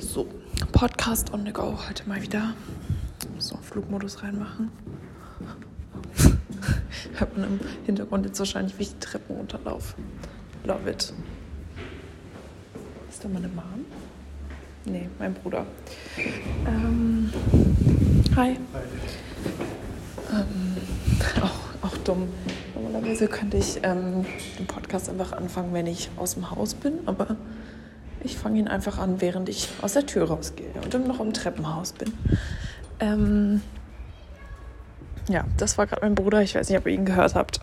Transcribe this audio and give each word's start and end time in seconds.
So, 0.00 0.26
Podcast 0.72 1.30
on 1.34 1.44
the 1.44 1.52
go 1.52 1.76
heute 1.86 2.08
mal 2.08 2.22
wieder. 2.22 2.54
So, 3.38 3.56
Flugmodus 3.58 4.22
reinmachen. 4.22 4.70
Hört 7.18 7.36
man 7.36 7.46
im 7.46 7.60
Hintergrund 7.84 8.24
jetzt 8.24 8.38
wahrscheinlich, 8.38 8.78
wie 8.78 8.84
ich 8.84 8.94
die 8.94 9.00
Treppen 9.00 9.36
runterlaufe. 9.36 9.94
Love 10.64 10.90
it. 10.90 11.12
Ist 13.10 13.22
da 13.22 13.28
meine 13.28 13.48
Mom? 13.48 13.84
Nee, 14.86 15.10
mein 15.18 15.34
Bruder. 15.34 15.66
Ähm, 16.66 17.30
hi. 18.34 18.56
Ähm, 20.32 20.76
auch, 21.42 21.86
auch 21.86 21.96
dumm. 21.98 22.26
Normalerweise 22.74 23.28
könnte 23.28 23.58
ich 23.58 23.80
ähm, 23.82 24.24
den 24.58 24.66
Podcast 24.66 25.10
einfach 25.10 25.32
anfangen, 25.32 25.74
wenn 25.74 25.86
ich 25.86 26.08
aus 26.16 26.34
dem 26.34 26.50
Haus 26.50 26.72
bin, 26.72 27.00
aber 27.04 27.36
ich 28.22 28.36
fange 28.36 28.58
ihn 28.58 28.68
einfach 28.68 28.98
an, 28.98 29.20
während 29.20 29.48
ich 29.48 29.68
aus 29.82 29.94
der 29.94 30.06
Tür 30.06 30.28
rausgehe 30.28 30.70
und 30.82 31.06
noch 31.06 31.20
im 31.20 31.32
Treppenhaus 31.32 31.92
bin. 31.92 32.12
Ähm, 33.00 33.62
ja, 35.28 35.44
das 35.56 35.78
war 35.78 35.86
gerade 35.86 36.02
mein 36.02 36.14
Bruder. 36.14 36.42
Ich 36.42 36.54
weiß 36.54 36.68
nicht, 36.68 36.78
ob 36.78 36.86
ihr 36.86 36.92
ihn 36.92 37.04
gehört 37.04 37.34
habt. 37.34 37.60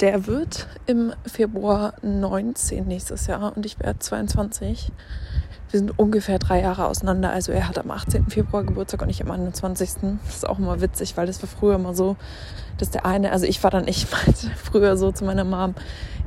Der 0.00 0.26
wird 0.26 0.68
im 0.86 1.12
Februar 1.26 1.94
19 2.02 2.86
nächstes 2.86 3.26
Jahr 3.26 3.56
und 3.56 3.64
ich 3.64 3.78
werde 3.78 3.98
22. 3.98 4.92
Wir 5.70 5.80
sind 5.80 5.98
ungefähr 5.98 6.38
drei 6.38 6.60
Jahre 6.60 6.86
auseinander. 6.86 7.30
Also 7.30 7.52
er 7.52 7.68
hat 7.68 7.78
am 7.78 7.90
18. 7.90 8.28
Februar 8.28 8.64
Geburtstag 8.64 9.02
und 9.02 9.08
ich 9.08 9.22
am 9.22 9.30
21. 9.30 9.90
Das 10.24 10.36
ist 10.36 10.48
auch 10.48 10.58
immer 10.58 10.80
witzig, 10.80 11.16
weil 11.16 11.26
das 11.26 11.42
war 11.42 11.48
früher 11.48 11.74
immer 11.74 11.94
so, 11.94 12.16
dass 12.78 12.90
der 12.90 13.06
eine, 13.06 13.32
also 13.32 13.46
ich 13.46 13.62
war 13.62 13.70
dann, 13.70 13.88
ich 13.88 14.06
meinte 14.26 14.50
früher 14.56 14.96
so 14.96 15.12
zu 15.12 15.24
meiner 15.24 15.44
Mom, 15.44 15.74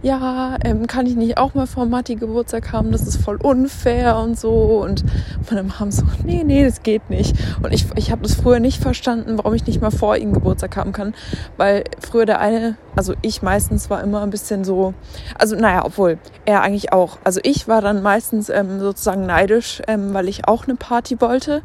ja, 0.03 0.57
ähm, 0.63 0.85
kann 0.85 1.07
ich 1.07 1.15
nicht 1.15 1.37
auch 1.37 1.55
mal 1.55 1.65
vor 1.65 1.85
Matti 1.85 2.15
Geburtstag 2.15 2.71
haben? 2.71 2.91
Das 2.91 3.01
ist 3.07 3.17
voll 3.17 3.37
unfair 3.37 4.17
und 4.17 4.39
so. 4.39 4.51
Und 4.83 5.03
meine 5.49 5.63
Mom 5.63 5.91
so, 5.91 6.03
nee, 6.23 6.43
nee, 6.43 6.63
das 6.63 6.83
geht 6.83 7.09
nicht. 7.09 7.35
Und 7.63 7.73
ich, 7.73 7.85
ich 7.95 8.12
habe 8.12 8.21
das 8.21 8.35
früher 8.35 8.59
nicht 8.59 8.81
verstanden, 8.81 9.37
warum 9.37 9.55
ich 9.55 9.65
nicht 9.65 9.81
mal 9.81 9.89
vor 9.89 10.15
ihm 10.15 10.34
Geburtstag 10.34 10.77
haben 10.77 10.91
kann. 10.91 11.15
Weil 11.57 11.84
früher 11.99 12.27
der 12.27 12.39
eine, 12.39 12.77
also 12.95 13.15
ich 13.23 13.41
meistens 13.41 13.89
war 13.89 14.04
immer 14.04 14.21
ein 14.21 14.29
bisschen 14.29 14.63
so, 14.63 14.93
also 15.37 15.55
naja, 15.55 15.84
obwohl 15.84 16.20
er 16.45 16.61
eigentlich 16.61 16.93
auch. 16.93 17.17
Also 17.23 17.39
ich 17.43 17.67
war 17.67 17.82
dann 17.82 18.04
meistens 18.04 18.49
ähm, 18.49 18.79
sozusagen 18.79 19.26
neidisch, 19.26 19.82
ähm, 19.87 20.13
weil 20.13 20.27
ich 20.27 20.48
auch 20.48 20.65
eine 20.65 20.76
Party 20.76 21.20
wollte, 21.21 21.63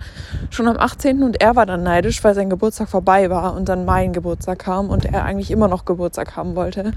schon 0.48 0.68
am 0.68 0.78
18. 0.78 1.22
Und 1.22 1.42
er 1.42 1.54
war 1.54 1.66
dann 1.66 1.82
neidisch, 1.82 2.24
weil 2.24 2.34
sein 2.34 2.48
Geburtstag 2.48 2.88
vorbei 2.88 3.28
war 3.28 3.54
und 3.54 3.68
dann 3.68 3.84
mein 3.84 4.14
Geburtstag 4.14 4.60
kam 4.60 4.88
und 4.88 5.04
er 5.04 5.24
eigentlich 5.24 5.50
immer 5.50 5.68
noch 5.68 5.84
Geburtstag 5.84 6.34
haben 6.34 6.56
wollte. 6.56 6.92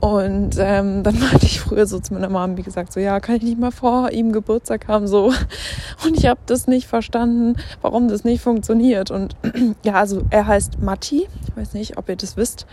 Und 0.00 0.56
ähm, 0.58 1.02
dann 1.02 1.18
meinte 1.20 1.46
ich 1.46 1.60
früher 1.60 1.86
so 1.86 1.98
zu 1.98 2.14
meiner 2.14 2.28
Mom, 2.28 2.56
wie 2.56 2.62
gesagt, 2.62 2.92
so 2.92 3.00
ja, 3.00 3.20
kann 3.20 3.36
ich 3.36 3.42
nicht 3.42 3.58
mal 3.58 3.70
vor 3.70 4.10
ihm 4.10 4.32
Geburtstag 4.32 4.88
haben, 4.88 5.08
so. 5.08 5.32
Und 6.04 6.16
ich 6.16 6.26
habe 6.26 6.40
das 6.46 6.66
nicht 6.66 6.86
verstanden, 6.86 7.56
warum 7.82 8.08
das 8.08 8.24
nicht 8.24 8.42
funktioniert. 8.42 9.10
Und 9.10 9.36
ja, 9.82 9.94
also 9.94 10.22
er 10.30 10.46
heißt 10.46 10.80
Matti. 10.80 11.28
Ich 11.48 11.56
weiß 11.56 11.74
nicht, 11.74 11.98
ob 11.98 12.08
ihr 12.08 12.16
das 12.16 12.36
wisst. 12.36 12.66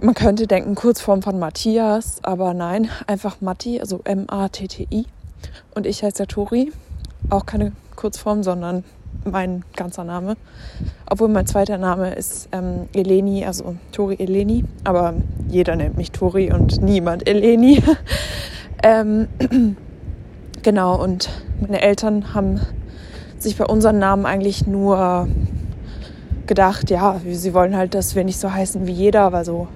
Man 0.00 0.14
könnte 0.14 0.46
denken, 0.46 0.74
Kurzform 0.74 1.22
von 1.22 1.38
Matthias, 1.38 2.18
aber 2.22 2.52
nein, 2.52 2.90
einfach 3.06 3.40
Matti, 3.40 3.80
also 3.80 4.00
M-A-T-T-I. 4.04 5.06
Und 5.74 5.86
ich 5.86 6.02
heiße 6.02 6.26
Tori. 6.26 6.72
Auch 7.30 7.46
keine 7.46 7.72
Kurzform, 7.96 8.42
sondern 8.42 8.84
mein 9.24 9.64
ganzer 9.76 10.04
Name. 10.04 10.36
Obwohl 11.08 11.28
mein 11.28 11.46
zweiter 11.46 11.78
Name 11.78 12.14
ist 12.14 12.48
ähm, 12.52 12.88
Eleni, 12.94 13.44
also 13.44 13.76
Tori 13.92 14.16
Eleni. 14.18 14.64
Aber 14.84 15.14
jeder 15.48 15.76
nennt 15.76 15.96
mich 15.96 16.10
Tori 16.12 16.52
und 16.52 16.82
niemand 16.82 17.28
Eleni. 17.28 17.82
ähm, 18.82 19.28
genau, 20.62 21.02
und 21.02 21.30
meine 21.60 21.80
Eltern 21.82 22.34
haben 22.34 22.60
sich 23.38 23.56
bei 23.56 23.66
unseren 23.66 23.98
Namen 23.98 24.26
eigentlich 24.26 24.66
nur 24.66 25.28
gedacht, 26.46 26.90
ja, 26.90 27.20
sie 27.30 27.54
wollen 27.54 27.76
halt, 27.76 27.94
dass 27.94 28.14
wir 28.14 28.24
nicht 28.24 28.38
so 28.38 28.52
heißen 28.52 28.86
wie 28.86 28.92
jeder, 28.92 29.32
weil 29.32 29.44
so, 29.44 29.68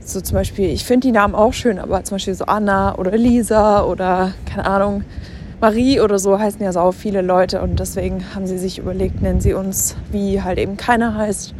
so 0.00 0.20
zum 0.20 0.36
Beispiel, 0.36 0.68
ich 0.70 0.84
finde 0.84 1.08
die 1.08 1.12
Namen 1.12 1.34
auch 1.34 1.52
schön, 1.52 1.78
aber 1.78 2.04
zum 2.04 2.16
Beispiel 2.16 2.34
so 2.34 2.44
Anna 2.44 2.96
oder 2.96 3.16
Lisa 3.16 3.84
oder 3.84 4.32
keine 4.46 4.66
Ahnung, 4.66 5.04
Marie 5.60 6.00
oder 6.00 6.18
so 6.18 6.38
heißen 6.38 6.62
ja 6.62 6.72
so 6.72 6.90
viele 6.92 7.20
Leute 7.20 7.60
und 7.60 7.78
deswegen 7.78 8.34
haben 8.34 8.46
sie 8.46 8.58
sich 8.58 8.78
überlegt, 8.78 9.20
nennen 9.20 9.40
sie 9.40 9.52
uns, 9.52 9.94
wie 10.10 10.40
halt 10.42 10.58
eben 10.58 10.76
keiner 10.76 11.14
heißt. 11.14 11.54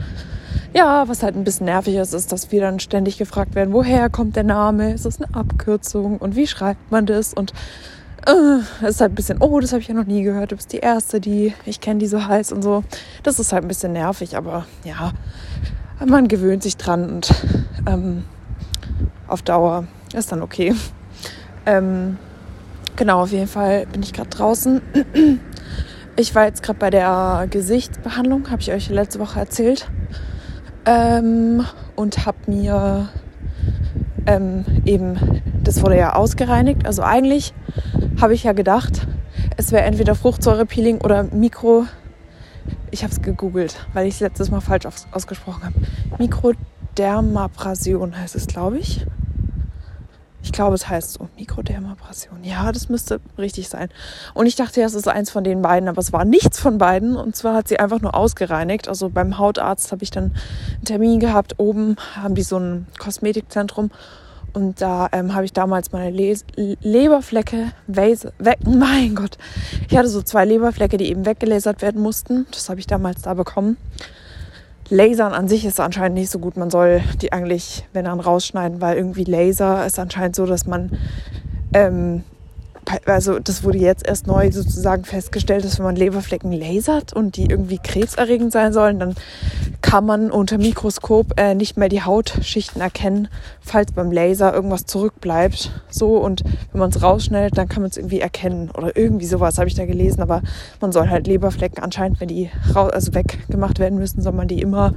Ja, 0.73 1.07
was 1.09 1.23
halt 1.23 1.37
ein 1.37 1.45
bisschen 1.45 1.67
nervig 1.67 1.97
ist, 1.97 2.15
ist, 2.15 2.33
dass 2.33 2.51
wir 2.53 2.61
dann 2.61 2.81
ständig 2.81 3.19
gefragt 3.19 3.55
werden, 3.55 3.75
woher 3.75 4.09
kommt 4.09 4.37
der 4.37 4.45
Name? 4.45 4.95
Ist 4.95 5.05
das 5.05 5.21
eine 5.21 5.35
Abkürzung? 5.35 6.19
Und 6.19 6.37
wie 6.37 6.47
schreibt 6.47 6.91
man 6.91 7.07
das? 7.07 7.35
Und 7.35 7.53
äh, 8.27 8.61
es 8.83 8.91
ist 8.95 9.01
halt 9.01 9.13
ein 9.13 9.17
bisschen, 9.17 9.39
oh, 9.41 9.61
das 9.61 9.73
habe 9.73 9.83
ich 9.83 9.89
ja 9.89 9.95
noch 9.95 10.07
nie 10.07 10.23
gehört. 10.23 10.53
Du 10.53 10.57
bist 10.57 10.73
die 10.73 10.79
Erste, 10.79 11.21
die 11.21 11.55
ich 11.67 11.81
kenne, 11.81 11.99
die 11.99 12.07
so 12.07 12.25
heißt 12.25 12.53
und 12.53 12.63
so. 12.63 12.85
Das 13.23 13.39
ist 13.39 13.53
halt 13.53 13.65
ein 13.65 13.69
bisschen 13.69 13.93
nervig, 13.93 14.37
aber 14.37 14.65
ja, 14.85 15.13
man 16.07 16.29
gewöhnt 16.29 16.63
sich 16.63 16.77
dran 16.77 17.11
und 17.11 17.35
ähm, 17.87 18.25
auf 19.27 19.43
Dauer 19.43 19.87
ist 20.15 20.33
dann 20.33 20.41
okay. 20.41 20.75
Ähm, 21.67 22.17
Genau, 23.01 23.23
auf 23.23 23.33
jeden 23.33 23.47
Fall 23.47 23.87
bin 23.87 24.03
ich 24.03 24.13
gerade 24.13 24.29
draußen. 24.29 24.83
Ich 26.17 26.35
war 26.35 26.45
jetzt 26.45 26.63
gerade 26.63 26.79
bei 26.79 26.91
der 26.91 27.47
Gesichtsbehandlung, 27.49 28.51
habe 28.51 28.61
ich 28.61 28.73
euch 28.73 28.91
letzte 28.91 29.21
Woche 29.21 29.41
erzählt. 29.41 29.89
Ähm, 30.85 31.65
und 31.97 32.27
habe 32.27 32.37
mir 32.47 33.09
ähm, 34.27 34.67
eben, 34.85 35.19
das 35.65 35.83
wurde 35.83 35.97
ja 35.97 36.15
ausgereinigt. 36.15 36.85
Also 36.85 37.01
eigentlich 37.01 37.55
habe 38.21 38.35
ich 38.35 38.45
ja 38.45 38.53
gedacht, 38.53 39.07
es 39.57 39.73
wäre 39.73 39.85
entweder 39.85 40.15
Fruchtsäurepeeling 40.15 41.01
oder 41.01 41.23
Mikro. 41.23 41.87
Ich 42.91 43.03
habe 43.03 43.15
es 43.15 43.23
gegoogelt, 43.23 43.77
weil 43.95 44.09
ich 44.09 44.17
es 44.17 44.21
letztes 44.21 44.51
Mal 44.51 44.61
falsch 44.61 44.85
ausgesprochen 45.11 45.65
habe. 45.65 45.75
Mikrodermabrasion 46.19 48.19
heißt 48.19 48.37
es, 48.37 48.47
glaube 48.47 48.77
ich. 48.77 49.07
Ich 50.43 50.53
glaube, 50.53 50.75
es 50.75 50.89
heißt 50.89 51.13
so 51.13 51.29
Mikrodermabrasion. 51.37 52.45
Ja, 52.45 52.73
das 52.73 52.89
müsste 52.89 53.21
richtig 53.37 53.69
sein. 53.69 53.89
Und 54.35 54.47
ich 54.47 54.57
dachte, 54.57 54.81
ja, 54.81 54.87
es 54.87 54.95
ist 54.95 55.09
eins 55.09 55.31
von 55.31 55.45
den 55.45 55.63
beiden, 55.63 55.89
aber 55.89 55.99
es 55.99 56.13
war 56.13 56.25
nichts 56.25 56.59
von 56.59 56.79
beiden. 56.79 57.17
Und 57.17 57.37
zwar 57.37 57.55
hat 57.55 57.69
sie 57.69 57.79
einfach 57.79 58.01
nur 58.01 58.15
ausgereinigt. 58.15 58.89
Also 58.89 59.11
beim 59.11 59.39
Hautarzt 59.39 59.93
habe 59.93 60.03
ich 60.03 60.11
dann 60.11 60.33
einen 60.77 60.85
Termin 60.85 61.21
gehabt. 61.21 61.59
Oben 61.59 61.97
haben 62.17 62.35
die 62.35 62.43
so 62.43 62.59
ein 62.59 62.87
Kosmetikzentrum. 62.99 63.91
Und 64.53 64.81
da 64.81 65.09
ähm, 65.13 65.35
habe 65.35 65.45
ich 65.45 65.53
damals 65.53 65.93
meine 65.93 66.11
Le 66.11 66.35
Leberflecke, 66.57 67.73
weg, 67.87 68.59
mein 68.65 69.15
Gott, 69.15 69.39
ich 69.89 69.97
hatte 69.97 70.09
so 70.09 70.23
zwei 70.23 70.45
Leberflecke, 70.45 70.97
die 70.97 71.09
eben 71.09 71.25
weggelasert 71.27 71.83
werden 71.83 72.03
mussten. 72.03 72.47
Das 72.51 72.69
habe 72.69 72.81
ich 72.81 72.87
damals 72.87 73.23
da 73.23 73.35
bekommen. 73.35 73.77
Lasern 74.91 75.33
an 75.33 75.49
sich 75.49 75.65
ist 75.65 75.81
anscheinend 75.81 76.19
nicht 76.19 76.31
so 76.31 76.39
gut. 76.39 76.57
Man 76.57 76.71
soll 76.71 77.01
die 77.23 77.33
eigentlich, 77.33 77.87
wenn 77.93 78.05
dann 78.05 78.21
rausschneiden, 78.21 78.81
weil 78.81 78.97
irgendwie 78.97 79.25
Laser 79.25 79.87
ist 79.87 79.99
anscheinend 79.99 80.37
so, 80.37 80.47
dass 80.47 80.67
man 80.67 80.91
ähm, 81.73 82.25
also 83.07 83.39
das 83.39 83.65
wurde 83.65 83.79
jetzt 83.79 84.07
erst 84.07 84.27
neu 84.27 84.51
sozusagen 84.51 85.05
festgestellt, 85.05 85.65
dass 85.65 85.79
wenn 85.79 85.87
man 85.87 85.97
Leberflecken 85.97 86.53
lasert 86.53 87.13
und 87.13 87.37
die 87.37 87.47
irgendwie 87.47 87.79
krebserregend 87.79 88.53
sein 88.53 88.73
sollen, 88.73 88.99
dann 88.99 89.15
kann 89.83 90.07
man 90.07 90.31
unter 90.31 90.59
Mikroskop 90.59 91.39
äh, 91.39 91.55
nicht 91.55 91.77
mehr 91.77 91.89
die 91.89 92.03
Hautschichten 92.03 92.81
erkennen, 92.81 93.29
falls 93.61 93.93
beim 93.93 94.13
Laser 94.13 94.55
irgendwas 94.55 94.87
zurückbleibt. 94.87 95.71
So 95.89 96.19
und 96.19 96.43
wenn 96.73 96.81
man 96.81 96.91
es 96.91 97.03
rausschneidet, 97.03 97.57
dann 97.57 97.69
kann 97.69 97.83
man 97.83 97.91
es 97.91 97.97
irgendwie 97.97 98.21
erkennen 98.21 98.71
oder 98.71 98.97
irgendwie 98.97 99.27
sowas 99.27 99.59
habe 99.59 99.69
ich 99.69 99.75
da 99.75 99.87
gelesen. 99.87 100.23
Aber 100.23 100.43
man 100.81 100.93
soll 100.93 101.09
halt 101.09 101.27
Leberflecken 101.27 101.83
anscheinend, 101.83 102.21
wenn 102.21 102.29
die 102.29 102.51
raus, 102.75 102.93
also 102.93 103.15
weggemacht 103.15 103.79
werden 103.79 103.99
müssen, 103.99 104.23
soll 104.23 104.33
man 104.33 104.49
die 104.49 104.61
immer 104.61 104.95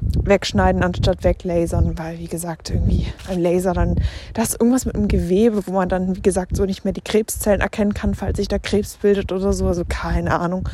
wegschneiden 0.00 0.82
anstatt 0.82 1.24
weglasern, 1.24 1.98
weil 1.98 2.18
wie 2.18 2.26
gesagt 2.26 2.70
irgendwie 2.70 3.06
beim 3.28 3.40
Laser 3.40 3.72
dann 3.72 3.96
da 4.34 4.42
ist 4.42 4.54
irgendwas 4.54 4.86
mit 4.86 4.96
dem 4.96 5.08
Gewebe, 5.08 5.66
wo 5.66 5.72
man 5.72 5.88
dann 5.88 6.16
wie 6.16 6.22
gesagt 6.22 6.56
so 6.56 6.64
nicht 6.64 6.84
mehr 6.84 6.92
die 6.92 7.02
Krebszellen 7.02 7.60
erkennen 7.60 7.94
kann, 7.94 8.14
falls 8.14 8.38
sich 8.38 8.48
da 8.48 8.58
Krebs 8.58 8.96
bildet 8.96 9.32
oder 9.32 9.52
so. 9.52 9.66
Also 9.66 9.84
keine 9.88 10.38
Ahnung, 10.38 10.68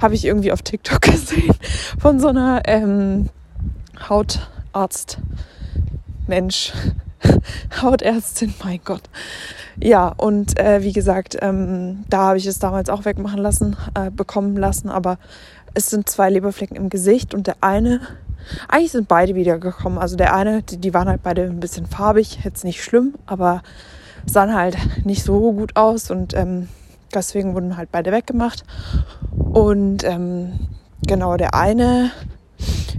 habe 0.00 0.14
ich 0.14 0.24
irgendwie 0.24 0.52
auf 0.52 0.62
TikTok 0.62 1.00
gesehen 1.02 1.54
von 1.98 2.20
so 2.20 2.28
einer 2.28 2.62
ähm, 2.66 3.28
Hautarzt 4.08 5.18
Mensch. 6.26 6.72
Hautärztin, 7.82 8.54
mein 8.62 8.80
Gott. 8.84 9.02
Ja, 9.80 10.08
und 10.08 10.58
äh, 10.58 10.82
wie 10.82 10.92
gesagt, 10.92 11.36
ähm, 11.40 12.04
da 12.08 12.28
habe 12.28 12.38
ich 12.38 12.46
es 12.46 12.58
damals 12.58 12.88
auch 12.88 13.04
wegmachen 13.04 13.38
lassen, 13.38 13.76
äh, 13.94 14.10
bekommen 14.10 14.56
lassen, 14.56 14.88
aber 14.88 15.18
es 15.74 15.90
sind 15.90 16.08
zwei 16.08 16.30
Leberflecken 16.30 16.76
im 16.76 16.88
Gesicht 16.88 17.34
und 17.34 17.46
der 17.46 17.56
eine 17.60 18.00
eigentlich 18.68 18.92
sind 18.92 19.08
beide 19.08 19.34
wiedergekommen. 19.34 19.98
Also 19.98 20.16
der 20.16 20.34
eine, 20.34 20.62
die, 20.62 20.78
die 20.78 20.94
waren 20.94 21.08
halt 21.08 21.22
beide 21.22 21.44
ein 21.44 21.60
bisschen 21.60 21.86
farbig, 21.86 22.38
jetzt 22.44 22.64
nicht 22.64 22.82
schlimm, 22.82 23.14
aber 23.26 23.62
sahen 24.24 24.54
halt 24.54 24.76
nicht 25.04 25.22
so 25.22 25.52
gut 25.52 25.76
aus 25.76 26.10
und 26.10 26.34
ähm, 26.34 26.68
deswegen 27.14 27.54
wurden 27.54 27.76
halt 27.76 27.90
beide 27.92 28.12
weggemacht. 28.12 28.64
Und 29.32 30.04
ähm, 30.04 30.58
genau, 31.06 31.36
der 31.36 31.54
eine 31.54 32.10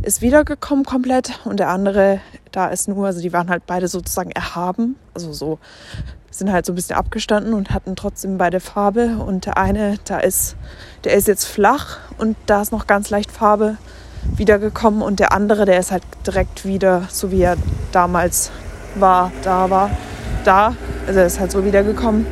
ist 0.02 0.22
wiedergekommen 0.22 0.86
komplett 0.86 1.40
und 1.46 1.60
der 1.60 1.70
andere, 1.70 2.22
da 2.52 2.68
ist 2.68 2.88
nur, 2.88 3.08
also 3.08 3.22
die 3.22 3.34
waren 3.34 3.50
halt 3.50 3.66
beide 3.66 3.88
sozusagen 3.88 4.32
erhaben, 4.32 4.96
also 5.14 5.34
so 5.34 5.60
sind 6.38 6.52
halt 6.52 6.66
so 6.66 6.72
ein 6.72 6.76
bisschen 6.76 6.96
abgestanden 6.96 7.54
und 7.54 7.72
hatten 7.72 7.96
trotzdem 7.96 8.38
beide 8.38 8.60
Farbe. 8.60 9.18
Und 9.18 9.46
der 9.46 9.58
eine, 9.58 9.98
da 10.06 10.20
ist, 10.20 10.56
der 11.04 11.14
ist 11.14 11.28
jetzt 11.28 11.46
flach 11.46 11.98
und 12.18 12.38
da 12.46 12.62
ist 12.62 12.72
noch 12.72 12.88
ganz 12.88 13.10
leicht 13.10 13.32
Farbe 13.32 13.78
wiedergekommen. 14.36 15.02
Und 15.02 15.20
der 15.20 15.32
andere, 15.34 15.66
der 15.66 15.80
ist 15.80 15.92
halt 15.92 16.04
direkt 16.26 16.66
wieder, 16.66 17.04
so 17.10 17.32
wie 17.32 17.42
er 17.42 17.58
damals 17.92 18.52
war, 18.96 19.32
da 19.44 19.70
war, 19.70 19.90
da. 20.44 20.76
Also 21.08 21.20
er 21.20 21.26
ist 21.26 21.40
halt 21.40 21.52
so 21.52 21.64
wiedergekommen. 21.64 22.26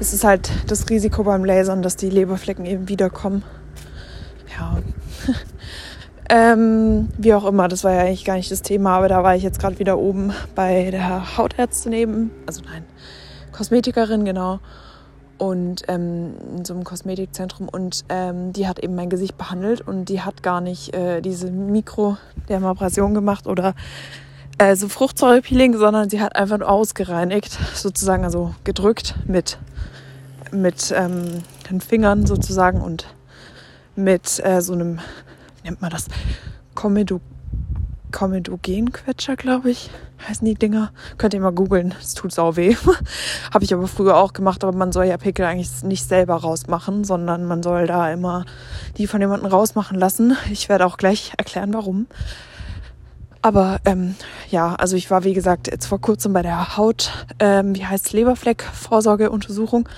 Es 0.00 0.12
ist 0.12 0.24
halt 0.24 0.50
das 0.66 0.88
Risiko 0.90 1.24
beim 1.24 1.44
Lasern, 1.44 1.82
dass 1.82 1.96
die 1.96 2.10
Leberflecken 2.10 2.64
eben 2.66 2.88
wiederkommen. 2.88 3.42
Ja. 4.58 4.78
Ähm, 6.30 7.08
wie 7.16 7.32
auch 7.32 7.46
immer, 7.46 7.68
das 7.68 7.84
war 7.84 7.94
ja 7.94 8.00
eigentlich 8.00 8.26
gar 8.26 8.36
nicht 8.36 8.50
das 8.50 8.60
Thema, 8.60 8.98
aber 8.98 9.08
da 9.08 9.22
war 9.22 9.34
ich 9.34 9.42
jetzt 9.42 9.58
gerade 9.58 9.78
wieder 9.78 9.96
oben 9.96 10.34
bei 10.54 10.90
der 10.90 11.38
Hautärztin 11.38 11.94
eben, 11.94 12.30
also 12.44 12.60
nein, 12.70 12.84
Kosmetikerin, 13.52 14.26
genau. 14.26 14.60
Und 15.38 15.84
ähm, 15.86 16.34
in 16.56 16.64
so 16.64 16.74
einem 16.74 16.82
Kosmetikzentrum 16.82 17.68
und 17.68 18.04
ähm, 18.08 18.52
die 18.52 18.66
hat 18.66 18.80
eben 18.80 18.96
mein 18.96 19.08
Gesicht 19.08 19.38
behandelt 19.38 19.80
und 19.80 20.06
die 20.06 20.20
hat 20.20 20.42
gar 20.42 20.60
nicht 20.60 20.94
äh, 20.94 21.20
diese 21.20 21.50
Mikrodermabrasion 21.52 23.14
gemacht 23.14 23.46
oder 23.46 23.74
äh, 24.58 24.74
so 24.74 24.88
Fruchtsäurepeeling, 24.88 25.76
sondern 25.76 26.10
sie 26.10 26.20
hat 26.20 26.34
einfach 26.34 26.58
nur 26.58 26.68
ausgereinigt, 26.68 27.56
sozusagen, 27.74 28.24
also 28.24 28.52
gedrückt 28.64 29.14
mit, 29.26 29.58
mit 30.50 30.92
ähm, 30.96 31.44
den 31.70 31.80
Fingern 31.80 32.26
sozusagen 32.26 32.80
und 32.80 33.06
mit 33.94 34.44
äh, 34.44 34.60
so 34.60 34.72
einem 34.72 34.98
nennt 35.62 35.80
man 35.80 35.90
das? 35.90 36.06
Komedo 36.74 37.20
Komedogenquetscher, 38.12 39.36
glaube 39.36 39.70
ich, 39.70 39.90
heißen 40.28 40.44
die 40.44 40.54
Dinger. 40.54 40.92
Könnt 41.16 41.34
ihr 41.34 41.40
mal 41.40 41.52
googeln, 41.52 41.94
es 42.00 42.14
tut 42.14 42.32
sau 42.32 42.56
weh. 42.56 42.76
Habe 43.54 43.64
ich 43.64 43.74
aber 43.74 43.86
früher 43.86 44.16
auch 44.16 44.32
gemacht, 44.32 44.64
aber 44.64 44.76
man 44.76 44.92
soll 44.92 45.04
ja 45.06 45.16
Pickel 45.16 45.44
eigentlich 45.44 45.82
nicht 45.82 46.08
selber 46.08 46.36
rausmachen, 46.36 47.04
sondern 47.04 47.44
man 47.44 47.62
soll 47.62 47.86
da 47.86 48.10
immer 48.10 48.44
die 48.96 49.06
von 49.06 49.20
jemandem 49.20 49.50
rausmachen 49.50 49.98
lassen. 49.98 50.36
Ich 50.50 50.68
werde 50.68 50.86
auch 50.86 50.96
gleich 50.96 51.32
erklären, 51.36 51.72
warum. 51.74 52.06
Aber 53.42 53.78
ähm, 53.84 54.16
ja, 54.50 54.74
also 54.74 54.96
ich 54.96 55.10
war 55.10 55.24
wie 55.24 55.34
gesagt 55.34 55.68
jetzt 55.68 55.86
vor 55.86 56.00
kurzem 56.00 56.32
bei 56.32 56.42
der 56.42 56.76
Haut, 56.76 57.26
ähm, 57.38 57.74
wie 57.74 57.86
heißt 57.86 58.12
Leberfleck-Vorsorgeuntersuchung. 58.12 59.88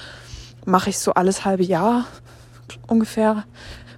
Mache 0.66 0.90
ich 0.90 0.98
so 0.98 1.14
alles 1.14 1.44
halbe 1.44 1.62
Jahr 1.62 2.04
ungefähr 2.86 3.44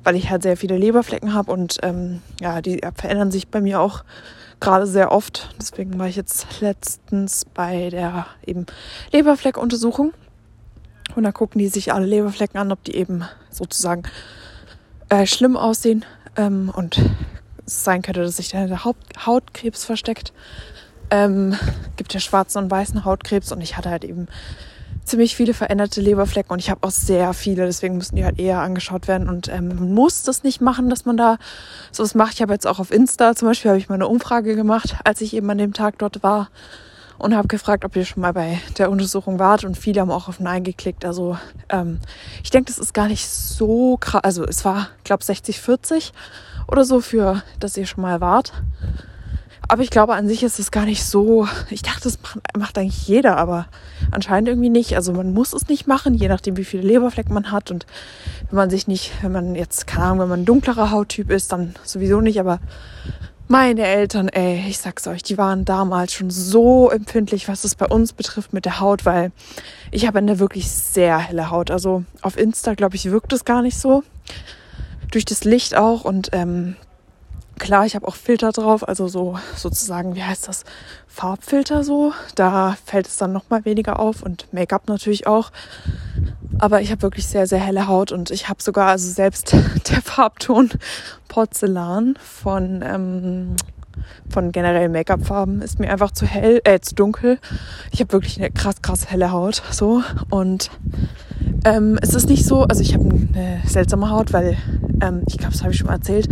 weil 0.05 0.17
ich 0.17 0.31
halt 0.31 0.43
sehr 0.43 0.57
viele 0.57 0.77
Leberflecken 0.77 1.35
habe 1.35 1.53
und 1.53 1.79
ähm, 1.83 2.23
ja, 2.41 2.61
die 2.61 2.81
verändern 2.95 3.31
sich 3.31 3.49
bei 3.49 3.61
mir 3.61 3.81
auch 3.81 4.05
gerade 4.61 4.87
sehr 4.87 5.13
oft. 5.13 5.55
Deswegen 5.61 5.99
war 5.99 6.09
ich 6.09 6.17
jetzt 6.17 6.61
letztens 6.61 7.45
bei 7.45 7.91
der 7.91 8.27
eben 8.47 8.67
Leberfleckuntersuchung 9.13 10.13
und 11.15 11.23
da 11.25 11.33
gucken 11.33 11.59
die 11.59 11.69
sich 11.69 11.93
alle 11.93 12.07
Leberflecken 12.07 12.59
an, 12.59 12.73
ob 12.73 12.83
die 12.85 12.97
eben 12.97 13.25
sozusagen 13.51 14.05
äh, 15.09 15.27
schlimm 15.27 15.57
aussehen 15.57 16.05
ähm, 16.37 16.73
und 16.75 17.01
es 17.67 17.85
sein 17.85 18.03
könnte, 18.03 18.23
dass 18.23 18.37
sich 18.37 18.49
da 18.49 18.67
der 18.67 18.85
Hautkrebs 18.85 19.85
versteckt. 19.85 20.33
Ähm, 21.11 21.55
gibt 21.97 22.15
ja 22.15 22.21
schwarzen 22.21 22.59
und 22.59 22.71
weißen 22.71 23.05
Hautkrebs 23.05 23.53
und 23.53 23.61
ich 23.61 23.77
hatte 23.77 23.91
halt 23.91 24.05
eben 24.05 24.29
ziemlich 25.05 25.37
viele 25.37 25.55
veränderte 25.55 26.01
Leberflecken 26.01 26.53
und 26.53 26.59
ich 26.59 26.71
habe 26.71 26.87
auch 26.87 26.91
sehr 26.91 27.33
viele, 27.35 27.67
deswegen 27.67 27.97
müssen 27.97 28.17
die 28.17 28.25
halt 28.25 28.39
eher 28.39 28.61
angeschaut 28.61 29.09
werden 29.09 29.29
und 29.29 29.49
ähm, 29.49 29.69
man 29.69 29.93
muss 29.95 30.23
das 30.23 30.43
nicht 30.43 30.61
machen, 30.61 30.89
dass 30.91 31.05
man 31.05 31.17
da 31.17 31.39
sowas 31.91 32.15
macht. 32.15 32.35
Ich 32.35 32.43
habe 32.43 32.53
jetzt 32.53 32.67
auch 32.67 32.79
auf 32.79 32.91
Insta 32.91 33.35
zum 33.35 33.49
Beispiel 33.49 33.71
habe 33.71 33.79
ich 33.79 33.89
mal 33.89 33.97
eine 33.97 34.09
Umfrage 34.09 34.55
gemacht, 34.55 34.97
als 35.05 35.21
ich 35.21 35.35
eben 35.35 35.51
an 35.51 35.59
dem 35.59 35.73
Tag 35.73 35.99
dort 35.99 36.23
war 36.23 36.49
und 37.19 37.37
habe 37.37 37.49
gefragt, 37.49 37.85
ob 37.85 37.95
ihr 37.95 38.05
schon 38.05 38.21
mal 38.21 38.33
bei 38.33 38.61
der 38.79 38.91
Untersuchung 38.91 39.39
wart 39.39 39.65
und 39.65 39.79
viele 39.79 40.01
haben 40.01 40.11
auch 40.11 40.29
auf 40.29 40.41
Nein 40.41 40.65
geklickt. 40.65 41.05
Also 41.05 41.39
ähm, 41.69 42.01
ich 42.43 42.51
denke, 42.51 42.67
das 42.67 42.79
ist 42.79 42.95
gar 42.95 43.09
nicht 43.09 43.29
so 43.29 43.97
krass. 43.97 44.25
Also 44.25 44.45
es 44.45 44.65
war, 44.65 44.89
glaube 45.05 45.25
60, 45.25 45.61
40 45.61 46.13
oder 46.67 46.85
so 46.85 47.01
für, 47.01 47.43
dass 47.61 47.77
ihr 47.77 47.87
schon 47.87 48.03
mal 48.03 48.21
wart. 48.21 48.53
Aber 49.73 49.81
ich 49.81 49.89
glaube, 49.89 50.13
an 50.13 50.29
sich 50.29 50.43
ist 50.43 50.59
es 50.59 50.71
gar 50.71 50.85
nicht 50.85 51.03
so. 51.03 51.49
Ich 51.71 51.81
dachte, 51.81 52.03
das 52.03 52.21
macht, 52.21 52.59
macht, 52.59 52.77
eigentlich 52.77 53.09
jeder, 53.09 53.39
aber 53.39 53.69
anscheinend 54.11 54.51
irgendwie 54.51 54.69
nicht. 54.69 54.97
Also 54.97 55.15
man 55.15 55.33
muss 55.33 55.55
es 55.55 55.67
nicht 55.67 55.87
machen, 55.87 56.13
je 56.13 56.29
nachdem, 56.29 56.59
wie 56.59 56.65
viele 56.67 56.83
Leberflecken 56.83 57.33
man 57.33 57.51
hat. 57.51 57.71
Und 57.71 57.87
wenn 58.51 58.57
man 58.57 58.69
sich 58.69 58.87
nicht, 58.87 59.13
wenn 59.23 59.33
man 59.33 59.55
jetzt, 59.55 59.87
keine 59.87 60.05
Ahnung, 60.05 60.19
wenn 60.19 60.29
man 60.29 60.41
ein 60.41 60.45
dunklerer 60.45 60.91
Hauttyp 60.91 61.31
ist, 61.31 61.53
dann 61.53 61.75
sowieso 61.85 62.21
nicht. 62.21 62.39
Aber 62.39 62.61
meine 63.49 63.87
Eltern, 63.87 64.29
ey, 64.29 64.63
ich 64.69 64.77
sag's 64.77 65.07
euch, 65.07 65.23
die 65.23 65.39
waren 65.39 65.65
damals 65.65 66.13
schon 66.13 66.29
so 66.29 66.91
empfindlich, 66.91 67.49
was 67.49 67.65
es 67.65 67.75
bei 67.75 67.87
uns 67.87 68.13
betrifft 68.13 68.53
mit 68.53 68.67
der 68.67 68.79
Haut, 68.79 69.07
weil 69.07 69.33
ich 69.91 70.07
habe 70.07 70.19
eine 70.19 70.39
wirklich 70.39 70.71
sehr 70.71 71.17
helle 71.17 71.49
Haut. 71.49 71.71
Also 71.71 72.05
auf 72.21 72.37
Insta, 72.37 72.75
glaube 72.75 72.97
ich, 72.97 73.11
wirkt 73.11 73.33
es 73.33 73.47
gar 73.47 73.63
nicht 73.63 73.79
so. 73.79 74.05
Durch 75.13 75.25
das 75.25 75.45
Licht 75.45 75.75
auch 75.75 76.05
und 76.05 76.29
ähm, 76.33 76.77
Klar, 77.63 77.87
ich 77.87 77.95
habe 77.95 78.09
auch 78.09 78.17
Filter 78.17 78.51
drauf, 78.51 78.89
also 78.89 79.07
so 79.07 79.39
sozusagen, 79.55 80.17
wie 80.17 80.25
heißt 80.25 80.49
das, 80.49 80.65
Farbfilter 81.07 81.85
so. 81.85 82.13
Da 82.35 82.77
fällt 82.85 83.07
es 83.07 83.19
dann 83.19 83.33
noch 83.33 83.51
mal 83.51 83.65
weniger 83.65 84.01
auf 84.01 84.25
und 84.25 84.53
Make-up 84.53 84.89
natürlich 84.89 85.29
auch. 85.29 85.53
Aber 86.59 86.81
ich 86.81 86.91
habe 86.91 87.03
wirklich 87.03 87.29
sehr, 87.29 87.47
sehr 87.47 87.61
helle 87.61 87.87
Haut 87.87 88.11
und 88.11 88.33
ich 88.33 88.49
habe 88.49 88.61
sogar, 88.61 88.89
also 88.89 89.09
selbst 89.09 89.53
der 89.91 90.03
Farbton 90.03 90.71
Porzellan 91.29 92.19
von, 92.21 92.83
ähm, 92.83 93.55
von 94.29 94.53
generell 94.53 94.89
Make-up-Farben 94.89 95.63
ist 95.63 95.79
mir 95.79 95.91
einfach 95.91 96.11
zu 96.11 96.27
hell, 96.27 96.61
äh, 96.65 96.81
zu 96.81 96.95
dunkel. 96.95 97.39
Ich 97.91 98.01
habe 98.01 98.13
wirklich 98.13 98.39
eine 98.39 98.51
krass, 98.51 98.83
krass 98.83 99.11
helle 99.11 99.33
Haut 99.33 99.63
so 99.71 100.03
und 100.31 100.71
ähm, 101.65 101.99
es 102.03 102.15
ist 102.15 102.29
nicht 102.29 102.45
so, 102.45 102.63
also 102.63 102.83
ich 102.83 102.95
habe 102.95 103.05
eine 103.05 103.61
seltsame 103.67 104.11
Haut, 104.11 104.33
weil 104.33 104.57
ähm, 105.01 105.23
ich 105.29 105.39
glaube, 105.39 105.53
das 105.53 105.63
habe 105.63 105.73
ich 105.73 105.79
schon 105.79 105.87
mal 105.87 105.95
erzählt. 105.95 106.29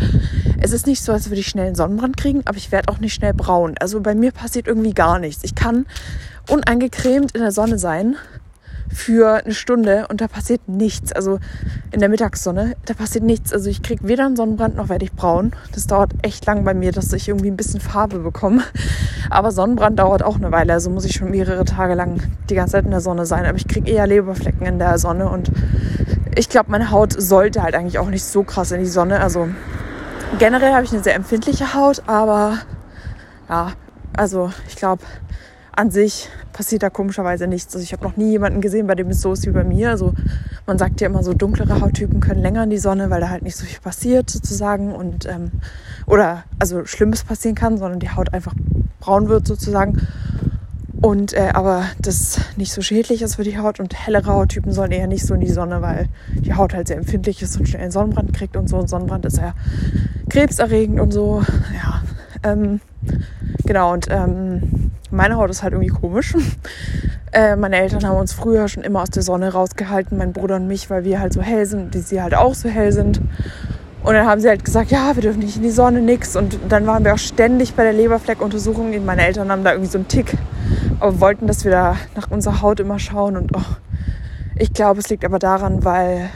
Es 0.61 0.73
ist 0.73 0.87
nicht 0.87 1.03
so, 1.03 1.13
als 1.13 1.31
würde 1.31 1.41
ich 1.41 1.47
schnell 1.47 1.67
einen 1.67 1.77
Sonnenbrand 1.77 2.17
kriegen, 2.17 2.43
aber 2.47 2.57
ich 2.57 2.73
werde 2.73 2.89
auch 2.89 2.99
nicht 2.99 3.15
schnell 3.15 3.35
braun. 3.35 3.75
Also 3.79 4.01
bei 4.01 4.15
mir 4.15 4.33
passiert 4.33 4.67
irgendwie 4.67 4.93
gar 4.93 5.19
nichts. 5.19 5.45
Ich 5.45 5.55
kann 5.55 5.87
unangecremt 6.49 7.33
in 7.33 7.41
der 7.41 7.53
Sonne 7.53 7.79
sein 7.79 8.17
für 8.93 9.45
eine 9.45 9.55
Stunde 9.55 10.07
und 10.09 10.21
da 10.21 10.29
passiert 10.29 10.69
nichts. 10.69 11.13
Also 11.13 11.39
in 11.93 12.01
der 12.01 12.09
Mittagssonne, 12.09 12.77
da 12.85 12.95
passiert 12.95 13.25
nichts. 13.25 13.53
Also 13.53 13.71
ich 13.71 13.83
kriege 13.83 14.07
weder 14.07 14.27
einen 14.27 14.37
Sonnenbrand 14.37 14.77
noch 14.77 14.89
werde 14.89 15.05
ich 15.05 15.13
braun. 15.13 15.53
Das 15.73 15.87
dauert 15.87 16.13
echt 16.23 16.45
lang 16.47 16.65
bei 16.65 16.75
mir, 16.75 16.93
dass 16.93 17.13
ich 17.13 17.29
irgendwie 17.29 17.51
ein 17.51 17.57
bisschen 17.57 17.81
Farbe 17.81 18.19
bekomme. 18.19 18.63
Aber 19.31 19.53
Sonnenbrand 19.53 19.99
dauert 19.99 20.23
auch 20.23 20.37
eine 20.37 20.51
Weile. 20.51 20.73
Also 20.73 20.91
muss 20.91 21.05
ich 21.05 21.15
schon 21.15 21.31
mehrere 21.31 21.65
Tage 21.65 21.95
lang 21.95 22.21
die 22.49 22.55
ganze 22.55 22.73
Zeit 22.73 22.85
in 22.85 22.91
der 22.91 23.01
Sonne 23.01 23.27
sein. 23.27 23.47
Aber 23.47 23.57
ich 23.57 23.69
kriege 23.69 23.91
eher 23.91 24.07
Leberflecken 24.07 24.67
in 24.67 24.79
der 24.79 24.99
Sonne 24.99 25.29
und 25.29 25.51
ich 26.37 26.49
glaube, 26.49 26.71
meine 26.71 26.91
Haut 26.91 27.21
sollte 27.21 27.63
halt 27.63 27.75
eigentlich 27.75 27.99
auch 27.99 28.09
nicht 28.09 28.25
so 28.25 28.43
krass 28.43 28.73
in 28.73 28.81
die 28.81 28.87
Sonne. 28.87 29.21
Also 29.21 29.49
generell 30.39 30.73
habe 30.73 30.85
ich 30.85 30.93
eine 30.93 31.03
sehr 31.03 31.15
empfindliche 31.15 31.75
Haut, 31.75 32.03
aber 32.07 32.59
ja, 33.49 33.73
also 34.17 34.53
ich 34.69 34.77
glaube, 34.77 35.03
an 35.73 35.91
sich 35.91 36.29
passiert 36.53 36.83
da 36.83 36.91
komischerweise 36.91 37.47
nichts. 37.47 37.75
Also 37.75 37.85
ich 37.85 37.93
habe 37.93 38.05
noch 38.05 38.17
nie 38.17 38.31
jemanden 38.31 38.61
gesehen, 38.61 38.87
bei 38.87 38.95
dem 38.95 39.09
es 39.09 39.21
so 39.21 39.33
ist 39.33 39.47
wie 39.47 39.51
bei 39.51 39.65
mir. 39.65 39.91
Also 39.91 40.15
man 40.67 40.79
sagt 40.79 41.01
ja 41.01 41.09
immer 41.09 41.23
so, 41.23 41.35
dunklere 41.35 41.81
Hauttypen 41.81 42.21
können 42.21 42.43
länger 42.43 42.65
in 42.65 42.71
die 42.71 42.79
Sonne, 42.79 43.11
weil 43.11 43.21
da 43.21 43.29
halt 43.29 43.43
nicht 43.43 43.57
so 43.57 43.65
viel 43.65 43.81
passiert 43.81 44.31
sozusagen 44.31 44.93
und 44.93 45.27
ähm, 45.27 45.51
oder 46.07 46.45
also 46.59 46.85
Schlimmes 46.85 47.25
passieren 47.25 47.55
kann, 47.55 47.79
sondern 47.79 48.01
die 48.01 48.11
Haut 48.11 48.33
einfach 48.33 48.55
braun 49.01 49.29
wird 49.29 49.47
sozusagen. 49.47 50.07
Und 51.01 51.33
äh, 51.33 51.51
aber 51.55 51.85
das 51.99 52.41
nicht 52.57 52.73
so 52.73 52.83
schädlich 52.83 53.23
ist 53.23 53.37
für 53.37 53.43
die 53.43 53.57
Haut 53.57 53.81
und 53.81 53.95
hellere 53.95 54.33
Hauttypen 54.33 54.73
sollen 54.73 54.93
eher 54.93 55.07
nicht 55.07 55.27
so 55.27 55.33
in 55.33 55.41
die 55.41 55.51
Sonne, 55.51 55.81
weil 55.81 56.09
die 56.35 56.53
Haut 56.53 56.75
halt 56.75 56.89
sehr 56.89 56.99
empfindlich 56.99 57.41
ist 57.41 57.59
und 57.59 57.67
schnell 57.67 57.83
einen 57.83 57.91
Sonnenbrand 57.91 58.35
kriegt 58.35 58.55
und 58.57 58.69
so. 58.69 58.77
Und 58.77 58.91
Sonnenbrand 58.91 59.25
ist 59.25 59.39
ja 59.39 59.55
krebserregend 60.29 61.01
und 61.01 61.13
so. 61.13 61.43
Ja, 61.75 62.03
ähm, 62.43 62.81
genau. 63.67 63.93
Und 63.93 64.07
ähm, 64.11 64.93
meine 65.11 65.37
Haut 65.37 65.51
ist 65.51 65.63
halt 65.63 65.73
irgendwie 65.73 65.93
komisch. 65.93 66.35
äh, 67.33 67.57
meine 67.57 67.77
Eltern 67.77 68.05
haben 68.07 68.19
uns 68.19 68.33
früher 68.33 68.69
schon 68.69 68.83
immer 68.83 69.03
aus 69.03 69.11
der 69.11 69.23
Sonne 69.23 69.53
rausgehalten, 69.53 70.17
mein 70.17 70.33
Bruder 70.33 70.57
und 70.57 70.67
mich, 70.67 70.91
weil 70.91 71.05
wir 71.05 71.21
halt 71.21 71.33
so 71.33 71.43
hell 71.43 71.67
sind, 71.67 71.95
die 71.95 72.01
sie 72.01 72.23
halt 72.23 72.35
auch 72.35 72.55
so 72.55 72.69
hell 72.69 72.93
sind. 72.93 73.21
Und 74.03 74.15
dann 74.15 74.27
haben 74.27 74.41
sie 74.41 74.49
halt 74.49 74.65
gesagt, 74.65 74.91
ja, 74.91 75.15
wir 75.15 75.23
dürfen 75.23 75.41
nicht 75.41 75.57
in 75.57 75.63
die 75.63 75.71
Sonne, 75.71 76.01
nix. 76.01 76.35
Und 76.35 76.59
dann 76.69 76.87
waren 76.87 77.05
wir 77.05 77.13
auch 77.13 77.19
ständig 77.19 77.75
bei 77.75 77.85
der 77.85 77.93
Leberfleckuntersuchung. 77.93 79.05
Meine 79.05 79.27
Eltern 79.27 79.51
haben 79.51 79.63
da 79.63 79.73
irgendwie 79.73 79.91
so 79.91 79.99
einen 79.99 80.09
Tick, 80.09 80.39
aber 81.01 81.21
wollten, 81.21 81.47
dass 81.47 81.65
wir 81.65 81.71
da 81.71 81.97
nach 82.17 82.31
unserer 82.31 82.63
Haut 82.63 82.81
immer 82.81 82.99
schauen. 82.99 83.37
Und 83.37 83.55
oh, 83.55 83.63
ich 84.57 84.73
glaube, 84.73 85.01
es 85.01 85.11
liegt 85.11 85.25
aber 85.25 85.39
daran, 85.39 85.85
weil 85.85 86.31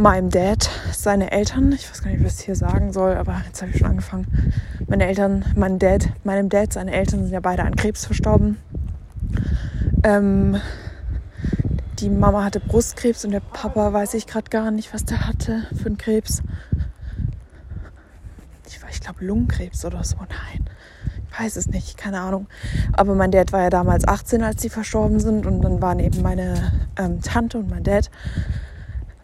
meinem 0.00 0.30
Dad, 0.30 0.70
seine 0.92 1.30
Eltern, 1.30 1.72
ich 1.72 1.88
weiß 1.88 2.02
gar 2.02 2.10
nicht, 2.10 2.24
was 2.24 2.40
ich 2.40 2.46
hier 2.46 2.56
sagen 2.56 2.92
soll, 2.92 3.14
aber 3.14 3.42
jetzt 3.46 3.60
habe 3.60 3.70
ich 3.70 3.78
schon 3.78 3.88
angefangen. 3.88 4.26
Meine 4.88 5.06
Eltern, 5.06 5.44
mein 5.56 5.78
Dad, 5.78 6.08
meinem 6.24 6.48
Dad, 6.48 6.72
seine 6.72 6.92
Eltern 6.92 7.22
sind 7.22 7.32
ja 7.32 7.40
beide 7.40 7.64
an 7.64 7.76
Krebs 7.76 8.06
verstorben. 8.06 8.56
Ähm, 10.02 10.56
die 11.98 12.08
Mama 12.08 12.44
hatte 12.44 12.60
Brustkrebs 12.60 13.24
und 13.24 13.32
der 13.32 13.40
Papa 13.40 13.92
weiß 13.92 14.14
ich 14.14 14.26
gerade 14.26 14.48
gar 14.48 14.70
nicht, 14.70 14.94
was 14.94 15.04
der 15.04 15.26
hatte 15.26 15.66
für 15.76 15.86
einen 15.86 15.98
Krebs. 15.98 16.42
Ich, 18.66 18.80
ich 18.90 19.00
glaube 19.00 19.24
Lungenkrebs 19.24 19.84
oder 19.84 20.02
so. 20.02 20.16
Nein, 20.16 20.64
weiß 21.38 21.56
es 21.56 21.66
nicht, 21.66 21.98
keine 21.98 22.20
Ahnung. 22.20 22.46
Aber 22.94 23.14
mein 23.14 23.30
Dad 23.30 23.52
war 23.52 23.60
ja 23.62 23.70
damals 23.70 24.08
18, 24.08 24.42
als 24.42 24.62
sie 24.62 24.70
verstorben 24.70 25.20
sind. 25.20 25.44
Und 25.44 25.60
dann 25.60 25.82
waren 25.82 25.98
eben 25.98 26.22
meine 26.22 26.72
ähm, 26.98 27.20
Tante 27.20 27.58
und 27.58 27.68
mein 27.68 27.84
Dad 27.84 28.10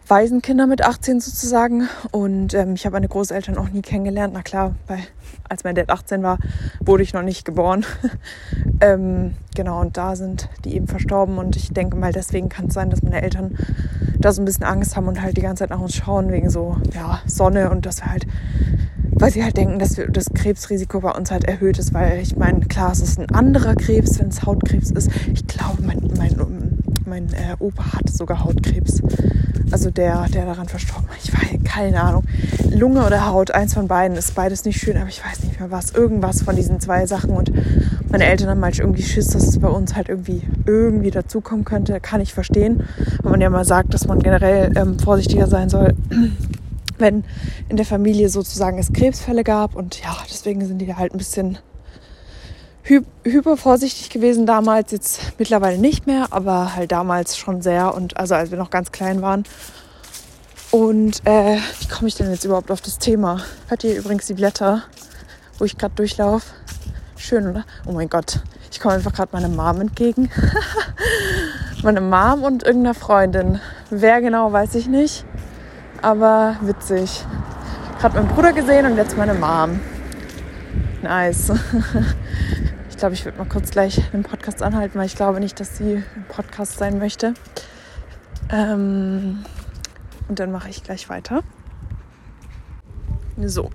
Waisenkinder 0.09 0.67
mit 0.67 0.83
18 0.83 1.19
sozusagen. 1.19 1.89
Und 2.11 2.53
ähm, 2.53 2.73
ich 2.73 2.85
habe 2.85 2.93
meine 2.93 3.07
Großeltern 3.07 3.57
auch 3.57 3.69
nie 3.69 3.81
kennengelernt. 3.81 4.33
Na 4.33 4.41
klar, 4.41 4.75
weil 4.87 4.99
als 5.49 5.63
mein 5.63 5.75
Dad 5.75 5.89
18 5.89 6.23
war, 6.23 6.37
wurde 6.79 7.03
ich 7.03 7.13
noch 7.13 7.23
nicht 7.23 7.45
geboren. 7.45 7.85
ähm, 8.81 9.33
genau, 9.55 9.81
und 9.81 9.97
da 9.97 10.15
sind 10.15 10.49
die 10.65 10.75
eben 10.75 10.87
verstorben. 10.87 11.37
Und 11.37 11.55
ich 11.55 11.73
denke 11.73 11.97
mal, 11.97 12.11
deswegen 12.11 12.49
kann 12.49 12.67
es 12.67 12.73
sein, 12.73 12.89
dass 12.89 13.03
meine 13.03 13.21
Eltern 13.21 13.57
da 14.19 14.31
so 14.31 14.41
ein 14.41 14.45
bisschen 14.45 14.63
Angst 14.63 14.95
haben 14.95 15.07
und 15.07 15.21
halt 15.21 15.37
die 15.37 15.41
ganze 15.41 15.63
Zeit 15.63 15.69
nach 15.69 15.79
uns 15.79 15.95
schauen, 15.95 16.31
wegen 16.31 16.49
so 16.49 16.77
ja, 16.93 17.19
Sonne 17.25 17.69
und 17.69 17.85
dass 17.85 18.01
wir 18.01 18.11
halt 18.11 18.25
weil 19.19 19.31
sie 19.31 19.43
halt 19.43 19.57
denken, 19.57 19.79
dass 19.79 19.97
wir 19.97 20.07
das 20.07 20.29
Krebsrisiko 20.31 20.99
bei 20.99 21.11
uns 21.11 21.31
halt 21.31 21.45
erhöht 21.45 21.79
ist, 21.79 21.93
weil 21.93 22.19
ich 22.19 22.35
meine, 22.35 22.59
klar, 22.61 22.91
es 22.91 22.99
ist 22.99 23.19
ein 23.19 23.29
anderer 23.31 23.73
Krebs, 23.73 24.19
wenn 24.19 24.27
es 24.27 24.43
Hautkrebs 24.43 24.91
ist. 24.91 25.09
Ich 25.33 25.47
glaube, 25.47 25.81
mein, 25.81 26.11
mein, 26.17 26.77
mein 27.05 27.33
äh, 27.33 27.55
Opa 27.57 27.93
hatte 27.93 28.13
sogar 28.13 28.43
Hautkrebs. 28.43 29.01
Also 29.71 29.91
der, 29.91 30.27
der 30.29 30.45
daran 30.45 30.67
verstorben 30.67 31.07
ist. 31.17 31.29
Ich 31.29 31.33
weiß, 31.33 31.59
keine 31.63 32.01
Ahnung. 32.01 32.23
Lunge 32.69 33.05
oder 33.05 33.27
Haut, 33.27 33.51
eins 33.51 33.73
von 33.73 33.87
beiden 33.87 34.17
ist 34.17 34.35
beides 34.35 34.65
nicht 34.65 34.79
schön, 34.79 34.97
aber 34.97 35.09
ich 35.09 35.23
weiß 35.23 35.43
nicht 35.43 35.59
mehr 35.59 35.71
was. 35.71 35.91
Irgendwas 35.91 36.41
von 36.43 36.55
diesen 36.55 36.79
zwei 36.79 37.05
Sachen. 37.05 37.31
Und 37.31 37.51
meine 38.09 38.25
Eltern 38.25 38.49
haben 38.49 38.59
manchmal 38.59 38.87
irgendwie 38.87 39.03
Schiss, 39.03 39.27
dass 39.27 39.43
es 39.43 39.59
bei 39.59 39.67
uns 39.67 39.95
halt 39.95 40.09
irgendwie, 40.09 40.41
irgendwie 40.65 41.11
dazukommen 41.11 41.65
könnte. 41.65 41.99
Kann 41.99 42.21
ich 42.21 42.33
verstehen. 42.33 42.83
Wenn 43.23 43.31
man 43.31 43.41
ja 43.41 43.49
mal 43.49 43.65
sagt, 43.65 43.93
dass 43.93 44.07
man 44.07 44.19
generell 44.19 44.71
ähm, 44.77 44.99
vorsichtiger 44.99 45.47
sein 45.47 45.69
soll 45.69 45.93
wenn 46.99 47.23
in 47.69 47.77
der 47.77 47.85
Familie 47.85 48.29
sozusagen 48.29 48.79
es 48.79 48.91
Krebsfälle 48.91 49.43
gab. 49.43 49.75
Und 49.75 50.01
ja, 50.01 50.17
deswegen 50.29 50.65
sind 50.65 50.79
die 50.79 50.95
halt 50.95 51.13
ein 51.13 51.17
bisschen 51.17 51.57
hy 52.87 53.01
hypervorsichtig 53.23 54.09
gewesen 54.09 54.45
damals. 54.45 54.91
Jetzt 54.91 55.21
mittlerweile 55.37 55.77
nicht 55.77 56.07
mehr, 56.07 56.27
aber 56.31 56.75
halt 56.75 56.91
damals 56.91 57.37
schon 57.37 57.61
sehr. 57.61 57.93
Und 57.93 58.17
also 58.17 58.35
als 58.35 58.51
wir 58.51 58.57
noch 58.57 58.69
ganz 58.69 58.91
klein 58.91 59.21
waren. 59.21 59.43
Und 60.71 61.25
äh, 61.25 61.57
wie 61.79 61.87
komme 61.87 62.07
ich 62.07 62.15
denn 62.15 62.29
jetzt 62.31 62.43
überhaupt 62.43 62.71
auf 62.71 62.81
das 62.81 62.97
Thema? 62.97 63.41
Hört 63.67 63.83
ihr 63.83 63.97
übrigens 63.97 64.27
die 64.27 64.33
Blätter, 64.33 64.83
wo 65.57 65.65
ich 65.65 65.77
gerade 65.77 65.95
durchlaufe? 65.95 66.45
Schön, 67.15 67.47
oder? 67.47 67.65
Oh 67.85 67.93
mein 67.93 68.09
Gott, 68.09 68.41
ich 68.71 68.79
komme 68.79 68.95
einfach 68.95 69.13
gerade 69.13 69.29
meiner 69.31 69.47
Mom 69.47 69.81
entgegen. 69.81 70.29
meine 71.83 72.01
Mom 72.01 72.43
und 72.43 72.63
irgendeiner 72.63 72.95
Freundin. 72.95 73.59
Wer 73.89 74.21
genau, 74.21 74.51
weiß 74.51 74.75
ich 74.75 74.87
nicht 74.87 75.25
aber 76.01 76.55
witzig. 76.61 77.25
Gerade 77.99 78.15
meinen 78.15 78.27
Bruder 78.27 78.53
gesehen 78.53 78.85
und 78.85 78.97
jetzt 78.97 79.17
meine 79.17 79.33
Mom. 79.33 79.79
Nice. 81.01 81.51
Ich 82.89 82.99
glaube, 82.99 83.13
ich 83.13 83.25
würde 83.25 83.37
mal 83.37 83.45
kurz 83.45 83.69
gleich 83.69 84.01
den 84.11 84.23
Podcast 84.23 84.63
anhalten, 84.63 84.97
weil 84.97 85.05
ich 85.05 85.15
glaube 85.15 85.39
nicht, 85.39 85.59
dass 85.59 85.77
sie 85.77 86.03
im 86.15 86.23
Podcast 86.29 86.79
sein 86.79 86.97
möchte. 86.97 87.35
Ähm, 88.51 89.45
und 90.27 90.39
dann 90.39 90.51
mache 90.51 90.69
ich 90.69 90.81
gleich 90.81 91.07
weiter. 91.07 91.43
So, 93.39 93.69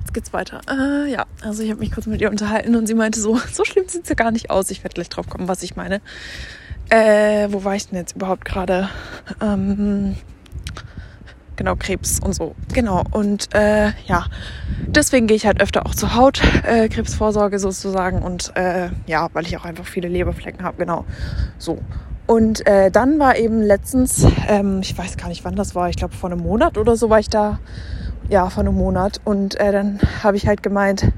jetzt 0.00 0.12
geht's 0.12 0.34
weiter. 0.34 0.60
Äh, 0.68 1.10
ja, 1.10 1.24
also 1.42 1.62
ich 1.62 1.70
habe 1.70 1.80
mich 1.80 1.90
kurz 1.90 2.04
mit 2.04 2.20
ihr 2.20 2.28
unterhalten 2.28 2.76
und 2.76 2.86
sie 2.86 2.92
meinte 2.92 3.18
so, 3.18 3.38
so 3.52 3.64
schlimm 3.64 3.88
sieht 3.88 4.02
es 4.02 4.10
ja 4.10 4.14
gar 4.14 4.30
nicht 4.30 4.50
aus. 4.50 4.70
Ich 4.70 4.84
werde 4.84 4.92
gleich 4.92 5.08
drauf 5.08 5.26
kommen, 5.26 5.48
was 5.48 5.62
ich 5.62 5.76
meine. 5.76 6.02
Äh, 6.90 7.48
wo 7.50 7.64
war 7.64 7.76
ich 7.76 7.88
denn 7.88 7.98
jetzt 7.98 8.14
überhaupt 8.14 8.44
gerade? 8.44 8.90
Ähm, 9.40 10.16
genau, 11.56 11.76
Krebs 11.76 12.20
und 12.20 12.34
so. 12.34 12.54
Genau. 12.72 13.04
Und 13.10 13.54
äh, 13.54 13.92
ja, 14.06 14.26
deswegen 14.86 15.26
gehe 15.26 15.36
ich 15.36 15.46
halt 15.46 15.60
öfter 15.60 15.86
auch 15.86 15.94
zur 15.94 16.14
Hautkrebsvorsorge 16.14 17.56
äh, 17.56 17.58
sozusagen. 17.58 18.22
Und 18.22 18.52
äh, 18.56 18.88
ja, 19.06 19.28
weil 19.32 19.46
ich 19.46 19.56
auch 19.56 19.64
einfach 19.64 19.86
viele 19.86 20.08
Leberflecken 20.08 20.64
habe, 20.64 20.76
genau. 20.78 21.04
So. 21.58 21.78
Und 22.26 22.66
äh, 22.66 22.90
dann 22.90 23.18
war 23.18 23.36
eben 23.36 23.60
letztens, 23.60 24.26
ähm, 24.48 24.80
ich 24.82 24.96
weiß 24.96 25.16
gar 25.18 25.28
nicht 25.28 25.44
wann 25.44 25.56
das 25.56 25.74
war, 25.74 25.90
ich 25.90 25.96
glaube 25.96 26.14
vor 26.14 26.30
einem 26.30 26.40
Monat 26.40 26.78
oder 26.78 26.96
so 26.96 27.10
war 27.10 27.18
ich 27.18 27.28
da. 27.28 27.58
Ja, 28.30 28.48
vor 28.48 28.62
einem 28.62 28.74
Monat. 28.74 29.20
Und 29.24 29.60
äh, 29.60 29.70
dann 29.70 30.00
habe 30.22 30.38
ich 30.38 30.46
halt 30.46 30.62
gemeint, 30.62 31.12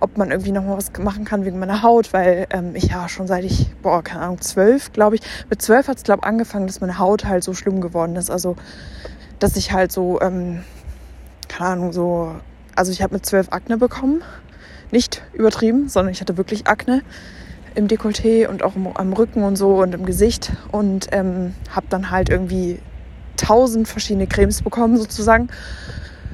ob 0.00 0.18
man 0.18 0.30
irgendwie 0.30 0.52
noch 0.52 0.66
was 0.68 0.92
machen 0.98 1.24
kann 1.24 1.44
wegen 1.44 1.58
meiner 1.58 1.82
Haut, 1.82 2.12
weil 2.12 2.46
ähm, 2.50 2.74
ich 2.74 2.84
ja 2.84 3.08
schon 3.08 3.26
seit 3.26 3.44
ich, 3.44 3.70
boah, 3.82 4.02
keine 4.04 4.22
Ahnung, 4.22 4.40
zwölf, 4.40 4.92
glaube 4.92 5.16
ich, 5.16 5.22
mit 5.50 5.62
zwölf 5.62 5.88
hat 5.88 5.96
es, 5.96 6.02
glaube 6.02 6.20
ich, 6.22 6.28
angefangen, 6.28 6.66
dass 6.66 6.80
meine 6.80 6.98
Haut 6.98 7.24
halt 7.24 7.42
so 7.44 7.54
schlimm 7.54 7.80
geworden 7.80 8.16
ist. 8.16 8.30
Also 8.30 8.56
dass 9.38 9.56
ich 9.56 9.72
halt 9.72 9.92
so, 9.92 10.20
ähm, 10.20 10.62
keine 11.48 11.70
Ahnung, 11.70 11.92
so, 11.92 12.34
also 12.74 12.92
ich 12.92 13.02
habe 13.02 13.14
mit 13.14 13.26
zwölf 13.26 13.48
Akne 13.50 13.78
bekommen. 13.78 14.22
Nicht 14.92 15.22
übertrieben, 15.32 15.88
sondern 15.88 16.12
ich 16.12 16.20
hatte 16.20 16.36
wirklich 16.36 16.68
Akne 16.68 17.02
im 17.74 17.88
Dekolleté 17.88 18.48
und 18.48 18.62
auch 18.62 18.76
im, 18.76 18.86
am 18.96 19.12
Rücken 19.12 19.42
und 19.42 19.56
so 19.56 19.82
und 19.82 19.94
im 19.94 20.06
Gesicht 20.06 20.52
und 20.72 21.08
ähm, 21.12 21.54
habe 21.70 21.86
dann 21.90 22.10
halt 22.10 22.30
irgendwie 22.30 22.78
tausend 23.36 23.86
verschiedene 23.88 24.26
Cremes 24.26 24.62
bekommen 24.62 24.96
sozusagen 24.96 25.48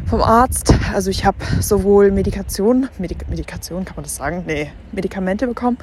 vom 0.06 0.22
Arzt. 0.22 0.74
Also 0.94 1.10
ich 1.10 1.24
habe 1.24 1.38
sowohl 1.60 2.10
Medikation, 2.10 2.88
Medik 2.98 3.28
Medikation 3.28 3.84
kann 3.84 3.96
man 3.96 4.04
das 4.04 4.16
sagen? 4.16 4.44
Nee, 4.46 4.70
Medikamente 4.92 5.46
bekommen, 5.46 5.78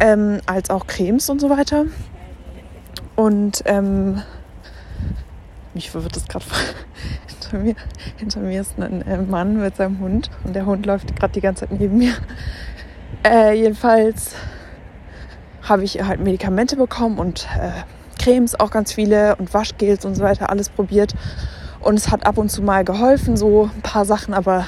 ähm, 0.00 0.40
als 0.46 0.70
auch 0.70 0.86
Cremes 0.86 1.30
und 1.30 1.40
so 1.40 1.48
weiter. 1.48 1.86
Und 3.16 3.62
ähm, 3.66 4.22
mich 5.74 5.90
verwirrt 5.90 6.16
das 6.16 6.26
gerade 6.26 6.44
hinter 7.28 7.58
mir. 7.58 7.74
Hinter 8.16 8.40
mir 8.40 8.60
ist 8.60 8.78
ein 8.78 9.02
äh, 9.02 9.18
Mann 9.18 9.60
mit 9.60 9.76
seinem 9.76 9.98
Hund 10.00 10.30
und 10.44 10.54
der 10.54 10.66
Hund 10.66 10.86
läuft 10.86 11.14
gerade 11.16 11.32
die 11.32 11.40
ganze 11.40 11.66
Zeit 11.68 11.78
neben 11.78 11.98
mir. 11.98 12.14
Äh, 13.24 13.52
jedenfalls 13.52 14.34
habe 15.62 15.84
ich 15.84 16.02
halt 16.02 16.18
Medikamente 16.18 16.76
bekommen 16.76 17.18
und 17.18 17.46
äh, 17.60 17.70
Cremes 18.18 18.58
auch 18.58 18.70
ganz 18.70 18.92
viele 18.92 19.36
und 19.36 19.52
Waschgels 19.54 20.04
und 20.04 20.14
so 20.14 20.24
weiter, 20.24 20.50
alles 20.50 20.70
probiert. 20.70 21.14
Und 21.80 21.96
es 21.96 22.10
hat 22.10 22.26
ab 22.26 22.38
und 22.38 22.50
zu 22.50 22.62
mal 22.62 22.84
geholfen, 22.84 23.36
so 23.36 23.70
ein 23.74 23.82
paar 23.82 24.06
Sachen, 24.06 24.34
aber 24.34 24.66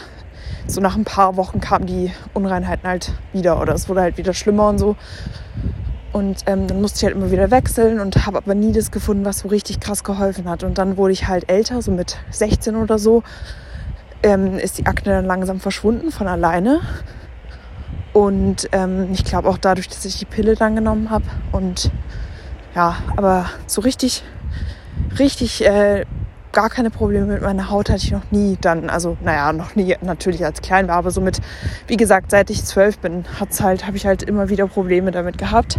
so 0.67 0.81
nach 0.81 0.97
ein 0.97 1.05
paar 1.05 1.37
Wochen 1.37 1.61
kamen 1.61 1.87
die 1.87 2.13
Unreinheiten 2.33 2.89
halt 2.89 3.13
wieder 3.33 3.61
oder 3.61 3.75
es 3.75 3.89
wurde 3.89 4.03
halt 4.03 4.19
wieder 4.19 4.35
schlimmer 4.35 4.69
und 4.69 4.79
so. 4.79 4.97
Und 6.15 6.45
ähm, 6.47 6.69
dann 6.69 6.81
musste 6.81 6.99
ich 6.99 7.05
halt 7.07 7.17
immer 7.17 7.33
wieder 7.33 7.51
wechseln 7.51 7.99
und 7.99 8.25
habe 8.25 8.39
aber 8.39 8.55
nie 8.55 8.71
das 8.71 8.93
gefunden, 8.93 9.25
was 9.25 9.41
so 9.41 9.49
richtig 9.49 9.81
krass 9.81 10.05
geholfen 10.05 10.49
hat. 10.49 10.63
Und 10.63 10.79
dann 10.79 10.97
wurde 10.97 11.13
ich 11.13 11.27
halt 11.27 11.51
älter, 11.51 11.83
so 11.83 11.91
mit 11.91 12.19
16 12.31 12.77
oder 12.77 13.01
so, 13.01 13.25
ähm, 14.23 14.57
ist 14.57 14.79
die 14.79 14.87
Akne 14.87 15.11
dann 15.11 15.25
langsam 15.25 15.59
verschwunden 15.59 16.13
von 16.13 16.29
alleine. 16.29 16.83
Und 18.13 18.69
ähm, 18.71 19.09
ich 19.13 19.25
glaube 19.25 19.49
auch 19.49 19.59
dadurch, 19.59 19.89
dass 19.89 20.05
ich 20.05 20.17
die 20.17 20.25
Pille 20.25 20.55
dann 20.55 20.77
genommen 20.77 21.11
habe. 21.11 21.25
Und 21.51 21.91
ja, 22.77 22.95
aber 23.17 23.51
so 23.67 23.81
richtig, 23.81 24.23
richtig 25.19 25.67
äh, 25.67 26.05
gar 26.55 26.71
keine 26.71 26.91
Probleme 26.91 27.27
mit 27.27 27.43
meiner 27.43 27.69
Haut 27.71 27.91
hatte 27.91 28.03
ich 28.03 28.13
noch 28.13 28.31
nie 28.31 28.57
dann, 28.61 28.89
also 28.89 29.17
naja, 29.23 29.53
noch 29.53 29.75
nie 29.75 29.97
natürlich 30.01 30.45
als 30.45 30.63
klein 30.63 30.89
war, 30.89 30.97
aber 30.97 31.11
so 31.11 31.21
mit, 31.21 31.41
wie 31.87 31.97
gesagt, 31.97 32.31
seit 32.31 32.49
ich 32.49 32.65
zwölf 32.65 32.99
bin, 32.99 33.25
hat's 33.39 33.61
halt, 33.61 33.87
habe 33.87 33.97
ich 33.97 34.07
halt 34.07 34.23
immer 34.23 34.49
wieder 34.49 34.67
Probleme 34.67 35.11
damit 35.11 35.37
gehabt. 35.37 35.79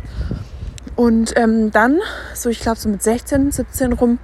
Und 0.96 1.38
ähm, 1.38 1.72
dann, 1.72 2.00
so 2.34 2.50
ich 2.50 2.60
glaube 2.60 2.78
so 2.78 2.90
mit 2.90 3.02
16, 3.02 3.52
17 3.52 3.94
rum, 3.94 4.20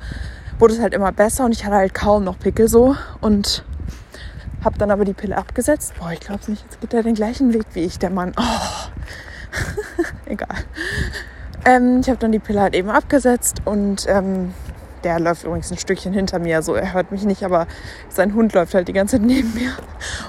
wurde 0.60 0.76
es 0.76 0.80
halt 0.80 0.94
immer 0.94 1.12
besser 1.12 1.46
und 1.46 1.54
ich 1.54 1.66
hatte 1.66 1.76
halt 1.76 1.94
kaum 1.94 2.24
noch 2.24 2.38
Pickel 2.38 2.68
so 2.68 2.96
und 3.20 3.66
habe 4.64 4.78
dann 4.78 4.92
aber 4.92 5.06
die 5.06 5.14
Pille 5.14 5.38
abgesetzt. 5.38 5.94
Boah, 6.00 6.12
ich 6.12 6.20
glaube 6.20 6.42
nicht, 6.48 6.64
jetzt 6.64 6.80
geht 6.80 6.94
er 6.94 7.02
den 7.02 7.16
gleichen 7.16 7.54
Weg 7.54 7.66
wie 7.74 7.82
ich, 7.82 7.98
der 7.98 8.12
Mann. 8.12 8.34
Oh. 8.38 10.04
Egal. 10.26 10.48
Ähm, 11.66 12.00
ich 12.02 12.10
habe 12.10 12.20
dann 12.20 12.32
die 12.32 12.40
Pille 12.40 12.62
halt 12.62 12.76
eben 12.76 12.90
abgesetzt 12.90 13.62
und 13.66 14.06
ähm, 14.08 14.54
der 15.04 15.20
läuft 15.20 15.44
übrigens 15.44 15.72
ein 15.72 15.78
Stückchen 15.78 16.14
hinter 16.14 16.40
mir, 16.40 16.62
so 16.62 16.74
er 16.74 16.94
hört 16.94 17.12
mich 17.12 17.24
nicht, 17.24 17.44
aber 17.44 17.68
sein 18.10 18.34
Hund 18.34 18.54
läuft 18.54 18.74
halt 18.74 18.88
die 18.88 18.94
ganze 18.94 19.18
Zeit 19.18 19.26
neben 19.26 19.54
mir. 19.54 19.72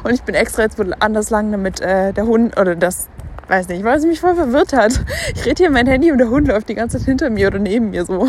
Und 0.02 0.12
ich 0.12 0.22
bin 0.22 0.34
extra 0.34 0.62
jetzt 0.62 0.78
wohl 0.78 0.94
anders 0.98 1.30
lang, 1.30 1.50
damit 1.50 1.80
äh, 1.80 2.12
der 2.12 2.26
Hund 2.26 2.58
oder 2.58 2.76
das, 2.76 3.08
weiß 3.48 3.68
nicht, 3.68 3.84
weil 3.84 3.98
es 3.98 4.04
mich 4.04 4.20
voll 4.20 4.34
verwirrt 4.34 4.72
hat. 4.72 5.04
Ich 5.34 5.44
rede 5.44 5.62
hier 5.62 5.70
mein 5.70 5.86
Handy 5.86 6.10
und 6.10 6.18
der 6.18 6.30
Hund 6.30 6.48
läuft 6.48 6.68
die 6.68 6.74
ganze 6.74 6.98
Zeit 6.98 7.06
hinter 7.06 7.30
mir 7.30 7.48
oder 7.48 7.58
neben 7.58 7.90
mir 7.90 8.04
so. 8.04 8.28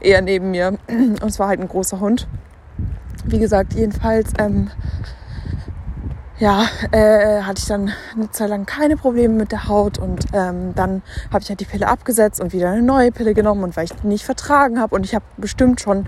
Eher 0.00 0.22
neben 0.22 0.50
mir. 0.50 0.78
Und 0.88 1.24
es 1.24 1.38
war 1.38 1.48
halt 1.48 1.60
ein 1.60 1.68
großer 1.68 2.00
Hund. 2.00 2.28
Wie 3.24 3.38
gesagt, 3.38 3.74
jedenfalls 3.74 4.32
ähm, 4.38 4.70
ja, 6.38 6.64
äh, 6.90 7.42
hatte 7.42 7.60
ich 7.60 7.66
dann 7.66 7.92
eine 8.14 8.30
Zeit 8.30 8.48
lang 8.48 8.66
keine 8.66 8.96
Probleme 8.96 9.34
mit 9.34 9.52
der 9.52 9.68
Haut 9.68 9.98
und 9.98 10.24
ähm, 10.32 10.74
dann 10.74 11.02
habe 11.30 11.42
ich 11.42 11.48
halt 11.48 11.60
die 11.60 11.64
Pille 11.64 11.86
abgesetzt 11.86 12.40
und 12.40 12.52
wieder 12.52 12.70
eine 12.70 12.82
neue 12.82 13.12
Pille 13.12 13.34
genommen 13.34 13.62
und 13.62 13.76
weil 13.76 13.84
ich 13.84 13.92
die 13.92 14.06
nicht 14.06 14.24
vertragen 14.24 14.80
habe 14.80 14.94
und 14.94 15.04
ich 15.04 15.14
habe 15.14 15.24
bestimmt 15.36 15.80
schon 15.80 16.06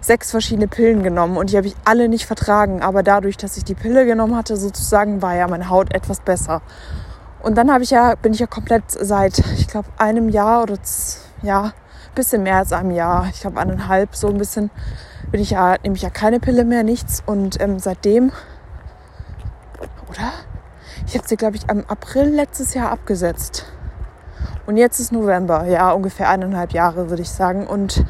sechs 0.00 0.32
verschiedene 0.32 0.66
Pillen 0.66 1.02
genommen 1.02 1.36
und 1.36 1.50
die 1.50 1.56
habe 1.56 1.68
ich 1.68 1.76
alle 1.84 2.08
nicht 2.08 2.26
vertragen, 2.26 2.82
aber 2.82 3.02
dadurch, 3.02 3.36
dass 3.36 3.56
ich 3.56 3.64
die 3.64 3.74
Pille 3.74 4.04
genommen 4.04 4.36
hatte, 4.36 4.56
sozusagen 4.56 5.22
war 5.22 5.36
ja 5.36 5.46
meine 5.46 5.70
Haut 5.70 5.94
etwas 5.94 6.20
besser. 6.20 6.60
Und 7.42 7.56
dann 7.56 7.72
habe 7.72 7.84
ich 7.84 7.90
ja 7.90 8.14
bin 8.16 8.32
ich 8.32 8.40
ja 8.40 8.46
komplett 8.46 8.84
seit 8.88 9.38
ich 9.56 9.68
glaube 9.68 9.88
einem 9.96 10.28
Jahr 10.28 10.64
oder 10.64 10.76
ja 11.42 11.72
bisschen 12.14 12.42
mehr 12.42 12.56
als 12.58 12.72
einem 12.72 12.90
Jahr, 12.90 13.28
ich 13.32 13.40
glaube 13.40 13.58
eineinhalb 13.58 14.14
so 14.14 14.28
ein 14.28 14.38
bisschen 14.38 14.70
bin 15.30 15.40
ich 15.40 15.50
ja 15.50 15.76
nehme 15.82 15.96
ich 15.96 16.02
ja 16.02 16.10
keine 16.10 16.40
Pille 16.40 16.64
mehr, 16.64 16.82
nichts 16.82 17.22
und 17.24 17.60
ähm, 17.60 17.78
seitdem 17.78 18.32
oder? 20.12 20.32
Ich 21.06 21.16
habe 21.16 21.26
sie, 21.26 21.36
glaube 21.36 21.56
ich, 21.56 21.68
am 21.68 21.84
April 21.88 22.28
letztes 22.28 22.74
Jahr 22.74 22.90
abgesetzt. 22.90 23.66
Und 24.66 24.76
jetzt 24.76 25.00
ist 25.00 25.12
November, 25.12 25.66
ja, 25.66 25.90
ungefähr 25.90 26.28
eineinhalb 26.28 26.72
Jahre, 26.72 27.10
würde 27.10 27.22
ich 27.22 27.30
sagen. 27.30 27.66
Und 27.66 28.04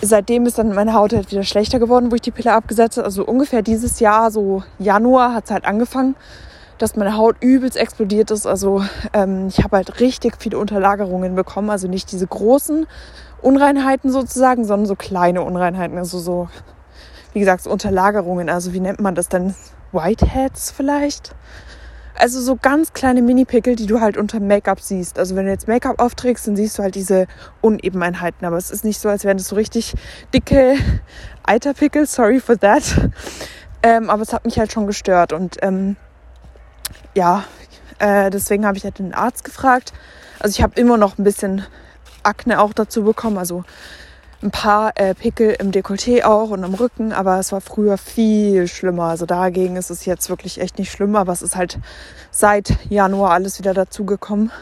seitdem 0.00 0.46
ist 0.46 0.58
dann 0.58 0.74
meine 0.74 0.94
Haut 0.94 1.12
halt 1.12 1.30
wieder 1.30 1.42
schlechter 1.42 1.78
geworden, 1.78 2.10
wo 2.10 2.14
ich 2.14 2.22
die 2.22 2.30
Pille 2.30 2.52
abgesetzt 2.52 2.96
habe. 2.96 3.04
Also 3.04 3.24
ungefähr 3.24 3.62
dieses 3.62 4.00
Jahr, 4.00 4.30
so 4.30 4.62
Januar, 4.78 5.34
hat 5.34 5.44
es 5.46 5.50
halt 5.50 5.66
angefangen, 5.66 6.16
dass 6.78 6.96
meine 6.96 7.16
Haut 7.16 7.36
übelst 7.40 7.76
explodiert 7.76 8.30
ist. 8.30 8.46
Also 8.46 8.82
ähm, 9.12 9.48
ich 9.48 9.62
habe 9.62 9.76
halt 9.76 10.00
richtig 10.00 10.36
viele 10.38 10.58
Unterlagerungen 10.58 11.34
bekommen. 11.34 11.70
Also 11.70 11.88
nicht 11.88 12.12
diese 12.12 12.26
großen 12.26 12.86
Unreinheiten 13.42 14.10
sozusagen, 14.10 14.64
sondern 14.64 14.86
so 14.86 14.96
kleine 14.96 15.42
Unreinheiten. 15.42 15.98
Also 15.98 16.18
so, 16.18 16.48
wie 17.32 17.40
gesagt, 17.40 17.64
so 17.64 17.70
Unterlagerungen. 17.70 18.48
Also 18.48 18.72
wie 18.72 18.80
nennt 18.80 19.00
man 19.00 19.14
das 19.14 19.28
denn? 19.28 19.54
Whiteheads 19.92 20.70
vielleicht? 20.70 21.34
Also 22.18 22.40
so 22.40 22.56
ganz 22.56 22.94
kleine 22.94 23.20
Mini-Pickel, 23.20 23.76
die 23.76 23.86
du 23.86 24.00
halt 24.00 24.16
unter 24.16 24.40
Make-up 24.40 24.80
siehst. 24.80 25.18
Also 25.18 25.36
wenn 25.36 25.44
du 25.44 25.50
jetzt 25.50 25.68
Make-up 25.68 26.00
aufträgst, 26.00 26.46
dann 26.46 26.56
siehst 26.56 26.78
du 26.78 26.82
halt 26.82 26.94
diese 26.94 27.26
Unebeneinheiten. 27.60 28.46
Aber 28.46 28.56
es 28.56 28.70
ist 28.70 28.84
nicht 28.84 28.98
so, 28.98 29.10
als 29.10 29.24
wären 29.24 29.36
das 29.36 29.48
so 29.48 29.56
richtig 29.56 29.94
dicke 30.32 30.76
Eiterpickel. 31.42 32.06
Sorry 32.06 32.40
for 32.40 32.58
that. 32.58 32.82
Ähm, 33.82 34.08
aber 34.08 34.22
es 34.22 34.32
hat 34.32 34.46
mich 34.46 34.58
halt 34.58 34.72
schon 34.72 34.86
gestört. 34.86 35.34
Und 35.34 35.58
ähm, 35.60 35.96
ja, 37.14 37.44
äh, 37.98 38.30
deswegen 38.30 38.66
habe 38.66 38.78
ich 38.78 38.84
halt 38.84 38.98
den 38.98 39.12
Arzt 39.12 39.44
gefragt. 39.44 39.92
Also 40.38 40.54
ich 40.56 40.62
habe 40.62 40.80
immer 40.80 40.96
noch 40.96 41.18
ein 41.18 41.24
bisschen 41.24 41.66
Akne 42.22 42.60
auch 42.60 42.72
dazu 42.72 43.04
bekommen. 43.04 43.36
Also 43.36 43.64
ein 44.42 44.50
paar 44.50 44.92
äh, 44.96 45.14
Pickel 45.14 45.56
im 45.58 45.72
Dekolleté 45.72 46.24
auch 46.24 46.50
und 46.50 46.62
am 46.62 46.74
Rücken, 46.74 47.12
aber 47.12 47.38
es 47.38 47.52
war 47.52 47.60
früher 47.60 47.98
viel 47.98 48.68
schlimmer. 48.68 49.04
Also 49.04 49.26
dagegen 49.26 49.76
ist 49.76 49.90
es 49.90 50.04
jetzt 50.04 50.28
wirklich 50.28 50.60
echt 50.60 50.78
nicht 50.78 50.92
schlimm, 50.92 51.16
aber 51.16 51.32
es 51.32 51.42
ist 51.42 51.56
halt 51.56 51.78
seit 52.30 52.76
Januar 52.90 53.32
alles 53.32 53.58
wieder 53.58 53.74
dazugekommen. 53.74 54.52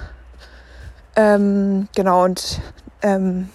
Ähm, 1.17 1.89
genau, 1.95 2.25
und 2.25 2.61
ähm, 3.03 3.49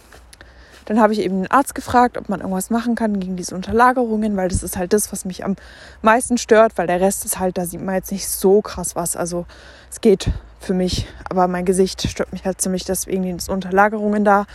dann 0.86 1.00
habe 1.00 1.14
ich 1.14 1.20
eben 1.20 1.44
den 1.44 1.52
Arzt 1.52 1.76
gefragt, 1.76 2.18
ob 2.18 2.30
man 2.30 2.40
irgendwas 2.40 2.70
machen 2.72 2.96
kann 2.96 3.20
gegen 3.20 3.36
diese 3.36 3.54
Unterlagerungen, 3.54 4.36
weil 4.36 4.50
das 4.50 4.64
ist 4.64 4.76
halt 4.76 4.92
das, 4.92 5.12
was 5.12 5.24
mich 5.24 5.46
am 5.46 5.56
meisten 6.02 6.38
stört, 6.38 6.78
weil 6.78 6.88
der 6.88 7.00
Rest 7.00 7.26
ist 7.26 7.40
halt, 7.40 7.58
da 7.58 7.66
sieht 7.66 7.82
man 7.82 7.96
jetzt 7.96 8.12
nicht 8.12 8.28
so 8.28 8.62
krass 8.62 8.96
was. 8.96 9.16
Also 9.16 9.46
es 9.92 10.02
geht 10.02 10.32
für 10.60 10.74
mich, 10.74 11.08
aber 11.30 11.48
mein 11.48 11.66
Gesicht 11.66 12.10
stört 12.10 12.32
mich 12.32 12.44
halt 12.44 12.60
ziemlich, 12.60 12.86
deswegen 12.86 13.22
diese 13.22 13.52
Unterlagerungen 13.52 14.26
da. 14.26 14.46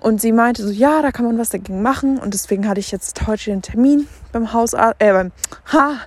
Und 0.00 0.20
sie 0.20 0.32
meinte 0.32 0.66
so, 0.66 0.72
ja, 0.72 1.02
da 1.02 1.12
kann 1.12 1.26
man 1.26 1.36
was 1.38 1.50
dagegen 1.50 1.82
machen. 1.82 2.18
Und 2.18 2.32
deswegen 2.32 2.66
hatte 2.66 2.80
ich 2.80 2.90
jetzt 2.90 3.26
heute 3.26 3.50
den 3.50 3.60
Termin 3.60 4.08
beim 4.32 4.52
Hausarzt, 4.52 4.96
äh, 4.98 5.12
beim 5.12 5.30
ha, 5.72 6.00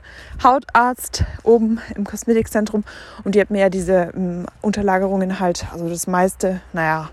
Hautarzt 0.43 1.23
oben 1.43 1.79
im 1.95 2.03
Kosmetikzentrum. 2.03 2.83
Und 3.23 3.35
die 3.35 3.41
hat 3.41 3.51
mir 3.51 3.59
ja 3.59 3.69
diese 3.69 4.11
ähm, 4.15 4.47
Unterlagerungen 4.61 5.39
halt, 5.39 5.67
also 5.71 5.87
das 5.87 6.07
meiste, 6.07 6.61
naja, 6.73 7.11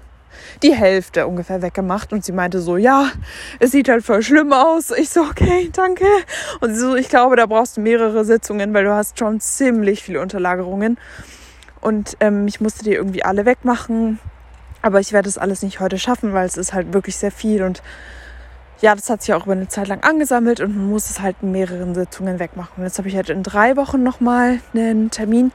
die 0.62 0.74
Hälfte 0.74 1.26
ungefähr 1.26 1.60
weggemacht. 1.60 2.14
Und 2.14 2.24
sie 2.24 2.32
meinte 2.32 2.60
so, 2.60 2.78
ja, 2.78 3.10
es 3.58 3.72
sieht 3.72 3.90
halt 3.90 4.02
voll 4.02 4.22
schlimm 4.22 4.54
aus. 4.54 4.90
Ich 4.90 5.10
so, 5.10 5.20
okay, 5.20 5.68
danke. 5.74 6.06
Und 6.60 6.74
sie 6.74 6.80
so, 6.80 6.96
ich 6.96 7.10
glaube, 7.10 7.36
da 7.36 7.44
brauchst 7.44 7.76
du 7.76 7.82
mehrere 7.82 8.24
Sitzungen, 8.24 8.72
weil 8.72 8.84
du 8.84 8.94
hast 8.94 9.18
schon 9.18 9.38
ziemlich 9.40 10.02
viele 10.02 10.22
Unterlagerungen. 10.22 10.96
Und 11.82 12.16
ähm, 12.20 12.46
ich 12.46 12.62
musste 12.62 12.84
die 12.84 12.94
irgendwie 12.94 13.22
alle 13.22 13.44
wegmachen 13.44 14.18
aber 14.82 15.00
ich 15.00 15.12
werde 15.12 15.26
das 15.28 15.38
alles 15.38 15.62
nicht 15.62 15.80
heute 15.80 15.98
schaffen, 15.98 16.32
weil 16.32 16.46
es 16.46 16.56
ist 16.56 16.72
halt 16.72 16.92
wirklich 16.92 17.16
sehr 17.16 17.30
viel 17.30 17.62
und 17.62 17.82
ja, 18.80 18.94
das 18.94 19.10
hat 19.10 19.22
sich 19.22 19.34
auch 19.34 19.44
über 19.44 19.52
eine 19.52 19.68
Zeit 19.68 19.88
lang 19.88 20.02
angesammelt 20.02 20.60
und 20.60 20.74
man 20.74 20.88
muss 20.88 21.10
es 21.10 21.20
halt 21.20 21.36
in 21.42 21.52
mehreren 21.52 21.94
Sitzungen 21.94 22.38
wegmachen. 22.38 22.72
Und 22.78 22.84
jetzt 22.84 22.96
habe 22.96 23.08
ich 23.08 23.16
halt 23.16 23.28
in 23.28 23.42
drei 23.42 23.76
Wochen 23.76 24.02
nochmal 24.02 24.60
einen 24.72 25.10
Termin. 25.10 25.52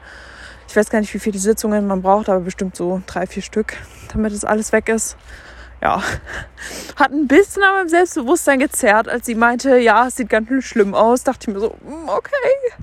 Ich 0.68 0.76
weiß 0.76 0.90
gar 0.90 1.00
nicht, 1.00 1.12
wie 1.12 1.18
viele 1.18 1.38
Sitzungen 1.38 1.88
man 1.88 2.02
braucht, 2.02 2.28
aber 2.28 2.40
bestimmt 2.40 2.76
so 2.76 3.02
drei, 3.06 3.26
vier 3.26 3.42
Stück, 3.42 3.78
damit 4.12 4.32
das 4.32 4.44
alles 4.44 4.70
weg 4.70 4.88
ist 4.88 5.16
ja, 5.86 6.02
hat 6.96 7.12
ein 7.12 7.28
bisschen 7.28 7.62
an 7.62 7.74
meinem 7.74 7.88
Selbstbewusstsein 7.88 8.58
gezerrt, 8.58 9.08
als 9.08 9.24
sie 9.24 9.36
meinte, 9.36 9.78
ja, 9.78 10.08
es 10.08 10.16
sieht 10.16 10.28
ganz 10.28 10.48
schlimm 10.64 10.94
aus. 10.96 11.22
Dachte 11.22 11.48
ich 11.48 11.54
mir 11.54 11.60
so, 11.60 11.76
mm, 11.80 12.08
okay. 12.08 12.32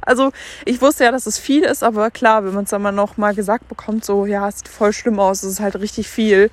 Also 0.02 0.32
ich 0.64 0.82
wusste 0.82 1.04
ja, 1.04 1.12
dass 1.12 1.26
es 1.26 1.38
viel 1.38 1.64
ist, 1.64 1.84
aber 1.84 2.12
klar, 2.12 2.46
wenn 2.46 2.54
man 2.54 2.64
es 2.64 2.70
dann 2.70 2.82
mal 2.82 2.94
noch 2.94 3.18
mal 3.18 3.36
gesagt 3.36 3.68
bekommt, 3.68 4.06
so, 4.06 4.26
ja, 4.26 4.48
es 4.48 4.60
sieht 4.60 4.70
voll 4.70 4.94
schlimm 4.94 5.20
aus, 5.20 5.44
es 5.44 5.54
ist 5.54 5.60
halt 5.60 5.76
richtig 5.76 6.08
viel, 6.08 6.50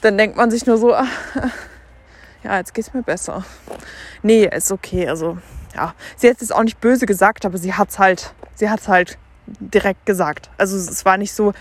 dann 0.00 0.16
denkt 0.16 0.36
man 0.36 0.52
sich 0.52 0.64
nur 0.64 0.78
so, 0.78 0.94
ah, 0.94 1.08
ja, 2.44 2.58
jetzt 2.58 2.72
geht 2.72 2.86
es 2.86 2.94
mir 2.94 3.02
besser. 3.02 3.44
Nee, 4.22 4.46
ist 4.46 4.70
okay. 4.70 5.08
Also 5.08 5.38
ja, 5.74 5.94
sie 6.14 6.30
hat 6.30 6.40
es 6.40 6.52
auch 6.52 6.62
nicht 6.62 6.80
böse 6.80 7.06
gesagt, 7.06 7.44
aber 7.44 7.58
sie 7.58 7.74
hat 7.74 7.90
es 7.90 7.98
halt, 7.98 8.32
sie 8.54 8.70
hat 8.70 8.80
es 8.80 8.86
halt 8.86 9.18
direkt 9.58 10.06
gesagt. 10.06 10.50
Also 10.58 10.76
es 10.76 11.04
war 11.04 11.16
nicht 11.16 11.32
so, 11.32 11.52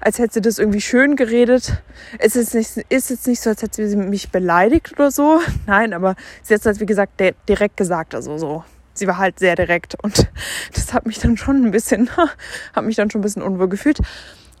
als 0.00 0.18
hätte 0.18 0.34
sie 0.34 0.40
das 0.40 0.58
irgendwie 0.58 0.80
schön 0.80 1.16
geredet. 1.16 1.82
Es 2.18 2.36
ist, 2.36 2.54
nicht, 2.54 2.76
ist 2.88 3.10
jetzt 3.10 3.26
nicht 3.26 3.40
so, 3.40 3.50
als 3.50 3.62
hätte 3.62 3.88
sie 3.88 3.96
mich 3.96 4.30
beleidigt 4.30 4.92
oder 4.92 5.10
so. 5.10 5.40
Nein, 5.66 5.92
aber 5.92 6.16
sie 6.42 6.54
hat 6.54 6.60
es 6.60 6.66
halt, 6.66 6.80
wie 6.80 6.86
gesagt, 6.86 7.20
direkt 7.48 7.76
gesagt. 7.76 8.14
Also 8.14 8.38
so. 8.38 8.64
Sie 8.94 9.06
war 9.06 9.18
halt 9.18 9.38
sehr 9.38 9.54
direkt 9.54 9.96
und 10.02 10.28
das 10.74 10.92
hat 10.92 11.06
mich 11.06 11.18
dann 11.18 11.36
schon 11.36 11.64
ein 11.64 11.70
bisschen, 11.70 12.10
hat 12.72 12.84
mich 12.84 12.96
dann 12.96 13.10
schon 13.10 13.20
ein 13.20 13.22
bisschen 13.22 13.42
unwohl 13.42 13.68
gefühlt. 13.68 13.98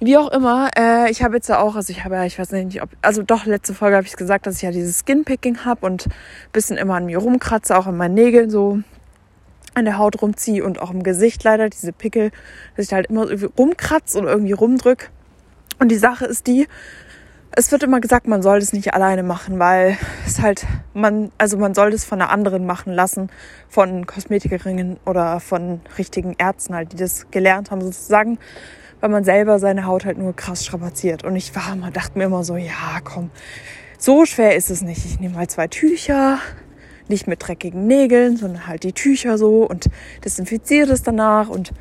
Wie 0.00 0.16
auch 0.16 0.30
immer, 0.30 0.70
äh, 0.78 1.10
ich 1.10 1.24
habe 1.24 1.34
jetzt 1.34 1.48
ja 1.48 1.58
auch, 1.58 1.74
also 1.74 1.90
ich 1.90 2.04
habe 2.04 2.14
ja, 2.14 2.24
ich 2.24 2.38
weiß 2.38 2.52
nicht, 2.52 2.80
ob, 2.82 2.90
also 3.02 3.22
doch, 3.22 3.46
letzte 3.46 3.74
Folge 3.74 3.96
habe 3.96 4.06
ich 4.06 4.14
gesagt, 4.14 4.46
dass 4.46 4.56
ich 4.56 4.62
ja 4.62 4.70
dieses 4.70 5.00
Skinpicking 5.00 5.64
habe 5.64 5.84
und 5.84 6.06
ein 6.06 6.12
bisschen 6.52 6.76
immer 6.76 6.94
an 6.94 7.06
mir 7.06 7.18
rumkratze, 7.18 7.76
auch 7.76 7.86
an 7.86 7.96
meinen 7.96 8.14
Nägeln 8.14 8.48
so 8.48 8.78
an 9.78 9.84
der 9.84 9.98
Haut 9.98 10.20
rumziehe 10.20 10.64
und 10.64 10.80
auch 10.80 10.90
im 10.90 11.02
Gesicht 11.02 11.44
leider 11.44 11.68
diese 11.68 11.92
Pickel, 11.92 12.30
dass 12.76 12.86
ich 12.86 12.92
halt 12.92 13.06
immer 13.06 13.28
irgendwie 13.28 13.50
rumkratze 13.56 14.18
und 14.18 14.26
irgendwie 14.26 14.52
rumdrück. 14.52 15.10
Und 15.78 15.90
die 15.90 15.96
Sache 15.96 16.26
ist 16.26 16.46
die, 16.46 16.66
es 17.52 17.72
wird 17.72 17.82
immer 17.82 18.00
gesagt, 18.00 18.26
man 18.26 18.42
soll 18.42 18.60
das 18.60 18.72
nicht 18.72 18.94
alleine 18.94 19.22
machen, 19.22 19.58
weil 19.58 19.96
es 20.26 20.40
halt, 20.40 20.66
man, 20.94 21.32
also 21.38 21.56
man 21.56 21.74
soll 21.74 21.90
das 21.90 22.04
von 22.04 22.20
einer 22.20 22.30
anderen 22.30 22.66
machen 22.66 22.92
lassen, 22.92 23.30
von 23.68 24.06
Kosmetikerinnen 24.06 24.98
oder 25.06 25.40
von 25.40 25.80
richtigen 25.96 26.34
Ärzten 26.38 26.74
halt, 26.74 26.92
die 26.92 26.96
das 26.96 27.30
gelernt 27.30 27.70
haben 27.70 27.80
sozusagen, 27.80 28.38
weil 29.00 29.10
man 29.10 29.24
selber 29.24 29.58
seine 29.58 29.86
Haut 29.86 30.04
halt 30.04 30.18
nur 30.18 30.34
krass 30.36 30.64
strapaziert. 30.64 31.24
Und 31.24 31.36
ich 31.36 31.54
war 31.54 31.72
immer, 31.72 31.90
dachte 31.90 32.18
mir 32.18 32.24
immer 32.24 32.44
so, 32.44 32.56
ja, 32.56 33.00
komm, 33.02 33.30
so 33.98 34.24
schwer 34.24 34.54
ist 34.54 34.70
es 34.70 34.82
nicht. 34.82 35.04
Ich 35.04 35.18
nehme 35.18 35.34
mal 35.34 35.48
zwei 35.48 35.66
Tücher, 35.68 36.38
nicht 37.10 37.26
mit 37.26 37.46
dreckigen 37.46 37.86
Nägeln, 37.86 38.36
sondern 38.36 38.66
halt 38.66 38.82
die 38.82 38.92
Tücher 38.92 39.38
so 39.38 39.64
und 39.64 39.88
desinfiziere 40.24 40.92
es 40.92 41.02
danach 41.02 41.48
und 41.48 41.72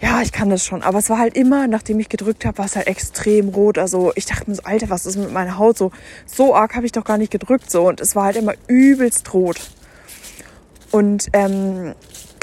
ja, 0.00 0.20
ich 0.20 0.30
kann 0.30 0.50
das 0.50 0.64
schon. 0.64 0.82
Aber 0.82 0.98
es 0.98 1.08
war 1.08 1.18
halt 1.18 1.36
immer, 1.36 1.66
nachdem 1.66 1.98
ich 2.00 2.08
gedrückt 2.08 2.44
habe, 2.44 2.58
war 2.58 2.66
es 2.66 2.76
halt 2.76 2.86
extrem 2.86 3.48
rot. 3.48 3.78
Also 3.78 4.12
ich 4.14 4.26
dachte 4.26 4.50
mir 4.50 4.56
so, 4.56 4.62
Alter, 4.62 4.90
was 4.90 5.06
ist 5.06 5.16
mit 5.16 5.32
meiner 5.32 5.56
Haut 5.56 5.78
so? 5.78 5.90
So 6.26 6.54
arg 6.54 6.76
habe 6.76 6.84
ich 6.84 6.92
doch 6.92 7.04
gar 7.04 7.16
nicht 7.16 7.32
gedrückt 7.32 7.70
so. 7.70 7.88
Und 7.88 8.00
es 8.00 8.14
war 8.14 8.24
halt 8.24 8.36
immer 8.36 8.52
übelst 8.66 9.32
rot. 9.32 9.56
Und 10.90 11.28
ähm, 11.32 11.94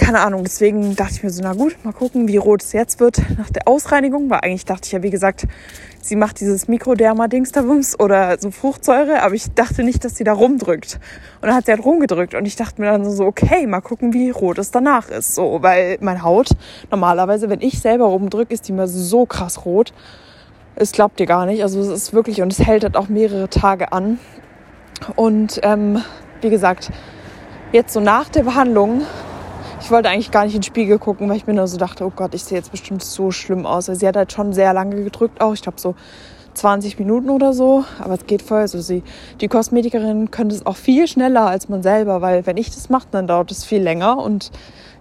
keine 0.03 0.19
Ahnung, 0.19 0.43
deswegen 0.43 0.97
dachte 0.97 1.13
ich 1.13 1.23
mir 1.23 1.29
so, 1.29 1.41
na 1.41 1.53
gut, 1.53 1.77
mal 1.85 1.93
gucken, 1.93 2.27
wie 2.27 2.35
rot 2.35 2.61
es 2.61 2.73
jetzt 2.73 2.99
wird 2.99 3.21
nach 3.37 3.49
der 3.49 3.69
Ausreinigung. 3.69 4.29
Weil 4.29 4.39
eigentlich 4.39 4.65
dachte 4.65 4.85
ich 4.85 4.91
ja, 4.91 5.01
wie 5.01 5.09
gesagt, 5.09 5.47
sie 6.01 6.17
macht 6.17 6.41
dieses 6.41 6.67
Mikroderma-Dingsterbums 6.67 7.97
oder 7.97 8.37
so 8.37 8.51
Fruchtsäure, 8.51 9.21
aber 9.21 9.33
ich 9.33 9.53
dachte 9.53 9.81
nicht, 9.83 10.03
dass 10.03 10.17
sie 10.17 10.25
da 10.25 10.33
rumdrückt. 10.33 10.99
Und 11.39 11.47
dann 11.47 11.55
hat 11.55 11.67
sie 11.67 11.71
halt 11.71 11.85
rumgedrückt 11.85 12.33
und 12.35 12.45
ich 12.45 12.57
dachte 12.57 12.81
mir 12.81 12.91
dann 12.91 13.09
so, 13.09 13.25
okay, 13.25 13.65
mal 13.65 13.79
gucken, 13.79 14.11
wie 14.11 14.29
rot 14.29 14.57
es 14.57 14.71
danach 14.71 15.07
ist. 15.09 15.35
So, 15.35 15.59
weil 15.61 15.97
meine 16.01 16.21
Haut, 16.21 16.49
normalerweise, 16.91 17.49
wenn 17.49 17.61
ich 17.61 17.79
selber 17.79 18.05
rumdrücke, 18.05 18.53
ist 18.53 18.67
die 18.67 18.73
immer 18.73 18.89
so 18.89 19.25
krass 19.25 19.65
rot. 19.65 19.93
Es 20.75 20.91
glaubt 20.91 21.21
ihr 21.21 21.27
gar 21.27 21.45
nicht. 21.45 21.63
Also 21.63 21.79
es 21.79 21.87
ist 21.87 22.13
wirklich, 22.13 22.41
und 22.41 22.51
es 22.51 22.59
hält 22.59 22.83
halt 22.83 22.97
auch 22.97 23.07
mehrere 23.07 23.47
Tage 23.47 23.93
an. 23.93 24.19
Und 25.15 25.61
ähm, 25.63 26.01
wie 26.41 26.49
gesagt, 26.49 26.91
jetzt 27.71 27.93
so 27.93 28.01
nach 28.01 28.27
der 28.27 28.43
Behandlung 28.43 29.03
ich 29.83 29.91
wollte 29.91 30.07
eigentlich 30.07 30.31
gar 30.31 30.45
nicht 30.45 30.55
in 30.55 30.61
den 30.61 30.63
Spiegel 30.63 30.97
gucken, 30.97 31.27
weil 31.27 31.35
ich 31.35 31.45
mir 31.45 31.53
nur 31.53 31.67
so 31.67 31.75
dachte, 31.75 32.05
oh 32.05 32.11
Gott, 32.15 32.33
ich 32.33 32.45
sehe 32.45 32.57
jetzt 32.57 32.71
bestimmt 32.71 33.03
so 33.03 33.31
schlimm 33.31 33.65
aus. 33.65 33.89
Also 33.89 33.99
sie 33.99 34.07
hat 34.07 34.15
halt 34.15 34.31
schon 34.31 34.53
sehr 34.53 34.73
lange 34.73 35.03
gedrückt 35.03 35.41
auch. 35.41 35.53
Ich 35.53 35.61
glaube 35.61 35.77
so 35.77 35.93
20 36.53 36.99
Minuten 36.99 37.29
oder 37.29 37.51
so. 37.51 37.83
Aber 37.99 38.13
es 38.13 38.25
geht 38.25 38.41
voll. 38.41 38.59
Also 38.59 38.79
sie, 38.79 39.03
die 39.41 39.49
Kosmetikerin 39.49 40.31
könnte 40.31 40.55
es 40.55 40.65
auch 40.65 40.77
viel 40.77 41.05
schneller 41.05 41.47
als 41.47 41.67
man 41.67 41.83
selber, 41.83 42.21
weil 42.21 42.45
wenn 42.45 42.55
ich 42.55 42.71
das 42.71 42.89
mache, 42.89 43.07
dann 43.11 43.27
dauert 43.27 43.51
es 43.51 43.65
viel 43.65 43.81
länger 43.81 44.19
und 44.19 44.51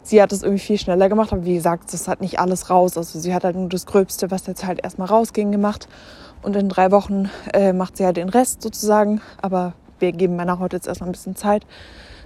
sie 0.02 0.20
hat 0.20 0.32
es 0.32 0.42
irgendwie 0.42 0.64
viel 0.64 0.78
schneller 0.78 1.08
gemacht. 1.08 1.32
Aber 1.32 1.44
wie 1.44 1.54
gesagt, 1.54 1.92
das 1.92 2.08
hat 2.08 2.20
nicht 2.20 2.40
alles 2.40 2.68
raus. 2.68 2.96
Also 2.98 3.20
sie 3.20 3.32
hat 3.32 3.44
halt 3.44 3.54
nur 3.54 3.68
das 3.68 3.86
Gröbste, 3.86 4.32
was 4.32 4.48
jetzt 4.48 4.66
halt 4.66 4.82
erstmal 4.82 5.06
rausging, 5.06 5.52
gemacht. 5.52 5.86
Und 6.42 6.56
in 6.56 6.68
drei 6.68 6.90
Wochen 6.90 7.30
äh, 7.52 7.72
macht 7.72 7.98
sie 7.98 8.04
halt 8.04 8.16
den 8.16 8.28
Rest 8.28 8.62
sozusagen. 8.62 9.20
Aber 9.40 9.74
wir 10.00 10.10
geben 10.10 10.34
meiner 10.34 10.58
Haut 10.58 10.72
jetzt 10.72 10.88
erstmal 10.88 11.08
ein 11.10 11.12
bisschen 11.12 11.36
Zeit 11.36 11.64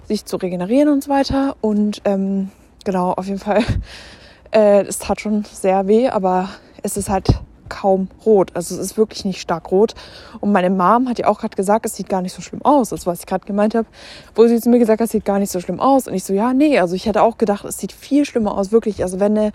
sich 0.06 0.24
zu 0.24 0.36
regenerieren 0.36 0.88
und 0.88 1.04
so 1.04 1.10
weiter. 1.10 1.56
Und 1.60 2.02
ähm, 2.04 2.50
genau, 2.84 3.12
auf 3.12 3.26
jeden 3.26 3.38
Fall, 3.38 3.62
äh, 4.52 4.82
es 4.82 4.98
tat 4.98 5.20
schon 5.20 5.44
sehr 5.44 5.86
weh, 5.88 6.08
aber 6.08 6.48
es 6.82 6.96
ist 6.96 7.08
halt 7.08 7.28
kaum 7.68 8.08
rot. 8.24 8.52
Also 8.54 8.74
es 8.74 8.80
ist 8.80 8.96
wirklich 8.96 9.24
nicht 9.24 9.40
stark 9.40 9.70
rot. 9.70 9.94
Und 10.40 10.52
meine 10.52 10.70
Mom 10.70 11.08
hat 11.08 11.18
ja 11.18 11.26
auch 11.26 11.40
gerade 11.40 11.56
gesagt, 11.56 11.86
es 11.86 11.96
sieht 11.96 12.08
gar 12.08 12.22
nicht 12.22 12.32
so 12.32 12.42
schlimm 12.42 12.64
aus. 12.64 12.90
Das, 12.90 13.06
was 13.06 13.20
ich 13.20 13.26
gerade 13.26 13.44
gemeint 13.44 13.74
habe, 13.74 13.88
wo 14.34 14.46
sie 14.46 14.60
zu 14.60 14.70
mir 14.70 14.78
gesagt 14.78 15.00
hat, 15.00 15.06
es 15.06 15.12
sieht 15.12 15.24
gar 15.24 15.38
nicht 15.38 15.50
so 15.50 15.60
schlimm 15.60 15.80
aus. 15.80 16.06
Und 16.06 16.14
ich 16.14 16.24
so, 16.24 16.32
ja, 16.32 16.52
nee, 16.52 16.78
also 16.78 16.94
ich 16.94 17.06
hätte 17.06 17.22
auch 17.22 17.38
gedacht, 17.38 17.64
es 17.64 17.78
sieht 17.78 17.92
viel 17.92 18.24
schlimmer 18.24 18.56
aus, 18.56 18.72
wirklich. 18.72 19.02
Also 19.02 19.20
wenn 19.20 19.36
eine 19.36 19.52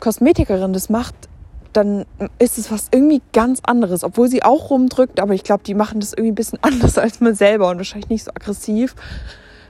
Kosmetikerin 0.00 0.72
das 0.72 0.88
macht, 0.88 1.14
dann 1.72 2.06
ist 2.38 2.58
es 2.58 2.70
was 2.72 2.88
irgendwie 2.90 3.22
ganz 3.32 3.60
anderes, 3.62 4.02
obwohl 4.02 4.28
sie 4.28 4.42
auch 4.42 4.70
rumdrückt, 4.70 5.20
aber 5.20 5.34
ich 5.34 5.44
glaube, 5.44 5.62
die 5.64 5.74
machen 5.74 6.00
das 6.00 6.12
irgendwie 6.12 6.32
ein 6.32 6.34
bisschen 6.34 6.58
anders 6.62 6.98
als 6.98 7.20
man 7.20 7.34
selber 7.34 7.68
und 7.68 7.78
wahrscheinlich 7.78 8.08
nicht 8.10 8.24
so 8.24 8.30
aggressiv, 8.30 8.94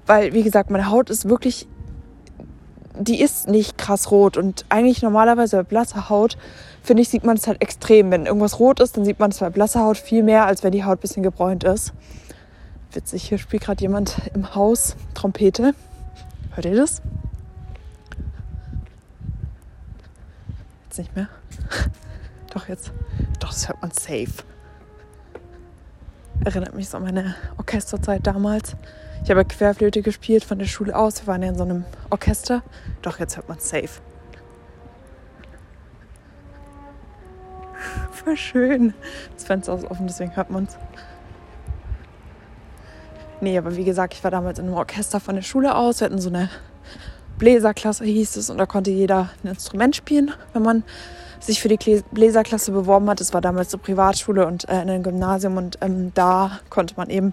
weil 0.08 0.32
wie 0.32 0.42
gesagt, 0.42 0.70
meine 0.70 0.90
Haut 0.90 1.10
ist 1.10 1.28
wirklich 1.28 1.68
die 3.00 3.20
ist 3.20 3.48
nicht 3.48 3.78
krass 3.78 4.10
rot 4.10 4.36
und 4.36 4.64
eigentlich 4.68 5.02
normalerweise 5.02 5.58
bei 5.58 5.62
blasser 5.62 6.08
Haut 6.08 6.36
finde 6.82 7.02
ich 7.02 7.08
sieht 7.08 7.24
man 7.24 7.36
es 7.36 7.46
halt 7.46 7.62
extrem, 7.62 8.10
wenn 8.10 8.26
irgendwas 8.26 8.58
rot 8.58 8.80
ist, 8.80 8.96
dann 8.96 9.04
sieht 9.04 9.18
man 9.18 9.30
es 9.30 9.38
bei 9.38 9.50
blasser 9.50 9.80
Haut 9.80 9.98
viel 9.98 10.22
mehr, 10.22 10.46
als 10.46 10.64
wenn 10.64 10.72
die 10.72 10.84
Haut 10.84 10.98
ein 10.98 11.00
bisschen 11.00 11.22
gebräunt 11.22 11.64
ist. 11.64 11.92
Witzig, 12.92 13.28
hier 13.28 13.38
spielt 13.38 13.62
gerade 13.62 13.80
jemand 13.82 14.16
im 14.34 14.54
Haus 14.54 14.96
Trompete. 15.14 15.74
Hört 16.54 16.64
ihr 16.64 16.74
das? 16.74 17.02
Jetzt 20.86 20.98
nicht 20.98 21.14
mehr. 21.14 21.28
Doch, 22.54 22.68
jetzt. 22.68 22.92
Doch, 23.40 23.50
das 23.50 23.68
hört 23.68 23.82
man 23.82 23.90
safe. 23.90 24.32
Erinnert 26.44 26.74
mich 26.74 26.88
so 26.88 26.96
an 26.96 27.02
meine 27.02 27.34
Orchesterzeit 27.58 28.26
damals. 28.26 28.74
Ich 29.24 29.30
habe 29.30 29.44
Querflöte 29.44 30.02
gespielt 30.02 30.44
von 30.44 30.58
der 30.58 30.66
Schule 30.66 30.96
aus. 30.96 31.22
Wir 31.22 31.26
waren 31.26 31.42
ja 31.42 31.50
in 31.50 31.56
so 31.56 31.64
einem 31.64 31.84
Orchester. 32.10 32.62
Doch, 33.02 33.18
jetzt 33.18 33.36
hört 33.36 33.48
man 33.48 33.58
safe. 33.58 33.88
Voll 38.12 38.36
schön. 38.36 38.94
Das 39.34 39.44
Fenster 39.44 39.76
ist 39.76 39.84
offen, 39.84 40.06
deswegen 40.06 40.34
hört 40.34 40.50
man 40.50 40.64
es. 40.64 40.76
Nee, 43.40 43.56
aber 43.56 43.76
wie 43.76 43.84
gesagt, 43.84 44.14
ich 44.14 44.24
war 44.24 44.30
damals 44.30 44.58
in 44.58 44.66
einem 44.66 44.74
Orchester 44.74 45.20
von 45.20 45.36
der 45.36 45.42
Schule 45.42 45.76
aus. 45.76 46.00
Wir 46.00 46.06
hatten 46.06 46.18
so 46.18 46.28
eine 46.28 46.50
Bläserklasse, 47.38 48.04
hieß 48.04 48.36
es, 48.36 48.50
und 48.50 48.58
da 48.58 48.66
konnte 48.66 48.90
jeder 48.90 49.30
ein 49.44 49.50
Instrument 49.50 49.94
spielen, 49.94 50.32
wenn 50.52 50.62
man 50.62 50.82
sich 51.38 51.62
für 51.62 51.68
die 51.68 52.02
Bläserklasse 52.10 52.72
beworben 52.72 53.08
hat. 53.08 53.20
Das 53.20 53.32
war 53.32 53.40
damals 53.40 53.72
eine 53.72 53.82
Privatschule 53.82 54.46
und 54.46 54.68
äh, 54.68 54.82
in 54.82 54.90
einem 54.90 55.04
Gymnasium 55.04 55.56
und 55.56 55.78
ähm, 55.80 56.12
da 56.14 56.58
konnte 56.68 56.94
man 56.96 57.10
eben, 57.10 57.32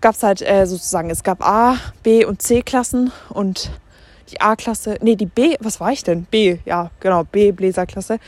gab 0.00 0.14
es 0.14 0.22
halt 0.22 0.42
äh, 0.42 0.66
sozusagen, 0.66 1.10
es 1.10 1.22
gab 1.22 1.44
A, 1.44 1.76
B 2.02 2.24
und 2.24 2.42
C-Klassen 2.42 3.12
und 3.30 3.70
die 4.30 4.40
A-Klasse, 4.40 4.98
nee, 5.00 5.16
die 5.16 5.26
B, 5.26 5.56
was 5.60 5.80
war 5.80 5.92
ich 5.92 6.04
denn? 6.04 6.24
B, 6.24 6.58
ja, 6.64 6.90
genau, 7.00 7.24
B, 7.24 7.52
Bläserklasse. 7.52 8.18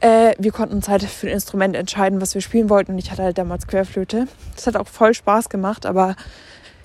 Äh, 0.00 0.34
wir 0.38 0.52
konnten 0.52 0.76
uns 0.76 0.88
halt 0.88 1.02
für 1.04 1.26
ein 1.26 1.32
Instrument 1.32 1.76
entscheiden, 1.76 2.20
was 2.20 2.34
wir 2.34 2.40
spielen 2.40 2.70
wollten 2.70 2.92
und 2.92 2.98
ich 2.98 3.10
hatte 3.10 3.22
halt 3.22 3.38
damals 3.38 3.66
Querflöte. 3.66 4.28
Das 4.54 4.66
hat 4.66 4.76
auch 4.76 4.88
voll 4.88 5.14
Spaß 5.14 5.48
gemacht, 5.48 5.86
aber 5.86 6.16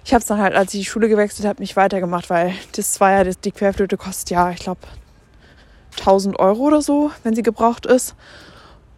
ich 0.03 0.13
habe 0.13 0.21
es 0.21 0.27
dann 0.27 0.39
halt, 0.39 0.55
als 0.55 0.73
ich 0.73 0.81
die 0.81 0.85
Schule 0.85 1.09
gewechselt 1.09 1.47
habe, 1.47 1.61
nicht 1.61 1.75
weitergemacht, 1.75 2.29
weil 2.29 2.53
das 2.75 2.99
war 2.99 3.11
ja, 3.11 3.23
die 3.23 3.51
Querflöte 3.51 3.97
kostet 3.97 4.31
ja, 4.31 4.51
ich 4.51 4.59
glaube, 4.59 4.81
1000 5.99 6.39
Euro 6.39 6.63
oder 6.63 6.81
so, 6.81 7.11
wenn 7.23 7.35
sie 7.35 7.43
gebraucht 7.43 7.85
ist. 7.85 8.15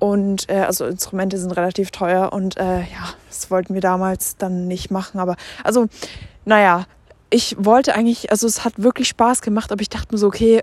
Und 0.04 0.50
äh, 0.50 0.56
also 0.56 0.86
Instrumente 0.86 1.38
sind 1.38 1.54
relativ 1.54 1.90
teuer 1.90 2.34
und 2.34 2.58
äh, 2.58 2.80
ja, 2.80 3.14
das 3.30 3.50
wollten 3.50 3.74
wir 3.74 3.80
damals 3.80 4.36
dann 4.36 4.68
nicht 4.68 4.92
machen. 4.92 5.18
Aber 5.18 5.38
also, 5.64 5.88
naja, 6.44 6.88
ich 7.30 7.56
wollte 7.58 7.96
eigentlich, 7.96 8.30
also 8.30 8.46
es 8.46 8.66
hat 8.66 8.74
wirklich 8.84 9.08
Spaß 9.08 9.42
gemacht, 9.42 9.72
aber 9.72 9.82
ich 9.82 9.88
dachte 9.88 10.10
mir 10.12 10.18
so, 10.18 10.28
okay, 10.28 10.62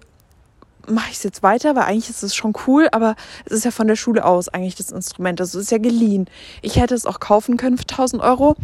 mache 0.87 1.09
ich 1.09 1.16
es 1.16 1.22
jetzt 1.22 1.42
weiter, 1.42 1.74
weil 1.74 1.85
eigentlich 1.85 2.11
ist 2.11 2.22
es 2.22 2.35
schon 2.35 2.53
cool, 2.66 2.88
aber 2.92 3.16
es 3.46 3.53
ist 3.53 3.64
ja 3.64 3.70
von 3.70 3.88
der 3.88 3.96
Schule 3.96 4.26
aus 4.26 4.50
eigentlich 4.50 4.74
das 4.74 4.90
Instrument. 4.90 5.40
Also 5.40 5.59
es 5.59 5.64
ist 5.64 5.70
ja 5.70 5.79
geliehen. 5.79 6.26
Ich 6.61 6.76
hätte 6.76 6.94
es 6.94 7.07
auch 7.07 7.18
kaufen 7.18 7.57
können 7.57 7.79
für 7.79 7.85
1000 7.85 8.22
Euro. 8.22 8.57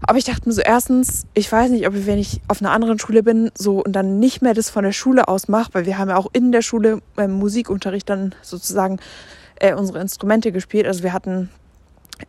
Aber 0.00 0.16
ich 0.16 0.24
dachte 0.24 0.48
mir 0.48 0.54
so, 0.54 0.62
erstens, 0.62 1.26
ich 1.34 1.52
weiß 1.52 1.70
nicht, 1.70 1.86
ob 1.86 1.94
ich, 1.94 2.06
wenn 2.06 2.18
ich 2.18 2.40
auf 2.48 2.62
einer 2.62 2.70
anderen 2.70 2.98
Schule 2.98 3.22
bin, 3.22 3.50
so 3.54 3.84
und 3.84 3.92
dann 3.92 4.18
nicht 4.18 4.40
mehr 4.40 4.54
das 4.54 4.70
von 4.70 4.82
der 4.82 4.92
Schule 4.92 5.28
aus 5.28 5.48
mache, 5.48 5.74
weil 5.74 5.84
wir 5.84 5.98
haben 5.98 6.08
ja 6.08 6.16
auch 6.16 6.30
in 6.32 6.52
der 6.52 6.62
Schule 6.62 7.02
beim 7.14 7.32
Musikunterricht 7.32 8.08
dann 8.08 8.34
sozusagen 8.40 8.98
äh, 9.56 9.74
unsere 9.74 10.00
Instrumente 10.00 10.52
gespielt. 10.52 10.86
Also 10.86 11.02
wir 11.02 11.12
hatten, 11.12 11.50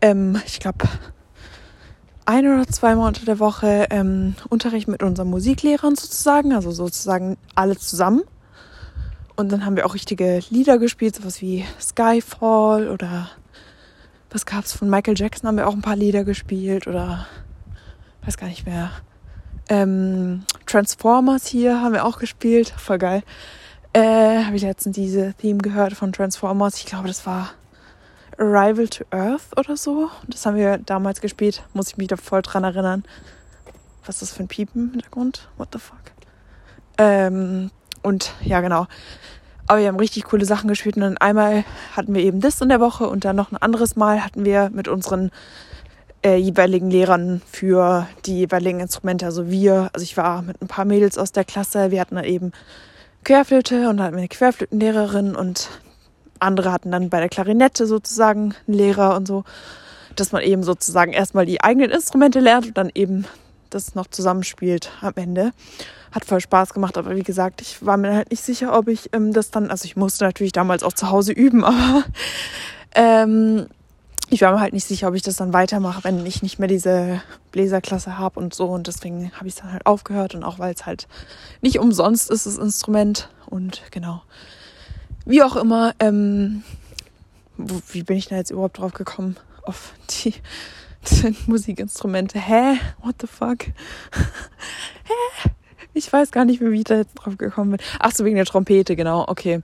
ähm, 0.02 0.42
ich 0.46 0.60
glaube, 0.60 0.88
ein 2.26 2.48
oder 2.48 2.68
zweimal 2.68 3.08
unter 3.08 3.26
der 3.26 3.40
Woche 3.40 3.88
ähm, 3.92 4.36
Unterricht 4.50 4.88
mit 4.88 5.04
unseren 5.04 5.30
Musiklehrern 5.30 5.96
sozusagen, 5.96 6.54
also 6.54 6.72
sozusagen 6.72 7.38
alle 7.54 7.78
zusammen. 7.78 8.24
Und 9.36 9.52
dann 9.52 9.66
haben 9.66 9.76
wir 9.76 9.86
auch 9.86 9.94
richtige 9.94 10.42
Lieder 10.50 10.78
gespielt, 10.78 11.16
sowas 11.16 11.42
wie 11.42 11.66
Skyfall 11.80 12.90
oder 12.90 13.30
was 14.32 14.46
gab's 14.46 14.74
von 14.74 14.90
Michael 14.90 15.18
Jackson 15.18 15.48
haben 15.48 15.58
wir 15.58 15.68
auch 15.68 15.74
ein 15.74 15.82
paar 15.82 15.96
Lieder 15.96 16.24
gespielt 16.24 16.88
oder 16.88 17.26
weiß 18.26 18.38
gar 18.38 18.48
nicht 18.48 18.66
mehr. 18.66 18.92
Ähm, 19.70 20.44
Transformers 20.66 21.48
hier 21.48 21.82
haben 21.82 21.94
wir 21.94 22.06
auch 22.06 22.20
gespielt. 22.20 22.74
Voll 22.78 22.98
geil. 22.98 23.24
Äh, 23.95 24.43
Habe 24.43 24.58
ich 24.58 24.63
letztens 24.63 24.95
diese 24.97 25.34
Theme 25.36 25.60
gehört 25.60 25.93
von 25.93 26.12
Transformers. 26.12 26.79
Ich 26.79 26.86
glaube, 26.86 27.08
das 27.08 27.25
war 27.25 27.51
Arrival 28.38 28.89
to 28.89 29.05
Earth 29.12 29.58
oder 29.58 29.77
so. 29.77 30.10
Das 30.27 30.45
haben 30.45 30.58
wir 30.58 30.79
damals 30.79 31.21
gespielt. 31.21 31.63
Muss 31.73 31.88
ich 31.88 31.97
mich 31.97 32.10
da 32.10 32.17
voll 32.17 32.41
dran 32.41 32.65
erinnern. 32.65 33.05
Was 34.05 34.15
ist 34.15 34.21
das 34.23 34.34
für 34.34 34.43
ein 34.43 34.49
Piepen 34.49 34.88
im 34.88 34.91
Hintergrund? 34.91 35.47
What 35.55 35.69
the 35.71 35.79
fuck? 35.79 36.01
Ähm, 36.97 37.71
und 38.01 38.34
ja, 38.41 38.60
genau. 38.60 38.88
Aber 39.65 39.79
wir 39.79 39.88
haben 39.88 39.95
richtig 39.95 40.25
coole 40.25 40.43
Sachen 40.43 40.67
gespielt. 40.67 40.97
Und 40.97 41.03
dann 41.03 41.17
einmal 41.17 41.63
hatten 41.95 42.13
wir 42.13 42.21
eben 42.21 42.41
das 42.41 42.60
in 42.60 42.67
der 42.67 42.81
Woche 42.81 43.08
und 43.08 43.23
dann 43.23 43.38
noch 43.38 43.53
ein 43.53 43.58
anderes 43.58 43.95
Mal 43.95 44.25
hatten 44.25 44.43
wir 44.43 44.71
mit 44.73 44.89
unseren 44.89 45.31
äh, 46.21 46.36
jeweiligen 46.36 46.91
Lehrern 46.91 47.41
für 47.49 48.10
die 48.25 48.39
jeweiligen 48.39 48.81
Instrumente. 48.81 49.25
Also 49.25 49.49
wir, 49.49 49.89
also 49.93 50.03
ich 50.03 50.17
war 50.17 50.41
mit 50.41 50.62
ein 50.62 50.67
paar 50.67 50.84
Mädels 50.84 51.17
aus 51.17 51.31
der 51.31 51.45
Klasse, 51.45 51.91
wir 51.91 52.01
hatten 52.01 52.15
dann 52.15 52.25
eben 52.25 52.51
Querflöte 53.26 53.90
und 53.90 53.98
dann 53.98 54.04
hatten 54.04 54.16
wir 54.16 54.20
eine 54.20 54.28
Querflötenlehrerin 54.30 55.36
und 55.36 55.70
andere 56.40 56.72
hatten 56.72 56.92
dann 56.92 57.10
bei 57.10 57.20
der 57.20 57.28
Klarinette 57.28 57.88
sozusagen 57.88 58.56
einen 58.68 58.78
Lehrer 58.78 59.16
und 59.16 59.28
so, 59.28 59.44
dass 60.16 60.32
man 60.32 60.44
eben 60.44 60.64
sozusagen 60.64 61.12
erstmal 61.12 61.46
die 61.46 61.62
eigenen 61.62 61.92
Instrumente 61.92 62.40
lernt 62.40 62.68
und 62.68 62.78
dann 62.78 62.92
eben 62.94 63.26
das 63.70 63.96
noch 63.96 64.08
zusammenspielt 64.08 64.92
am 65.02 65.14
Ende. 65.16 65.52
Hat 66.12 66.24
voll 66.24 66.40
Spaß 66.40 66.74
gemacht, 66.74 66.98
aber 66.98 67.16
wie 67.16 67.24
gesagt, 67.24 67.62
ich 67.62 67.86
war 67.86 67.98
mir 67.98 68.14
halt 68.14 68.32
nicht 68.32 68.44
sicher, 68.44 68.78
ob 68.78 68.88
ich 68.88 69.10
ähm, 69.12 69.34
das 69.34 69.52
dann, 69.52 69.70
also 69.70 69.86
ich 69.86 69.98
musste 69.98 70.24
natürlich 70.24 70.54
damals 70.54 70.84
auch 70.84 70.94
zu 70.94 71.10
Hause 71.10 71.34
üben, 71.34 71.64
aber 71.66 72.04
ähm, 72.94 73.68
ich 74.30 74.42
war 74.42 74.52
mir 74.52 74.60
halt 74.60 74.74
nicht 74.74 74.88
sicher, 74.88 75.08
ob 75.08 75.16
ich 75.16 75.22
das 75.22 75.36
dann 75.36 75.54
weitermache, 75.54 76.04
wenn 76.04 76.26
ich 76.26 76.42
nicht 76.42 76.58
mehr 76.58 76.68
diese 76.68 77.22
Bläserklasse 77.52 78.18
habe 78.18 78.40
und 78.40 78.54
so. 78.54 78.68
Und 78.68 78.88
deswegen 78.88 79.32
habe 79.34 79.48
ich 79.48 79.56
es 79.56 79.62
dann 79.62 79.72
halt 79.72 79.86
aufgehört 79.86 80.36
und 80.36 80.44
auch 80.44 80.60
weil 80.60 80.74
es 80.74 80.86
halt 80.86 81.08
nicht 81.62 81.80
umsonst 81.80 82.32
ist, 82.32 82.46
das 82.46 82.58
Instrument. 82.58 83.30
Und 83.46 83.84
genau. 83.92 84.24
Wie 85.26 85.44
auch 85.44 85.56
immer, 85.56 85.94
ähm, 86.00 86.64
wo, 87.58 87.82
wie 87.92 88.04
bin 88.04 88.18
ich 88.18 88.28
da 88.28 88.36
jetzt 88.36 88.52
überhaupt 88.52 88.80
drauf 88.80 88.94
gekommen? 88.94 89.38
Auf 89.64 89.94
die, 90.10 90.34
die 91.10 91.36
Musikinstrumente. 91.48 92.40
Hä? 92.40 92.78
What 93.04 93.16
the 93.22 93.28
fuck? 93.28 93.64
Hä? 95.04 95.50
Ich 95.94 96.12
weiß 96.12 96.32
gar 96.32 96.46
nicht 96.46 96.62
mehr, 96.62 96.72
wie 96.72 96.80
ich 96.80 96.84
da 96.84 96.96
jetzt 96.96 97.14
drauf 97.14 97.38
gekommen 97.38 97.72
bin. 97.72 97.80
Ach 98.00 98.12
so, 98.12 98.26
wegen 98.26 98.36
der 98.36 98.46
Trompete, 98.46 98.96
genau. 98.96 99.26
Okay. 99.28 99.62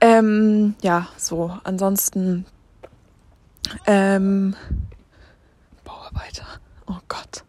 Ähm, 0.00 0.74
ja, 0.82 1.08
so. 1.16 1.58
Ansonsten 1.64 2.46
ähm, 3.86 4.54
Bauarbeiter. 5.84 6.46
Oh 6.86 6.98
Gott. 7.08 7.44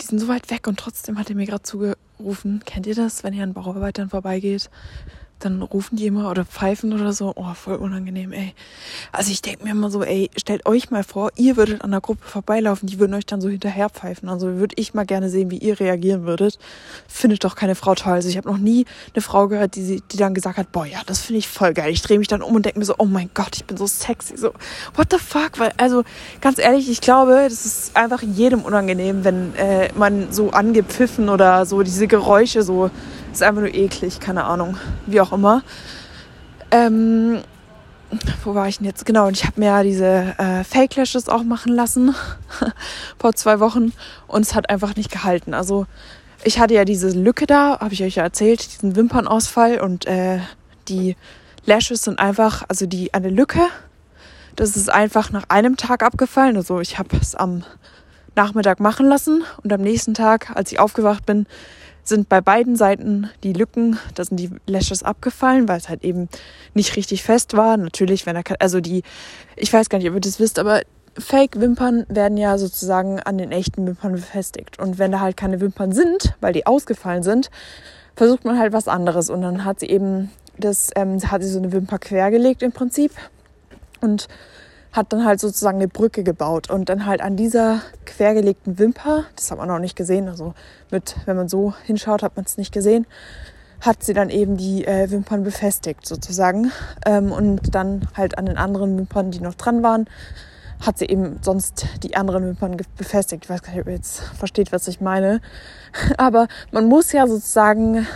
Die 0.00 0.06
sind 0.06 0.18
so 0.18 0.28
weit 0.28 0.50
weg 0.50 0.66
und 0.66 0.78
trotzdem 0.78 1.18
hat 1.18 1.30
er 1.30 1.36
mir 1.36 1.46
gerade 1.46 1.62
zugerufen. 1.62 2.62
Kennt 2.64 2.86
ihr 2.86 2.94
das, 2.94 3.24
wenn 3.24 3.34
ihr 3.34 3.42
an 3.42 3.54
Bauarbeitern 3.54 4.10
vorbeigeht? 4.10 4.70
Dann 5.38 5.62
rufen 5.62 5.96
die 5.96 6.06
immer 6.06 6.30
oder 6.30 6.44
pfeifen 6.44 6.92
oder 6.92 7.12
so. 7.12 7.32
Oh, 7.36 7.54
voll 7.54 7.76
unangenehm, 7.76 8.32
ey. 8.32 8.54
Also 9.12 9.30
ich 9.30 9.42
denke 9.42 9.64
mir 9.64 9.70
immer 9.70 9.90
so, 9.90 10.02
ey, 10.02 10.30
stellt 10.36 10.66
euch 10.66 10.90
mal 10.90 11.04
vor, 11.04 11.30
ihr 11.36 11.56
würdet 11.56 11.82
an 11.82 11.90
der 11.90 12.00
Gruppe 12.00 12.26
vorbeilaufen, 12.26 12.88
die 12.88 12.98
würden 12.98 13.14
euch 13.14 13.26
dann 13.26 13.40
so 13.40 13.48
hinterher 13.48 13.88
pfeifen. 13.88 14.28
Also 14.28 14.56
würde 14.56 14.74
ich 14.78 14.94
mal 14.94 15.06
gerne 15.06 15.30
sehen, 15.30 15.50
wie 15.50 15.58
ihr 15.58 15.78
reagieren 15.78 16.24
würdet. 16.24 16.58
Findet 17.06 17.44
doch 17.44 17.54
keine 17.54 17.74
Frau 17.74 17.94
toll. 17.94 18.14
Also 18.14 18.28
ich 18.28 18.36
habe 18.36 18.48
noch 18.48 18.58
nie 18.58 18.84
eine 19.14 19.22
Frau 19.22 19.48
gehört, 19.48 19.76
die, 19.76 20.02
die 20.10 20.16
dann 20.16 20.34
gesagt 20.34 20.58
hat, 20.58 20.72
boah, 20.72 20.86
ja, 20.86 21.00
das 21.06 21.20
finde 21.20 21.38
ich 21.38 21.48
voll 21.48 21.72
geil. 21.72 21.90
Ich 21.90 22.02
drehe 22.02 22.18
mich 22.18 22.28
dann 22.28 22.42
um 22.42 22.56
und 22.56 22.64
denke 22.64 22.78
mir 22.78 22.84
so, 22.84 22.94
oh 22.98 23.06
mein 23.06 23.30
Gott, 23.34 23.56
ich 23.56 23.64
bin 23.64 23.76
so 23.76 23.86
sexy. 23.86 24.36
So, 24.36 24.52
what 24.94 25.08
the 25.10 25.18
fuck? 25.18 25.58
Weil, 25.58 25.72
also 25.76 26.02
ganz 26.40 26.58
ehrlich, 26.58 26.90
ich 26.90 27.00
glaube, 27.00 27.46
das 27.48 27.64
ist 27.64 27.96
einfach 27.96 28.22
jedem 28.22 28.62
unangenehm, 28.62 29.24
wenn 29.24 29.54
äh, 29.54 29.90
man 29.94 30.32
so 30.32 30.50
angepfiffen 30.50 31.28
oder 31.28 31.64
so 31.66 31.82
diese 31.82 32.08
Geräusche 32.08 32.62
so 32.62 32.90
ist 33.38 33.42
einfach 33.42 33.62
nur 33.62 33.74
eklig, 33.74 34.20
keine 34.20 34.44
Ahnung. 34.44 34.76
Wie 35.06 35.20
auch 35.20 35.32
immer. 35.32 35.62
Ähm, 36.70 37.40
wo 38.42 38.54
war 38.54 38.68
ich 38.68 38.78
denn 38.78 38.86
jetzt? 38.86 39.06
Genau, 39.06 39.28
und 39.28 39.36
ich 39.36 39.44
habe 39.44 39.60
mir 39.60 39.66
ja 39.66 39.82
diese 39.82 40.34
äh, 40.38 40.64
Fake 40.64 40.96
Lashes 40.96 41.28
auch 41.28 41.44
machen 41.44 41.72
lassen 41.72 42.14
vor 43.18 43.34
zwei 43.34 43.60
Wochen 43.60 43.92
und 44.26 44.42
es 44.42 44.54
hat 44.54 44.70
einfach 44.70 44.96
nicht 44.96 45.10
gehalten. 45.10 45.54
Also 45.54 45.86
ich 46.42 46.58
hatte 46.58 46.74
ja 46.74 46.84
diese 46.84 47.10
Lücke 47.10 47.46
da, 47.46 47.78
habe 47.80 47.94
ich 47.94 48.02
euch 48.02 48.16
ja 48.16 48.24
erzählt, 48.24 48.72
diesen 48.72 48.96
Wimpernausfall 48.96 49.80
und 49.80 50.06
äh, 50.06 50.40
die 50.88 51.16
Lashes 51.64 52.02
sind 52.02 52.18
einfach, 52.18 52.64
also 52.68 52.86
die 52.86 53.14
eine 53.14 53.28
Lücke, 53.28 53.60
das 54.56 54.76
ist 54.76 54.90
einfach 54.90 55.30
nach 55.30 55.44
einem 55.48 55.76
Tag 55.76 56.02
abgefallen. 56.02 56.56
Also 56.56 56.80
ich 56.80 56.98
habe 56.98 57.16
es 57.20 57.34
am 57.34 57.62
Nachmittag 58.34 58.80
machen 58.80 59.06
lassen 59.06 59.44
und 59.62 59.72
am 59.72 59.82
nächsten 59.82 60.14
Tag, 60.14 60.50
als 60.54 60.72
ich 60.72 60.80
aufgewacht 60.80 61.26
bin, 61.26 61.46
sind 62.08 62.28
bei 62.28 62.40
beiden 62.40 62.76
Seiten 62.76 63.30
die 63.42 63.52
Lücken, 63.52 63.98
da 64.14 64.24
sind 64.24 64.38
die 64.38 64.50
Lashes 64.66 65.02
abgefallen, 65.02 65.68
weil 65.68 65.78
es 65.78 65.88
halt 65.88 66.04
eben 66.04 66.28
nicht 66.74 66.96
richtig 66.96 67.22
fest 67.22 67.56
war. 67.56 67.76
Natürlich, 67.76 68.26
wenn 68.26 68.36
er, 68.36 68.42
also 68.60 68.80
die, 68.80 69.02
ich 69.56 69.72
weiß 69.72 69.88
gar 69.88 69.98
nicht, 69.98 70.08
ob 70.08 70.14
ihr 70.14 70.20
das 70.20 70.40
wisst, 70.40 70.58
aber 70.58 70.82
Fake-Wimpern 71.18 72.06
werden 72.08 72.38
ja 72.38 72.58
sozusagen 72.58 73.20
an 73.20 73.38
den 73.38 73.52
echten 73.52 73.86
Wimpern 73.86 74.12
befestigt. 74.12 74.78
Und 74.78 74.98
wenn 74.98 75.12
da 75.12 75.20
halt 75.20 75.36
keine 75.36 75.60
Wimpern 75.60 75.92
sind, 75.92 76.34
weil 76.40 76.52
die 76.52 76.66
ausgefallen 76.66 77.22
sind, 77.22 77.50
versucht 78.14 78.44
man 78.44 78.58
halt 78.58 78.72
was 78.72 78.88
anderes. 78.88 79.30
Und 79.30 79.42
dann 79.42 79.64
hat 79.64 79.80
sie 79.80 79.88
eben 79.88 80.30
das, 80.58 80.90
ähm, 80.96 81.18
hat 81.30 81.42
sie 81.42 81.50
so 81.50 81.58
eine 81.58 81.72
Wimper 81.72 81.98
quergelegt 81.98 82.62
im 82.62 82.72
Prinzip 82.72 83.12
und 84.00 84.28
hat 84.92 85.12
dann 85.12 85.24
halt 85.24 85.40
sozusagen 85.40 85.78
eine 85.78 85.88
Brücke 85.88 86.22
gebaut 86.22 86.70
und 86.70 86.88
dann 86.88 87.06
halt 87.06 87.20
an 87.20 87.36
dieser 87.36 87.80
quergelegten 88.06 88.78
Wimper, 88.78 89.24
das 89.36 89.50
hat 89.50 89.58
man 89.58 89.68
noch 89.68 89.78
nicht 89.78 89.96
gesehen, 89.96 90.28
also 90.28 90.54
mit, 90.90 91.16
wenn 91.26 91.36
man 91.36 91.48
so 91.48 91.74
hinschaut, 91.84 92.22
hat 92.22 92.36
man 92.36 92.44
es 92.44 92.56
nicht 92.56 92.72
gesehen, 92.72 93.06
hat 93.80 94.02
sie 94.02 94.14
dann 94.14 94.30
eben 94.30 94.56
die 94.56 94.84
äh, 94.86 95.10
Wimpern 95.10 95.44
befestigt 95.44 96.06
sozusagen 96.06 96.72
ähm, 97.06 97.32
und 97.32 97.74
dann 97.74 98.08
halt 98.16 98.38
an 98.38 98.46
den 98.46 98.56
anderen 98.56 98.96
Wimpern, 98.98 99.30
die 99.30 99.40
noch 99.40 99.54
dran 99.54 99.82
waren, 99.82 100.06
hat 100.80 100.98
sie 100.98 101.06
eben 101.06 101.38
sonst 101.42 101.86
die 102.02 102.16
anderen 102.16 102.44
Wimpern 102.44 102.76
befestigt. 102.96 103.44
Ich 103.44 103.50
weiß 103.50 103.62
gar 103.62 103.72
nicht, 103.72 103.80
ob 103.80 103.88
ihr 103.88 103.94
jetzt 103.94 104.20
versteht, 104.20 104.72
was 104.72 104.86
ich 104.88 105.00
meine. 105.00 105.40
Aber 106.16 106.48
man 106.70 106.86
muss 106.86 107.12
ja 107.12 107.26
sozusagen 107.26 108.06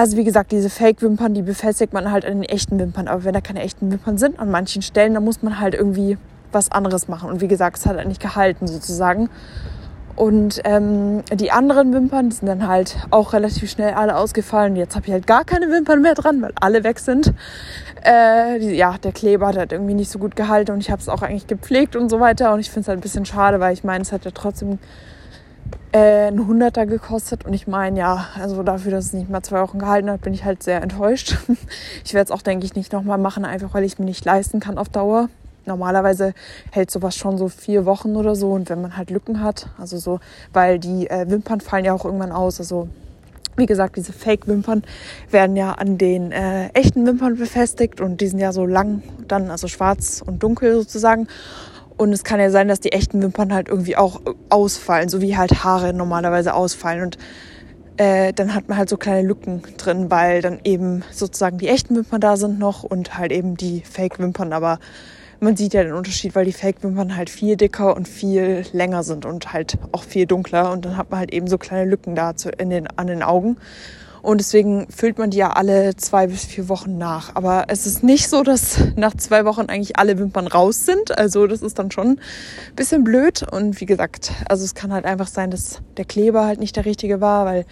also 0.00 0.16
wie 0.16 0.24
gesagt, 0.24 0.50
diese 0.50 0.70
Fake-Wimpern, 0.70 1.34
die 1.34 1.42
befestigt 1.42 1.92
man 1.92 2.10
halt 2.10 2.24
an 2.24 2.32
den 2.32 2.44
echten 2.44 2.78
Wimpern. 2.78 3.06
Aber 3.06 3.24
wenn 3.24 3.34
da 3.34 3.42
keine 3.42 3.60
echten 3.60 3.92
Wimpern 3.92 4.16
sind 4.16 4.40
an 4.40 4.50
manchen 4.50 4.80
Stellen, 4.80 5.12
dann 5.12 5.22
muss 5.22 5.42
man 5.42 5.60
halt 5.60 5.74
irgendwie 5.74 6.16
was 6.52 6.72
anderes 6.72 7.06
machen. 7.06 7.28
Und 7.28 7.42
wie 7.42 7.48
gesagt, 7.48 7.76
es 7.76 7.84
hat 7.84 7.98
halt 7.98 8.08
nicht 8.08 8.22
gehalten 8.22 8.66
sozusagen. 8.66 9.28
Und 10.16 10.62
ähm, 10.64 11.22
die 11.34 11.52
anderen 11.52 11.92
Wimpern, 11.92 12.30
die 12.30 12.36
sind 12.36 12.48
dann 12.48 12.66
halt 12.66 12.96
auch 13.10 13.34
relativ 13.34 13.70
schnell 13.70 13.92
alle 13.92 14.16
ausgefallen. 14.16 14.74
Jetzt 14.74 14.96
habe 14.96 15.06
ich 15.06 15.12
halt 15.12 15.26
gar 15.26 15.44
keine 15.44 15.70
Wimpern 15.70 16.00
mehr 16.00 16.14
dran, 16.14 16.40
weil 16.40 16.52
alle 16.58 16.82
weg 16.82 16.98
sind. 16.98 17.34
Äh, 18.02 18.58
die, 18.58 18.70
ja, 18.70 18.96
der 19.04 19.12
Kleber 19.12 19.48
hat 19.48 19.58
halt 19.58 19.72
irgendwie 19.72 19.92
nicht 19.92 20.10
so 20.10 20.18
gut 20.18 20.34
gehalten 20.34 20.72
und 20.72 20.80
ich 20.80 20.90
habe 20.90 21.02
es 21.02 21.10
auch 21.10 21.20
eigentlich 21.20 21.46
gepflegt 21.46 21.94
und 21.94 22.08
so 22.08 22.20
weiter. 22.20 22.54
Und 22.54 22.60
ich 22.60 22.70
finde 22.70 22.80
es 22.80 22.88
halt 22.88 22.98
ein 23.00 23.02
bisschen 23.02 23.26
schade, 23.26 23.60
weil 23.60 23.74
ich 23.74 23.84
meine, 23.84 24.00
es 24.00 24.12
hat 24.12 24.24
ja 24.24 24.30
trotzdem 24.32 24.78
äh, 25.92 26.28
ein 26.28 26.46
Hunderter 26.46 26.86
gekostet. 26.86 27.44
Und 27.44 27.52
ich 27.52 27.66
meine, 27.66 27.98
ja, 27.98 28.26
also 28.40 28.62
dafür, 28.62 28.92
dass 28.92 29.06
es 29.06 29.12
nicht 29.12 29.28
mal 29.28 29.42
zwei 29.42 29.60
Wochen 29.62 29.78
gehalten 29.78 30.10
hat, 30.10 30.22
bin 30.22 30.34
ich 30.34 30.44
halt 30.44 30.62
sehr 30.62 30.82
enttäuscht. 30.82 31.36
Ich 32.04 32.14
werde 32.14 32.24
es 32.24 32.30
auch, 32.30 32.42
denke 32.42 32.64
ich, 32.64 32.74
nicht 32.74 32.92
nochmal 32.92 33.18
machen, 33.18 33.44
einfach 33.44 33.74
weil 33.74 33.84
ich 33.84 33.98
mir 33.98 34.04
nicht 34.04 34.24
leisten 34.24 34.58
kann 34.60 34.78
auf 34.78 34.88
Dauer. 34.88 35.28
Normalerweise 35.66 36.34
hält 36.70 36.90
sowas 36.90 37.14
schon 37.14 37.38
so 37.38 37.48
vier 37.48 37.84
Wochen 37.84 38.16
oder 38.16 38.34
so. 38.34 38.52
Und 38.52 38.70
wenn 38.70 38.80
man 38.80 38.96
halt 38.96 39.10
Lücken 39.10 39.42
hat, 39.42 39.68
also 39.78 39.98
so, 39.98 40.20
weil 40.52 40.78
die 40.78 41.08
äh, 41.08 41.28
Wimpern 41.28 41.60
fallen 41.60 41.84
ja 41.84 41.92
auch 41.92 42.04
irgendwann 42.04 42.32
aus. 42.32 42.58
Also 42.58 42.88
wie 43.56 43.66
gesagt, 43.66 43.96
diese 43.96 44.12
Fake-Wimpern 44.12 44.82
werden 45.30 45.56
ja 45.56 45.72
an 45.72 45.98
den 45.98 46.32
äh, 46.32 46.68
echten 46.68 47.06
Wimpern 47.06 47.36
befestigt 47.36 48.00
und 48.00 48.20
die 48.20 48.28
sind 48.28 48.38
ja 48.38 48.52
so 48.52 48.66
lang 48.66 49.02
dann, 49.28 49.50
also 49.50 49.68
schwarz 49.68 50.22
und 50.24 50.42
dunkel 50.42 50.74
sozusagen. 50.74 51.28
Und 52.00 52.14
es 52.14 52.24
kann 52.24 52.40
ja 52.40 52.48
sein, 52.48 52.66
dass 52.66 52.80
die 52.80 52.92
echten 52.92 53.20
Wimpern 53.20 53.52
halt 53.52 53.68
irgendwie 53.68 53.94
auch 53.94 54.22
ausfallen, 54.48 55.10
so 55.10 55.20
wie 55.20 55.36
halt 55.36 55.62
Haare 55.64 55.92
normalerweise 55.92 56.54
ausfallen. 56.54 57.02
Und 57.02 57.18
äh, 57.98 58.32
dann 58.32 58.54
hat 58.54 58.70
man 58.70 58.78
halt 58.78 58.88
so 58.88 58.96
kleine 58.96 59.28
Lücken 59.28 59.60
drin, 59.76 60.10
weil 60.10 60.40
dann 60.40 60.60
eben 60.64 61.04
sozusagen 61.10 61.58
die 61.58 61.68
echten 61.68 61.94
Wimpern 61.94 62.22
da 62.22 62.38
sind 62.38 62.58
noch 62.58 62.84
und 62.84 63.18
halt 63.18 63.32
eben 63.32 63.58
die 63.58 63.82
Fake-Wimpern. 63.82 64.54
Aber 64.54 64.78
man 65.40 65.58
sieht 65.58 65.74
ja 65.74 65.82
den 65.82 65.92
Unterschied, 65.92 66.34
weil 66.34 66.46
die 66.46 66.54
Fake-Wimpern 66.54 67.16
halt 67.16 67.28
viel 67.28 67.58
dicker 67.58 67.94
und 67.94 68.08
viel 68.08 68.64
länger 68.72 69.02
sind 69.02 69.26
und 69.26 69.52
halt 69.52 69.76
auch 69.92 70.04
viel 70.04 70.24
dunkler. 70.24 70.72
Und 70.72 70.86
dann 70.86 70.96
hat 70.96 71.10
man 71.10 71.20
halt 71.20 71.34
eben 71.34 71.48
so 71.48 71.58
kleine 71.58 71.90
Lücken 71.90 72.14
da 72.14 72.32
in 72.56 72.70
den, 72.70 72.86
an 72.96 73.08
den 73.08 73.22
Augen. 73.22 73.58
Und 74.22 74.38
deswegen 74.38 74.86
füllt 74.90 75.18
man 75.18 75.30
die 75.30 75.38
ja 75.38 75.50
alle 75.50 75.96
zwei 75.96 76.26
bis 76.26 76.44
vier 76.44 76.68
Wochen 76.68 76.98
nach. 76.98 77.34
Aber 77.34 77.64
es 77.68 77.86
ist 77.86 78.02
nicht 78.02 78.28
so, 78.28 78.42
dass 78.42 78.78
nach 78.96 79.16
zwei 79.16 79.44
Wochen 79.44 79.66
eigentlich 79.66 79.98
alle 79.98 80.18
Wimpern 80.18 80.46
raus 80.46 80.84
sind. 80.86 81.16
Also 81.16 81.46
das 81.46 81.62
ist 81.62 81.78
dann 81.78 81.90
schon 81.90 82.08
ein 82.08 82.20
bisschen 82.76 83.04
blöd. 83.04 83.44
Und 83.50 83.80
wie 83.80 83.86
gesagt, 83.86 84.32
also 84.48 84.64
es 84.64 84.74
kann 84.74 84.92
halt 84.92 85.04
einfach 85.04 85.28
sein, 85.28 85.50
dass 85.50 85.80
der 85.96 86.04
Kleber 86.04 86.44
halt 86.44 86.60
nicht 86.60 86.76
der 86.76 86.84
richtige 86.84 87.20
war, 87.20 87.46
weil 87.46 87.64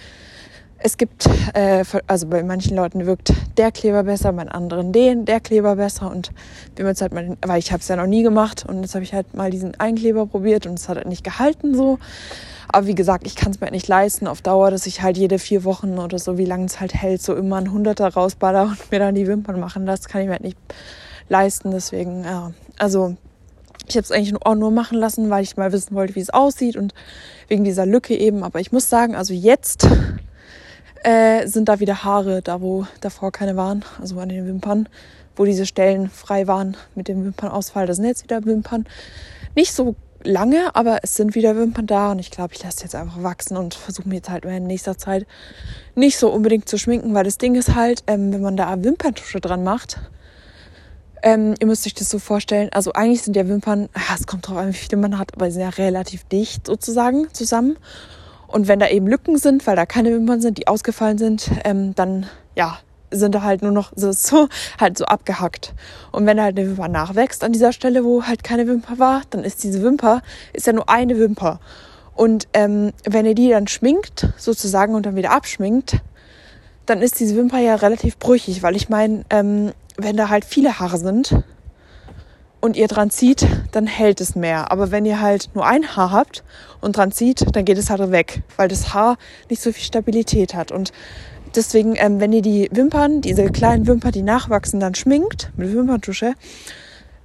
es 0.80 0.96
gibt, 0.96 1.28
äh, 1.54 1.84
also 2.06 2.28
bei 2.28 2.42
manchen 2.42 2.76
Leuten 2.76 3.04
wirkt 3.04 3.32
der 3.56 3.72
Kleber 3.72 4.04
besser, 4.04 4.32
bei 4.32 4.46
anderen 4.48 4.92
den, 4.92 5.24
der 5.24 5.40
Kleber 5.40 5.76
besser. 5.76 6.11
Und 6.11 6.30
wir 6.76 6.84
haben 6.84 6.90
jetzt 6.90 7.02
halt 7.02 7.12
mal, 7.12 7.37
weil 7.44 7.58
ich 7.58 7.72
habe 7.72 7.80
es 7.80 7.88
ja 7.88 7.96
noch 7.96 8.06
nie 8.06 8.22
gemacht 8.22 8.64
und 8.66 8.82
jetzt 8.82 8.94
habe 8.94 9.02
ich 9.02 9.12
halt 9.12 9.34
mal 9.34 9.50
diesen 9.50 9.78
Einkleber 9.80 10.26
probiert 10.26 10.66
und 10.66 10.74
es 10.78 10.88
hat 10.88 10.96
halt 10.96 11.08
nicht 11.08 11.24
gehalten 11.24 11.74
so. 11.74 11.98
Aber 12.70 12.87
wie 12.87 12.94
gesagt, 12.94 13.26
ich 13.26 13.35
kann 13.35 13.52
es 13.52 13.61
mir 13.61 13.66
halt 13.66 13.72
nicht 13.72 13.88
leisten 13.88 14.26
auf 14.26 14.42
Dauer, 14.42 14.70
dass 14.70 14.87
ich 14.87 15.02
halt 15.02 15.16
jede 15.16 15.38
vier 15.38 15.64
Wochen 15.64 15.98
oder 15.98 16.18
so, 16.18 16.37
wie 16.37 16.44
lange 16.44 16.66
es 16.66 16.81
halt 16.81 16.94
hält, 16.94 17.22
so 17.22 17.35
immer 17.35 17.57
ein 17.57 17.72
Hunderter 17.72 18.09
rausballer 18.09 18.64
und 18.64 18.90
mir 18.90 18.98
dann 18.98 19.14
die 19.14 19.26
Wimpern 19.26 19.59
machen 19.59 19.87
Das 19.87 20.07
kann 20.09 20.20
ich 20.20 20.26
mir 20.26 20.35
halt 20.35 20.44
nicht 20.44 20.59
leisten. 21.28 21.70
Deswegen, 21.70 22.24
ja, 22.24 22.52
also 22.78 23.16
ich 23.88 23.96
habe 23.96 24.04
es 24.04 24.12
eigentlich 24.12 24.35
auch 24.44 24.54
nur 24.54 24.70
machen 24.70 24.98
lassen, 24.98 25.31
weil 25.31 25.42
ich 25.42 25.57
mal 25.57 25.72
wissen 25.72 25.94
wollte, 25.94 26.14
wie 26.14 26.20
es 26.20 26.31
aussieht 26.31 26.76
und 26.76 26.92
wegen 27.48 27.64
dieser 27.64 27.87
Lücke 27.87 28.14
eben. 28.14 28.44
Aber 28.44 28.61
ich 28.61 28.70
muss 28.70 28.90
sagen, 28.90 29.14
also 29.14 29.33
jetzt 29.33 29.88
äh, 31.04 31.46
sind 31.46 31.70
da 31.70 31.81
wieder 31.81 32.04
Haare, 32.04 32.42
da 32.42 32.61
wo 32.61 32.87
davor 33.00 33.33
keine 33.33 33.57
waren, 33.57 33.85
also 34.00 34.18
an 34.20 34.28
den 34.28 34.46
Wimpern, 34.46 34.90
wo 35.37 35.46
diese 35.46 35.64
Stellen 35.64 36.11
frei 36.11 36.46
waren 36.46 36.76
mit 36.94 37.09
dem 37.09 37.24
Wimpernausfall. 37.24 37.87
Da 37.87 37.94
sind 37.94 38.04
jetzt 38.04 38.24
wieder 38.24 38.44
Wimpern. 38.44 38.87
Nicht 39.54 39.72
so 39.72 39.96
lange, 40.24 40.74
aber 40.74 41.00
es 41.02 41.14
sind 41.14 41.35
wieder 41.35 41.57
Wimpern 41.57 41.87
da 41.87 42.11
und 42.12 42.18
ich 42.18 42.31
glaube, 42.31 42.54
ich 42.54 42.62
lasse 42.62 42.83
jetzt 42.83 42.94
einfach 42.94 43.22
wachsen 43.22 43.57
und 43.57 43.74
versuche 43.74 44.09
mir 44.09 44.16
jetzt 44.16 44.31
halt 44.31 44.44
in 44.44 44.66
nächster 44.66 44.98
Zeit 44.98 45.26
nicht 45.94 46.18
so 46.18 46.31
unbedingt 46.31 46.68
zu 46.68 46.78
schminken, 46.78 47.14
weil 47.14 47.24
das 47.24 47.38
Ding 47.38 47.54
ist 47.54 47.74
halt, 47.74 48.02
ähm, 48.07 48.33
wenn 48.33 48.42
man 48.42 48.57
da 48.57 48.83
Wimperntusche 48.83 49.40
dran 49.40 49.64
macht, 49.64 50.00
ähm, 51.22 51.54
ihr 51.59 51.66
müsst 51.66 51.87
euch 51.87 51.94
das 51.94 52.11
so 52.11 52.18
vorstellen, 52.18 52.68
also 52.72 52.92
eigentlich 52.92 53.22
sind 53.22 53.37
ja 53.37 53.46
Wimpern, 53.48 53.88
ja, 53.94 54.14
es 54.14 54.26
kommt 54.26 54.46
drauf 54.48 54.57
an, 54.57 54.68
wie 54.68 54.76
viele 54.76 55.00
man 55.00 55.18
hat, 55.18 55.35
aber 55.35 55.46
sie 55.46 55.54
sind 55.54 55.62
ja 55.62 55.70
relativ 55.70 56.24
dicht 56.24 56.66
sozusagen 56.66 57.33
zusammen. 57.33 57.76
Und 58.46 58.66
wenn 58.66 58.78
da 58.78 58.88
eben 58.88 59.07
Lücken 59.07 59.37
sind, 59.37 59.66
weil 59.66 59.76
da 59.76 59.85
keine 59.85 60.11
Wimpern 60.11 60.40
sind, 60.40 60.59
die 60.59 60.68
ausgefallen 60.68 61.18
sind, 61.18 61.50
ähm, 61.64 61.94
dann 61.94 62.26
ja, 62.54 62.78
sind 63.10 63.34
da 63.34 63.42
halt 63.42 63.62
nur 63.62 63.72
noch 63.72 63.92
so, 63.94 64.12
so 64.12 64.48
halt 64.80 64.98
so 64.98 65.04
abgehackt. 65.04 65.74
Und 66.12 66.26
wenn 66.26 66.40
halt 66.40 66.58
eine 66.58 66.68
Wimper 66.68 66.88
nachwächst 66.88 67.44
an 67.44 67.52
dieser 67.52 67.72
Stelle, 67.72 68.04
wo 68.04 68.24
halt 68.24 68.44
keine 68.44 68.66
Wimper 68.66 68.98
war, 68.98 69.22
dann 69.30 69.44
ist 69.44 69.62
diese 69.64 69.82
Wimper 69.82 70.22
ist 70.52 70.66
ja 70.66 70.72
nur 70.72 70.88
eine 70.88 71.18
Wimper. 71.18 71.60
Und 72.14 72.48
ähm, 72.52 72.92
wenn 73.04 73.26
ihr 73.26 73.34
die 73.34 73.50
dann 73.50 73.68
schminkt, 73.68 74.28
sozusagen, 74.36 74.94
und 74.94 75.06
dann 75.06 75.14
wieder 75.14 75.30
abschminkt, 75.30 75.98
dann 76.84 77.02
ist 77.02 77.20
diese 77.20 77.36
Wimper 77.36 77.58
ja 77.58 77.76
relativ 77.76 78.18
brüchig, 78.18 78.62
weil 78.62 78.74
ich 78.74 78.88
meine, 78.88 79.24
ähm, 79.30 79.72
wenn 79.96 80.16
da 80.16 80.28
halt 80.28 80.44
viele 80.44 80.80
Haare 80.80 80.98
sind 80.98 81.42
und 82.60 82.76
ihr 82.76 82.88
dran 82.88 83.10
zieht, 83.10 83.46
dann 83.72 83.86
hält 83.86 84.20
es 84.20 84.34
mehr. 84.34 84.72
Aber 84.72 84.90
wenn 84.90 85.04
ihr 85.04 85.20
halt 85.20 85.50
nur 85.54 85.66
ein 85.66 85.96
Haar 85.96 86.10
habt 86.10 86.42
und 86.80 86.96
dran 86.96 87.12
zieht, 87.12 87.54
dann 87.54 87.64
geht 87.64 87.78
es 87.78 87.90
halt 87.90 88.10
weg, 88.10 88.42
weil 88.56 88.68
das 88.68 88.94
Haar 88.94 89.16
nicht 89.48 89.62
so 89.62 89.70
viel 89.70 89.84
Stabilität 89.84 90.54
hat. 90.54 90.72
Und 90.72 90.92
Deswegen, 91.54 91.94
ähm, 91.96 92.20
wenn 92.20 92.32
ihr 92.32 92.42
die 92.42 92.68
Wimpern, 92.72 93.20
diese 93.20 93.46
kleinen 93.50 93.87
Wimpern, 93.87 94.12
die 94.12 94.22
nachwachsen, 94.22 94.80
dann 94.80 94.94
schminkt 94.94 95.50
mit 95.56 95.72
Wimperntusche, 95.72 96.34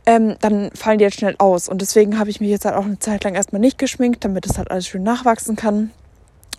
ähm, 0.05 0.36
dann 0.41 0.71
fallen 0.73 0.97
die 0.97 1.05
jetzt 1.05 1.17
schnell 1.17 1.36
aus. 1.38 1.69
Und 1.69 1.81
deswegen 1.81 2.19
habe 2.19 2.29
ich 2.29 2.41
mich 2.41 2.49
jetzt 2.49 2.65
halt 2.65 2.75
auch 2.75 2.86
eine 2.86 2.99
Zeit 2.99 3.23
lang 3.23 3.36
erstmal 3.36 3.62
nicht 3.62 3.77
geschminkt, 3.77 4.23
damit 4.25 4.45
es 4.45 4.57
halt 4.57 4.69
alles 4.71 4.88
schön 4.88 5.03
nachwachsen 5.03 5.55
kann. 5.55 5.91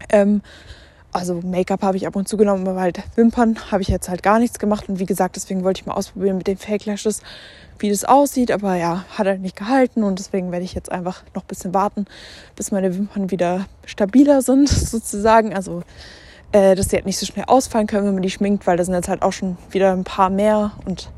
Ähm, 0.09 0.43
also 1.13 1.41
Make-up 1.45 1.83
habe 1.83 1.97
ich 1.97 2.09
ab 2.09 2.17
und 2.17 2.27
zu 2.27 2.37
genommen, 2.37 2.67
aber 2.67 2.81
halt 2.81 3.01
Wimpern 3.15 3.57
habe 3.71 3.83
ich 3.83 3.89
jetzt 3.89 4.09
halt 4.09 4.23
gar 4.23 4.41
nichts 4.41 4.59
gemacht. 4.59 4.89
Und 4.89 4.99
wie 4.99 5.07
gesagt, 5.07 5.37
deswegen 5.37 5.63
wollte 5.63 5.81
ich 5.81 5.87
mal 5.87 5.95
ausprobieren 5.95 6.39
mit 6.39 6.49
den 6.49 6.57
Fake 6.57 6.87
Lashes, 6.87 7.23
wie 7.79 7.89
das 7.89 8.05
aussieht. 8.05 8.51
Aber 8.51 8.75
ja, 8.75 9.05
hat 9.11 9.27
halt 9.27 9.41
nicht 9.41 9.57
gehalten 9.57 10.03
und 10.03 10.19
deswegen 10.19 10.51
werde 10.51 10.65
ich 10.65 10.75
jetzt 10.75 10.91
einfach 10.91 11.23
noch 11.35 11.43
ein 11.43 11.49
bisschen 11.49 11.73
warten, 11.73 12.07
bis 12.57 12.73
meine 12.73 12.97
Wimpern 12.97 13.31
wieder 13.31 13.67
stabiler 13.85 14.43
sind 14.43 14.69
sozusagen. 14.71 15.55
Also 15.55 15.83
äh, 16.55 16.77
dass 16.77 16.89
sie 16.89 16.97
halt 16.97 17.05
nicht 17.05 17.19
so 17.19 17.27
schnell 17.27 17.47
ausfallen 17.49 17.89
können, 17.89 18.07
wenn 18.07 18.15
man 18.15 18.23
die 18.23 18.31
schminkt, 18.31 18.67
weil 18.67 18.77
da 18.77 18.85
sind 18.85 18.95
jetzt 18.95 19.09
halt 19.09 19.23
auch 19.23 19.33
schon 19.33 19.59
wieder 19.71 19.93
ein 19.93 20.05
paar 20.05 20.31
mehr 20.31 20.71
und 20.87 21.11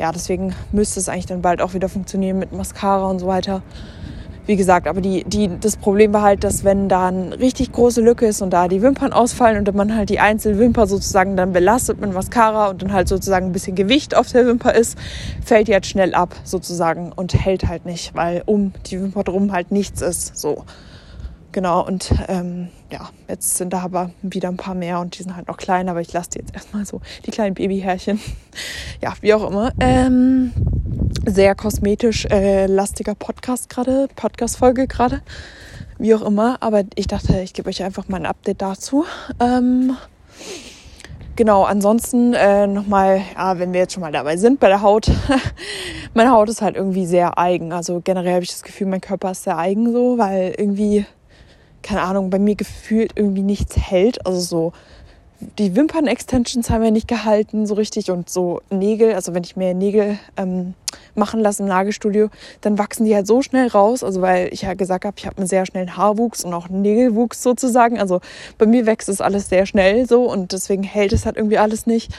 ja, 0.00 0.10
deswegen 0.10 0.52
müsste 0.72 0.98
es 0.98 1.08
eigentlich 1.08 1.26
dann 1.26 1.42
bald 1.42 1.62
auch 1.62 1.74
wieder 1.74 1.88
funktionieren 1.88 2.40
mit 2.40 2.52
Mascara 2.52 3.08
und 3.08 3.20
so 3.20 3.28
weiter. 3.28 3.62
Wie 4.46 4.56
gesagt, 4.56 4.88
aber 4.88 5.00
die, 5.00 5.22
die, 5.24 5.48
das 5.60 5.76
Problem 5.76 6.12
war 6.12 6.22
halt, 6.22 6.42
dass 6.42 6.64
wenn 6.64 6.88
da 6.88 7.06
eine 7.06 7.38
richtig 7.38 7.70
große 7.70 8.02
Lücke 8.02 8.26
ist 8.26 8.42
und 8.42 8.50
da 8.50 8.66
die 8.66 8.82
Wimpern 8.82 9.12
ausfallen 9.12 9.56
und 9.56 9.74
man 9.76 9.94
halt 9.96 10.10
die 10.10 10.18
einzelne 10.18 10.58
Wimper 10.58 10.88
sozusagen 10.88 11.36
dann 11.36 11.52
belastet 11.52 12.00
mit 12.00 12.12
Mascara 12.12 12.68
und 12.68 12.82
dann 12.82 12.92
halt 12.92 13.06
sozusagen 13.06 13.46
ein 13.46 13.52
bisschen 13.52 13.76
Gewicht 13.76 14.16
auf 14.16 14.32
der 14.32 14.44
Wimper 14.44 14.74
ist, 14.74 14.98
fällt 15.42 15.68
die 15.68 15.72
halt 15.72 15.86
schnell 15.86 16.14
ab 16.14 16.34
sozusagen 16.42 17.12
und 17.12 17.32
hält 17.32 17.68
halt 17.68 17.86
nicht, 17.86 18.14
weil 18.16 18.42
um 18.44 18.72
die 18.86 19.00
Wimper 19.00 19.22
drum 19.22 19.52
halt 19.52 19.70
nichts 19.70 20.02
ist. 20.02 20.36
So. 20.36 20.64
Genau, 21.52 21.86
und 21.86 22.12
ähm, 22.26 22.68
ja, 22.94 23.10
jetzt 23.28 23.56
sind 23.56 23.72
da 23.72 23.80
aber 23.80 24.12
wieder 24.22 24.48
ein 24.48 24.56
paar 24.56 24.76
mehr 24.76 25.00
und 25.00 25.18
die 25.18 25.24
sind 25.24 25.34
halt 25.34 25.48
noch 25.48 25.56
klein, 25.56 25.88
aber 25.88 26.00
ich 26.00 26.12
lasse 26.12 26.30
die 26.30 26.38
jetzt 26.38 26.54
erstmal 26.54 26.86
so, 26.86 27.00
die 27.26 27.30
kleinen 27.30 27.54
Babyhärchen. 27.54 28.20
Ja, 29.02 29.12
wie 29.20 29.34
auch 29.34 29.50
immer. 29.50 29.72
Ähm, 29.80 30.52
sehr 31.26 31.56
kosmetisch 31.56 32.24
äh, 32.26 32.66
lastiger 32.66 33.16
Podcast 33.16 33.68
gerade, 33.68 34.08
Podcast-Folge 34.14 34.86
gerade. 34.86 35.20
wie 35.98 36.14
auch 36.14 36.22
immer. 36.22 36.58
Aber 36.60 36.84
ich 36.94 37.08
dachte, 37.08 37.40
ich 37.40 37.52
gebe 37.52 37.68
euch 37.68 37.82
einfach 37.82 38.08
mal 38.08 38.18
ein 38.18 38.26
Update 38.26 38.62
dazu. 38.62 39.04
Ähm, 39.40 39.96
genau, 41.34 41.64
ansonsten 41.64 42.32
äh, 42.32 42.68
nochmal, 42.68 43.22
ja, 43.34 43.58
wenn 43.58 43.72
wir 43.72 43.80
jetzt 43.80 43.92
schon 43.92 44.02
mal 44.02 44.12
dabei 44.12 44.36
sind 44.36 44.60
bei 44.60 44.68
der 44.68 44.80
Haut. 44.80 45.10
Meine 46.14 46.30
Haut 46.30 46.48
ist 46.48 46.62
halt 46.62 46.76
irgendwie 46.76 47.06
sehr 47.06 47.36
eigen. 47.36 47.72
Also 47.72 48.00
generell 48.02 48.34
habe 48.34 48.44
ich 48.44 48.50
das 48.50 48.62
Gefühl, 48.62 48.86
mein 48.86 49.00
Körper 49.00 49.32
ist 49.32 49.42
sehr 49.42 49.58
eigen 49.58 49.92
so, 49.92 50.16
weil 50.16 50.54
irgendwie, 50.56 51.04
keine 51.84 52.02
Ahnung, 52.02 52.30
bei 52.30 52.40
mir 52.40 52.56
gefühlt 52.56 53.12
irgendwie 53.14 53.42
nichts 53.42 53.76
hält. 53.76 54.26
Also 54.26 54.40
so 54.40 54.72
die 55.58 55.76
Wimpern-Extensions 55.76 56.70
haben 56.70 56.84
ja 56.84 56.90
nicht 56.90 57.08
gehalten 57.08 57.66
so 57.66 57.74
richtig 57.74 58.10
und 58.10 58.30
so 58.30 58.62
Nägel, 58.70 59.14
also 59.14 59.34
wenn 59.34 59.44
ich 59.44 59.56
mir 59.56 59.74
Nägel 59.74 60.18
ähm, 60.36 60.74
machen 61.14 61.40
lasse 61.40 61.62
im 61.62 61.68
Nagelstudio, 61.68 62.30
dann 62.60 62.78
wachsen 62.78 63.04
die 63.04 63.14
halt 63.14 63.26
so 63.26 63.42
schnell 63.42 63.68
raus, 63.68 64.02
also 64.02 64.22
weil 64.22 64.48
ich 64.52 64.62
ja 64.62 64.74
gesagt 64.74 65.04
habe, 65.04 65.16
ich 65.18 65.26
habe 65.26 65.36
einen 65.38 65.46
sehr 65.46 65.66
schnellen 65.66 65.96
Haarwuchs 65.96 66.44
und 66.44 66.54
auch 66.54 66.68
Nägelwuchs 66.68 67.42
sozusagen, 67.42 67.98
also 67.98 68.20
bei 68.58 68.66
mir 68.66 68.86
wächst 68.86 69.08
es 69.08 69.20
alles 69.20 69.48
sehr 69.48 69.66
schnell 69.66 70.08
so 70.08 70.30
und 70.30 70.52
deswegen 70.52 70.82
hält 70.82 71.12
es 71.12 71.26
halt 71.26 71.36
irgendwie 71.36 71.58
alles 71.58 71.86
nicht. 71.86 72.12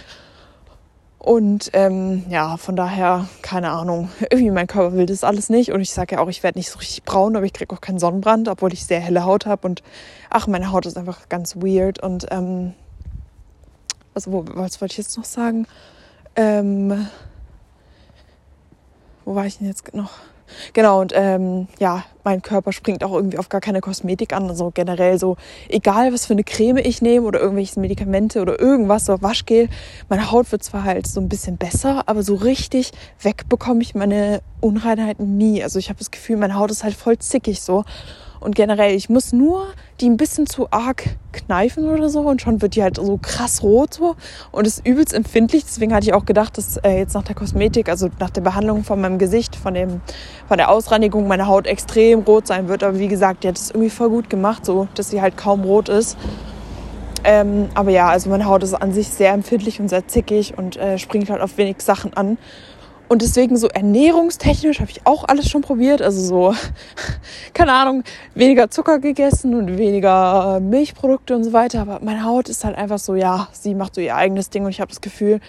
Und 1.25 1.71
ähm, 1.73 2.23
ja, 2.29 2.55
von 2.55 2.75
daher, 2.75 3.27
keine 3.41 3.71
Ahnung, 3.71 4.09
irgendwie 4.29 4.51
mein 4.51 4.67
Körper 4.67 4.95
will 4.95 5.07
das 5.07 5.23
alles 5.23 5.49
nicht. 5.49 5.71
Und 5.71 5.81
ich 5.81 5.89
sage 5.89 6.15
ja 6.15 6.21
auch, 6.21 6.27
ich 6.27 6.43
werde 6.43 6.59
nicht 6.59 6.69
so 6.69 6.77
richtig 6.77 7.01
braun, 7.01 7.35
aber 7.35 7.47
ich 7.47 7.53
kriege 7.53 7.73
auch 7.73 7.81
keinen 7.81 7.97
Sonnenbrand, 7.97 8.47
obwohl 8.47 8.71
ich 8.73 8.85
sehr 8.85 8.99
helle 8.99 9.25
Haut 9.25 9.47
habe. 9.47 9.67
Und 9.67 9.81
ach, 10.29 10.45
meine 10.45 10.71
Haut 10.71 10.85
ist 10.85 10.99
einfach 10.99 11.27
ganz 11.27 11.55
weird. 11.55 11.97
Und 11.97 12.27
ähm, 12.29 12.75
also 14.13 14.45
was 14.49 14.79
wollte 14.79 14.91
ich 14.91 14.97
jetzt 14.99 15.17
noch 15.17 15.25
sagen? 15.25 15.65
Ähm, 16.35 17.07
wo 19.25 19.33
war 19.33 19.47
ich 19.47 19.57
denn 19.57 19.65
jetzt 19.65 19.95
noch? 19.95 20.11
Genau, 20.73 21.01
und 21.01 21.13
ähm, 21.15 21.67
ja, 21.79 22.03
mein 22.23 22.41
Körper 22.41 22.71
springt 22.71 23.03
auch 23.03 23.13
irgendwie 23.13 23.37
auf 23.37 23.49
gar 23.49 23.61
keine 23.61 23.81
Kosmetik 23.81 24.33
an. 24.33 24.49
Also 24.49 24.71
generell 24.73 25.19
so, 25.19 25.37
egal 25.69 26.11
was 26.13 26.25
für 26.25 26.33
eine 26.33 26.43
Creme 26.43 26.77
ich 26.77 27.01
nehme 27.01 27.25
oder 27.25 27.39
irgendwelche 27.39 27.79
Medikamente 27.79 28.41
oder 28.41 28.59
irgendwas, 28.59 29.05
so 29.05 29.21
Waschgel, 29.21 29.69
meine 30.09 30.31
Haut 30.31 30.51
wird 30.51 30.63
zwar 30.63 30.83
halt 30.83 31.07
so 31.07 31.21
ein 31.21 31.29
bisschen 31.29 31.57
besser, 31.57 32.03
aber 32.07 32.23
so 32.23 32.35
richtig 32.35 32.91
weg 33.21 33.47
bekomme 33.47 33.81
ich 33.81 33.95
meine 33.95 34.41
Unreinheiten 34.61 35.37
nie. 35.37 35.63
Also 35.63 35.79
ich 35.79 35.89
habe 35.89 35.99
das 35.99 36.11
Gefühl, 36.11 36.37
meine 36.37 36.55
Haut 36.55 36.71
ist 36.71 36.83
halt 36.83 36.95
voll 36.95 37.17
zickig 37.19 37.61
so. 37.61 37.83
Und 38.45 38.55
generell, 38.55 38.93
ich 38.93 39.09
muss 39.09 39.33
nur 39.33 39.65
die 39.99 40.07
ein 40.07 40.17
bisschen 40.17 40.45
zu 40.45 40.67
arg 40.69 41.03
kneifen 41.31 41.89
oder 41.89 42.09
so 42.09 42.19
und 42.19 42.43
schon 42.43 42.61
wird 42.61 42.75
die 42.75 42.83
halt 42.83 42.97
so 42.97 43.17
krass 43.19 43.63
rot 43.63 43.95
so 43.95 44.15
und 44.51 44.67
ist 44.67 44.85
übelst 44.85 45.15
empfindlich. 45.15 45.63
Deswegen 45.65 45.95
hatte 45.95 46.05
ich 46.05 46.13
auch 46.13 46.25
gedacht, 46.25 46.55
dass 46.59 46.77
äh, 46.77 46.99
jetzt 46.99 47.15
nach 47.15 47.23
der 47.23 47.33
Kosmetik, 47.33 47.89
also 47.89 48.09
nach 48.19 48.29
der 48.29 48.41
Behandlung 48.41 48.83
von 48.83 49.01
meinem 49.01 49.17
Gesicht, 49.17 49.55
von, 49.55 49.73
dem, 49.73 49.99
von 50.47 50.57
der 50.57 50.69
Ausreinigung 50.69 51.27
meine 51.27 51.47
Haut 51.47 51.65
extrem 51.65 52.19
rot 52.19 52.45
sein 52.45 52.67
wird. 52.67 52.83
Aber 52.83 52.99
wie 52.99 53.07
gesagt, 53.07 53.43
die 53.43 53.47
hat 53.47 53.57
es 53.57 53.71
irgendwie 53.71 53.89
voll 53.89 54.09
gut 54.09 54.29
gemacht, 54.29 54.63
so 54.63 54.87
dass 54.93 55.09
sie 55.09 55.23
halt 55.23 55.37
kaum 55.37 55.63
rot 55.63 55.89
ist. 55.89 56.15
Ähm, 57.23 57.69
aber 57.73 57.89
ja, 57.89 58.09
also 58.09 58.29
meine 58.29 58.45
Haut 58.45 58.61
ist 58.61 58.75
an 58.75 58.93
sich 58.93 59.07
sehr 59.07 59.33
empfindlich 59.33 59.79
und 59.79 59.89
sehr 59.89 60.07
zickig 60.07 60.55
und 60.55 60.77
äh, 60.77 60.99
springt 60.99 61.31
halt 61.31 61.41
auf 61.41 61.57
wenig 61.57 61.81
Sachen 61.81 62.13
an. 62.13 62.37
Und 63.07 63.21
deswegen 63.21 63.55
so 63.55 63.67
ernährungstechnisch 63.67 64.79
habe 64.79 64.89
ich 64.89 65.05
auch 65.05 65.25
alles 65.27 65.49
schon 65.49 65.61
probiert. 65.61 66.01
Also 66.01 66.21
so, 66.21 66.55
keine 67.53 67.73
Ahnung, 67.73 68.03
weniger 68.33 68.69
Zucker 68.69 68.99
gegessen 68.99 69.53
und 69.53 69.77
weniger 69.77 70.59
Milchprodukte 70.59 71.35
und 71.35 71.43
so 71.43 71.53
weiter. 71.53 71.81
Aber 71.81 71.99
meine 72.01 72.23
Haut 72.23 72.49
ist 72.49 72.65
halt 72.65 72.77
einfach 72.77 72.99
so, 72.99 73.15
ja, 73.15 73.47
sie 73.51 73.75
macht 73.75 73.95
so 73.95 74.01
ihr 74.01 74.15
eigenes 74.15 74.49
Ding 74.49 74.63
und 74.65 74.71
ich 74.71 74.81
habe 74.81 74.89
das 74.89 75.01
Gefühl, 75.01 75.39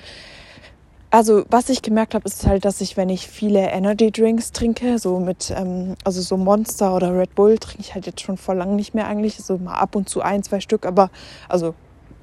also 1.11 1.45
was 1.49 1.69
ich 1.71 1.83
gemerkt 1.83 2.15
habe, 2.15 2.27
ist 2.27 2.47
halt, 2.47 2.65
dass 2.65 2.81
ich, 2.81 2.97
wenn 2.97 3.09
ich 3.09 3.27
viele 3.29 3.61
Energy 3.71 4.11
Drinks 4.11 4.53
trinke, 4.53 4.99
so 4.99 5.19
mit, 5.19 5.51
ähm, 5.57 5.95
also 6.05 6.21
so 6.21 6.37
Monster 6.37 6.95
oder 6.95 7.17
Red 7.17 7.35
Bull, 7.35 7.57
trinke 7.59 7.81
ich 7.81 7.95
halt 7.95 8.07
jetzt 8.07 8.21
schon 8.21 8.37
vor 8.37 8.55
lang 8.55 8.77
nicht 8.77 8.95
mehr 8.95 9.07
eigentlich. 9.07 9.37
So 9.37 9.57
mal 9.57 9.77
ab 9.77 9.97
und 9.97 10.09
zu 10.11 10.21
ein, 10.21 10.43
zwei 10.43 10.61
Stück, 10.61 10.85
aber 10.85 11.11
also 11.49 11.75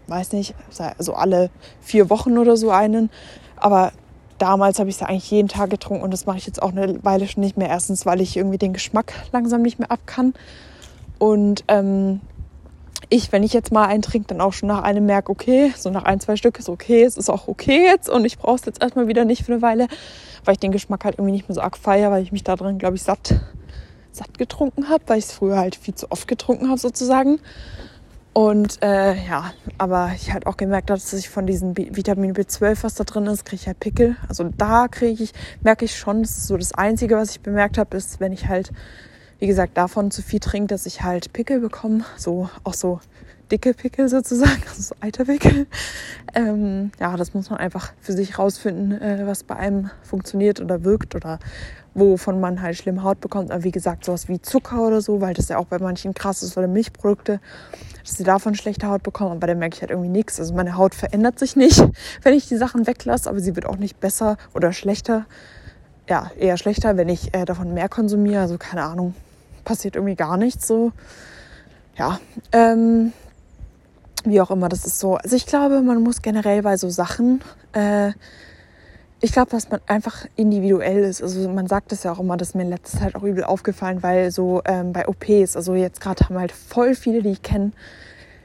weiß 0.08 0.34
nicht, 0.34 0.54
also 0.98 1.13
alle 1.13 1.50
vier 1.82 2.10
Wochen 2.10 2.38
oder 2.38 2.56
so 2.56 2.69
einen. 2.69 3.10
Aber 3.56 3.93
damals 4.38 4.80
habe 4.80 4.89
ich 4.89 4.98
es 4.98 5.02
eigentlich 5.02 5.30
jeden 5.32 5.48
Tag 5.48 5.69
getrunken 5.69 6.04
und 6.04 6.12
das 6.12 6.26
mache 6.26 6.38
ich 6.38 6.46
jetzt 6.46 6.62
auch 6.62 6.72
eine 6.72 7.04
Weile 7.04 7.28
schon 7.28 7.41
nicht 7.41 7.58
mehr. 7.58 7.69
Erstens, 7.69 8.06
weil 8.06 8.22
ich 8.22 8.38
irgendwie 8.38 8.58
den 8.58 8.74
Geschmack 8.74 9.13
langsam 9.32 9.62
nicht 9.62 9.80
mehr 9.80 9.91
ab 9.91 10.02
kann. 10.06 10.34
Und 11.19 11.63
ähm, 11.67 12.22
ich, 13.10 13.32
wenn 13.32 13.43
ich 13.43 13.54
jetzt 13.54 13.72
mal 13.72 13.86
einen 13.86 14.02
trinke, 14.02 14.28
dann 14.28 14.41
auch 14.41 14.54
schon 14.54 14.67
nach 14.67 14.84
einem 14.84 15.06
merke, 15.06 15.32
okay, 15.32 15.72
so 15.78 15.89
nach 15.89 16.04
ein, 16.04 16.19
zwei 16.19 16.36
Stück 16.36 16.58
ist 16.60 16.69
okay, 16.69 17.04
es 17.04 17.17
ist 17.17 17.30
auch 17.30 17.48
okay 17.48 17.84
jetzt 17.86 18.10
und 18.10 18.26
ich 18.26 18.38
brauche 18.38 18.56
es 18.56 18.65
jetzt 18.65 18.82
erstmal 18.82 19.08
wieder 19.08 19.26
nicht 19.26 19.46
für 19.46 19.54
eine 19.54 19.62
Weile, 19.62 19.88
weil 20.46 20.54
ich 20.54 20.60
den 20.60 20.72
Geschmack 20.72 21.06
halt 21.06 21.15
irgendwie 21.15 21.34
nicht 21.34 21.48
mehr 21.48 21.56
so 21.56 21.62
arg 21.62 21.78
feiere, 21.78 22.12
weil 22.12 22.24
ich 22.24 22.32
mich 22.32 22.43
da 22.43 22.56
drin, 22.56 22.80
glaube 22.80 22.96
ich, 22.96 23.04
satt, 23.04 23.36
satt 24.12 24.38
getrunken 24.38 24.89
habe, 24.89 25.04
weil 25.08 25.19
ich 25.19 25.26
es 25.26 25.32
früher 25.32 25.58
halt 25.58 25.76
viel 25.76 25.96
zu 25.96 26.12
oft 26.12 26.28
getrunken 26.28 26.69
habe 26.69 26.80
sozusagen. 26.80 27.39
Und 28.34 28.82
äh, 28.82 29.13
ja, 29.13 29.54
aber 29.78 30.12
ich 30.15 30.34
halt 30.34 30.48
auch 30.48 30.58
gemerkt 30.58 30.89
habe, 30.89 31.00
dass 31.00 31.13
ich 31.13 31.30
von 31.30 31.46
diesem 31.46 31.78
Vitamin 31.78 32.34
B12, 32.34 32.84
was 32.84 32.96
da 32.96 33.04
drin 33.04 33.28
ist, 33.28 33.46
kriege 33.46 33.62
ich 33.62 33.67
halt 33.67 33.80
Pickel. 33.80 34.15
Also 34.28 34.50
da 34.58 34.88
kriege 34.88 35.24
ich, 35.24 35.34
merke 35.62 35.86
ich 35.86 35.96
schon, 35.96 36.24
das 36.24 36.48
so 36.48 36.58
das 36.58 36.74
Einzige, 36.74 37.15
was 37.15 37.32
ich 37.32 37.41
bemerkt 37.41 37.78
habe, 37.78 37.96
ist, 37.96 38.19
wenn 38.19 38.34
ich 38.34 38.48
halt, 38.48 38.72
wie 39.38 39.46
gesagt, 39.46 39.78
davon 39.78 40.10
zu 40.10 40.24
viel 40.24 40.39
trinke, 40.39 40.67
dass 40.67 40.88
ich 40.88 41.04
halt 41.04 41.32
Pickel 41.32 41.60
bekomme. 41.60 42.06
So 42.17 42.50
auch 42.63 42.74
so 42.74 43.00
dicke 43.53 43.73
Pickel 43.75 44.09
sozusagen, 44.09 44.63
also 44.67 44.81
so 44.81 44.95
Eiterpickel. 44.99 45.67
Ähm, 46.33 46.91
ja, 46.99 47.15
das 47.15 47.33
muss 47.33 47.49
man 47.49 47.59
einfach 47.59 47.93
für 48.01 48.11
sich 48.11 48.39
rausfinden, 48.39 48.99
äh, 48.99 49.25
was 49.25 49.43
bei 49.43 49.55
einem 49.55 49.91
funktioniert 50.01 50.59
oder 50.59 50.83
wirkt 50.83 51.15
oder 51.15 51.39
wovon 51.93 52.39
man 52.39 52.63
halt 52.63 52.75
schlimme 52.75 53.03
Haut 53.03 53.21
bekommt. 53.21 53.51
Aber 53.51 53.63
wie 53.63 53.71
gesagt, 53.71 54.05
sowas 54.05 54.27
wie 54.27 54.41
Zucker 54.41 54.87
oder 54.87 55.01
so, 55.01 55.21
weil 55.21 55.35
das 55.35 55.49
ja 55.49 55.59
auch 55.59 55.65
bei 55.67 55.77
manchen 55.77 56.15
krass 56.15 56.41
ist 56.41 56.57
oder 56.57 56.67
Milchprodukte, 56.67 57.39
dass 58.03 58.17
sie 58.17 58.23
davon 58.23 58.55
schlechte 58.55 58.87
Haut 58.87 59.03
bekommen. 59.03 59.33
Aber 59.33 59.45
da 59.45 59.53
merke 59.53 59.75
ich 59.75 59.81
halt 59.81 59.91
irgendwie 59.91 60.09
nichts. 60.09 60.39
Also 60.39 60.55
meine 60.55 60.75
Haut 60.75 60.95
verändert 60.95 61.37
sich 61.37 61.55
nicht, 61.55 61.83
wenn 62.23 62.33
ich 62.33 62.47
die 62.47 62.57
Sachen 62.57 62.87
weglasse, 62.87 63.29
aber 63.29 63.39
sie 63.39 63.55
wird 63.55 63.67
auch 63.67 63.77
nicht 63.77 63.99
besser 63.99 64.37
oder 64.55 64.73
schlechter. 64.73 65.27
Ja, 66.09 66.31
eher 66.37 66.57
schlechter, 66.57 66.97
wenn 66.97 67.07
ich 67.07 67.33
äh, 67.35 67.45
davon 67.45 67.75
mehr 67.75 67.87
konsumiere. 67.87 68.41
Also 68.41 68.57
keine 68.57 68.83
Ahnung, 68.83 69.13
passiert 69.63 69.95
irgendwie 69.95 70.15
gar 70.15 70.37
nichts 70.37 70.67
so. 70.67 70.91
Ja, 71.95 72.19
ähm, 72.51 73.13
wie 74.23 74.41
auch 74.41 74.51
immer, 74.51 74.69
das 74.69 74.86
ist 74.86 74.99
so. 74.99 75.15
Also 75.15 75.36
ich 75.36 75.45
glaube, 75.45 75.81
man 75.81 76.01
muss 76.01 76.21
generell 76.21 76.62
bei 76.62 76.77
so 76.77 76.89
Sachen 76.89 77.41
äh, 77.73 78.12
ich 79.23 79.31
glaube, 79.31 79.51
dass 79.51 79.69
man 79.69 79.79
einfach 79.88 80.25
individuell 80.36 80.99
ist. 81.05 81.23
Also 81.23 81.47
man 81.47 81.67
sagt 81.67 81.93
es 81.93 82.03
ja 82.03 82.12
auch 82.12 82.19
immer, 82.19 82.36
das 82.36 82.49
ist 82.49 82.55
mir 82.55 82.63
in 82.63 82.69
letzter 82.69 82.99
Zeit 82.99 83.15
auch 83.15 83.23
übel 83.23 83.45
aufgefallen, 83.45 84.03
weil 84.03 84.31
so 84.31 84.62
ähm, 84.65 84.91
bei 84.91 85.07
OPs, 85.07 85.55
also 85.55 85.75
jetzt 85.75 86.01
gerade 86.01 86.25
haben 86.25 86.38
halt 86.38 86.51
voll 86.51 86.93
viele, 86.93 87.23
die 87.23 87.29
ich 87.29 87.41
kenne, 87.41 87.71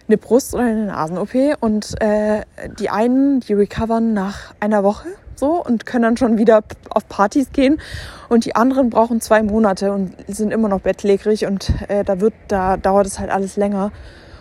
eine 0.07 0.17
Brust- 0.19 0.55
oder 0.55 0.63
eine 0.63 0.87
Nasen-OP 0.87 1.35
und 1.59 2.01
äh, 2.01 2.43
die 2.79 2.91
einen, 2.91 3.41
die 3.41 3.55
recovern 3.55 4.15
nach 4.15 4.55
einer 4.61 4.85
Woche 4.85 5.09
so 5.35 5.65
und 5.65 5.85
können 5.85 6.05
dann 6.05 6.17
schon 6.17 6.39
wieder 6.39 6.63
auf 6.91 7.09
Partys 7.09 7.51
gehen 7.51 7.81
und 8.29 8.45
die 8.45 8.55
anderen 8.55 8.89
brauchen 8.89 9.21
zwei 9.21 9.43
Monate 9.43 9.91
und 9.93 10.15
sind 10.29 10.53
immer 10.53 10.69
noch 10.69 10.83
bettlägerig 10.83 11.45
und 11.45 11.73
äh, 11.89 12.05
da 12.05 12.21
wird, 12.21 12.35
da 12.47 12.77
dauert 12.77 13.09
es 13.09 13.19
halt 13.19 13.31
alles 13.31 13.57
länger. 13.57 13.91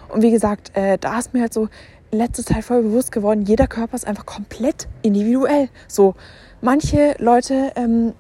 Und 0.10 0.22
wie 0.22 0.32
gesagt, 0.32 0.72
äh, 0.76 0.98
da 0.98 1.20
ist 1.20 1.34
mir 1.34 1.41
halt 1.41 1.54
so, 1.54 1.70
letzte 2.12 2.43
Zeit 2.43 2.63
voll 2.63 2.84
bewusst 2.84 3.12
geworden, 3.12 3.43
jeder 3.43 3.67
Körper 3.67 3.96
ist 3.96 4.08
einfach 4.08 4.26
komplett 4.26 4.88
individuell. 5.02 5.70
So, 5.88 6.15
manche 6.62 7.15
Leute, 7.20 7.72
ähm, 7.76 8.13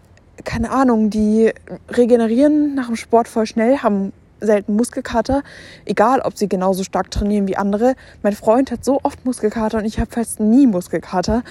keine 0.43 0.71
Ahnung, 0.71 1.09
die 1.09 1.51
regenerieren 1.89 2.75
nach 2.75 2.87
dem 2.87 2.95
Sport 2.95 3.27
voll 3.27 3.45
schnell, 3.45 3.77
haben 3.79 4.13
selten 4.39 4.75
Muskelkater, 4.75 5.41
egal 5.85 6.21
ob 6.21 6.37
sie 6.37 6.47
genauso 6.47 6.83
stark 6.83 7.09
trainieren 7.09 7.47
wie 7.47 7.57
andere. 7.57 7.95
Mein 8.21 8.33
Freund 8.33 8.71
hat 8.71 8.85
so 8.85 8.99
oft 9.01 9.25
Muskelkater 9.25 9.79
und 9.79 9.85
ich 9.85 9.99
habe 9.99 10.11
fast 10.11 10.39
nie 10.39 10.67
Muskelkater 10.67 11.43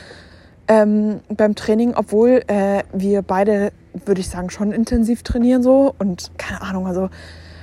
ähm, 0.69 1.21
beim 1.29 1.57
Training, 1.57 1.95
obwohl 1.97 2.43
äh, 2.47 2.85
wir 2.93 3.23
beide, 3.23 3.73
würde 4.05 4.21
ich 4.21 4.29
sagen, 4.29 4.51
schon 4.51 4.71
intensiv 4.71 5.25
trainieren 5.25 5.65
so 5.65 5.95
und 5.99 6.31
keine 6.39 6.63
Ahnung, 6.63 6.87
also 6.87 7.09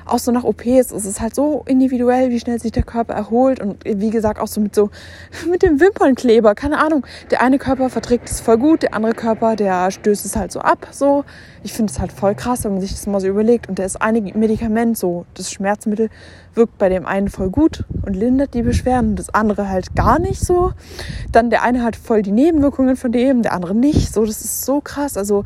auch 0.05 0.19
so 0.19 0.31
nach 0.31 0.43
OPs 0.43 0.91
ist 0.91 1.05
es 1.05 1.21
halt 1.21 1.35
so 1.35 1.63
individuell, 1.67 2.29
wie 2.29 2.39
schnell 2.39 2.59
sich 2.59 2.71
der 2.71 2.83
Körper 2.83 3.13
erholt 3.13 3.59
und 3.59 3.83
wie 3.85 4.09
gesagt 4.09 4.39
auch 4.39 4.47
so 4.47 4.61
mit 4.61 4.75
so 4.75 4.89
mit 5.49 5.63
dem 5.63 5.79
Wimpernkleber, 5.79 6.55
keine 6.55 6.79
Ahnung. 6.79 7.05
Der 7.31 7.41
eine 7.41 7.57
Körper 7.57 7.89
verträgt 7.89 8.29
es 8.29 8.41
voll 8.41 8.57
gut, 8.57 8.83
der 8.83 8.93
andere 8.93 9.13
Körper, 9.13 9.55
der 9.55 9.91
stößt 9.91 10.25
es 10.25 10.35
halt 10.35 10.51
so 10.51 10.59
ab, 10.59 10.87
so. 10.91 11.23
Ich 11.63 11.73
finde 11.73 11.91
es 11.91 11.99
halt 11.99 12.11
voll 12.11 12.35
krass, 12.35 12.65
wenn 12.65 12.73
man 12.73 12.81
sich 12.81 12.91
das 12.91 13.07
mal 13.07 13.21
so 13.21 13.27
überlegt 13.27 13.69
und 13.69 13.79
da 13.79 13.83
ist 13.83 14.01
ein 14.01 14.31
Medikament 14.35 14.97
so, 14.97 15.25
das 15.33 15.51
Schmerzmittel 15.51 16.09
wirkt 16.55 16.77
bei 16.77 16.89
dem 16.89 17.05
einen 17.05 17.29
voll 17.29 17.49
gut 17.49 17.83
und 18.05 18.15
lindert 18.15 18.53
die 18.53 18.61
Beschwerden 18.61 19.11
und 19.11 19.19
das 19.19 19.33
andere 19.33 19.69
halt 19.69 19.95
gar 19.95 20.19
nicht 20.19 20.39
so. 20.41 20.73
Dann 21.31 21.49
der 21.49 21.63
eine 21.63 21.83
hat 21.83 21.95
voll 21.95 22.21
die 22.21 22.31
Nebenwirkungen 22.31 22.95
von 22.95 23.11
dem, 23.11 23.41
der 23.41 23.53
andere 23.53 23.75
nicht, 23.75 24.13
so, 24.13 24.25
das 24.25 24.43
ist 24.43 24.65
so 24.65 24.81
krass, 24.81 25.17
also 25.17 25.43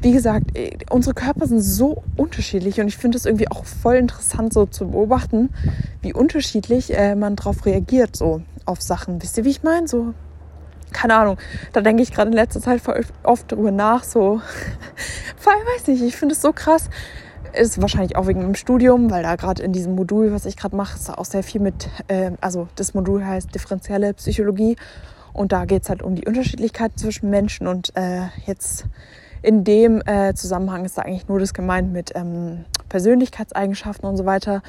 wie 0.00 0.12
gesagt, 0.12 0.56
äh, 0.56 0.76
unsere 0.90 1.14
Körper 1.14 1.46
sind 1.46 1.60
so 1.60 2.02
unterschiedlich 2.16 2.80
und 2.80 2.88
ich 2.88 2.96
finde 2.96 3.16
es 3.16 3.24
irgendwie 3.24 3.48
auch 3.48 3.64
voll 3.64 3.96
interessant 3.96 4.52
so 4.52 4.66
zu 4.66 4.88
beobachten, 4.88 5.50
wie 6.00 6.12
unterschiedlich 6.12 6.96
äh, 6.96 7.14
man 7.14 7.36
darauf 7.36 7.64
reagiert, 7.66 8.16
so 8.16 8.42
auf 8.64 8.82
Sachen. 8.82 9.22
Wisst 9.22 9.38
ihr, 9.38 9.44
wie 9.44 9.50
ich 9.50 9.62
meine? 9.62 9.86
So, 9.86 10.12
keine 10.92 11.14
Ahnung, 11.14 11.38
da 11.72 11.80
denke 11.80 12.02
ich 12.02 12.12
gerade 12.12 12.30
in 12.30 12.36
letzter 12.36 12.60
Zeit 12.60 12.80
voll 12.80 13.04
oft 13.22 13.50
drüber 13.50 13.70
nach, 13.70 14.02
so, 14.04 14.40
weil, 15.44 15.54
weiß 15.54 15.86
nicht, 15.86 16.02
ich 16.02 16.16
finde 16.16 16.34
es 16.34 16.42
so 16.42 16.52
krass, 16.52 16.90
Ist 17.52 17.80
wahrscheinlich 17.82 18.16
auch 18.16 18.26
wegen 18.26 18.40
dem 18.40 18.54
Studium, 18.54 19.10
weil 19.10 19.22
da 19.22 19.36
gerade 19.36 19.62
in 19.62 19.72
diesem 19.72 19.94
Modul, 19.94 20.32
was 20.32 20.46
ich 20.46 20.56
gerade 20.56 20.74
mache, 20.74 20.96
ist 20.96 21.10
auch 21.10 21.24
sehr 21.24 21.42
viel 21.42 21.60
mit, 21.60 21.88
äh, 22.08 22.30
also 22.40 22.68
das 22.76 22.94
Modul 22.94 23.24
heißt 23.24 23.54
differenzielle 23.54 24.14
Psychologie 24.14 24.76
und 25.34 25.52
da 25.52 25.66
geht 25.66 25.82
es 25.82 25.90
halt 25.90 26.02
um 26.02 26.14
die 26.14 26.26
Unterschiedlichkeiten 26.26 26.96
zwischen 26.96 27.28
Menschen 27.28 27.66
und 27.66 27.94
äh, 27.94 28.22
jetzt 28.46 28.86
in 29.42 29.64
dem 29.64 30.00
äh, 30.06 30.34
Zusammenhang 30.34 30.84
ist 30.84 30.96
da 30.96 31.02
eigentlich 31.02 31.28
nur 31.28 31.40
das 31.40 31.52
gemeint 31.52 31.92
mit 31.92 32.12
ähm, 32.14 32.64
Persönlichkeitseigenschaften 32.88 34.08
und 34.08 34.16
so 34.16 34.24
weiter. 34.24 34.62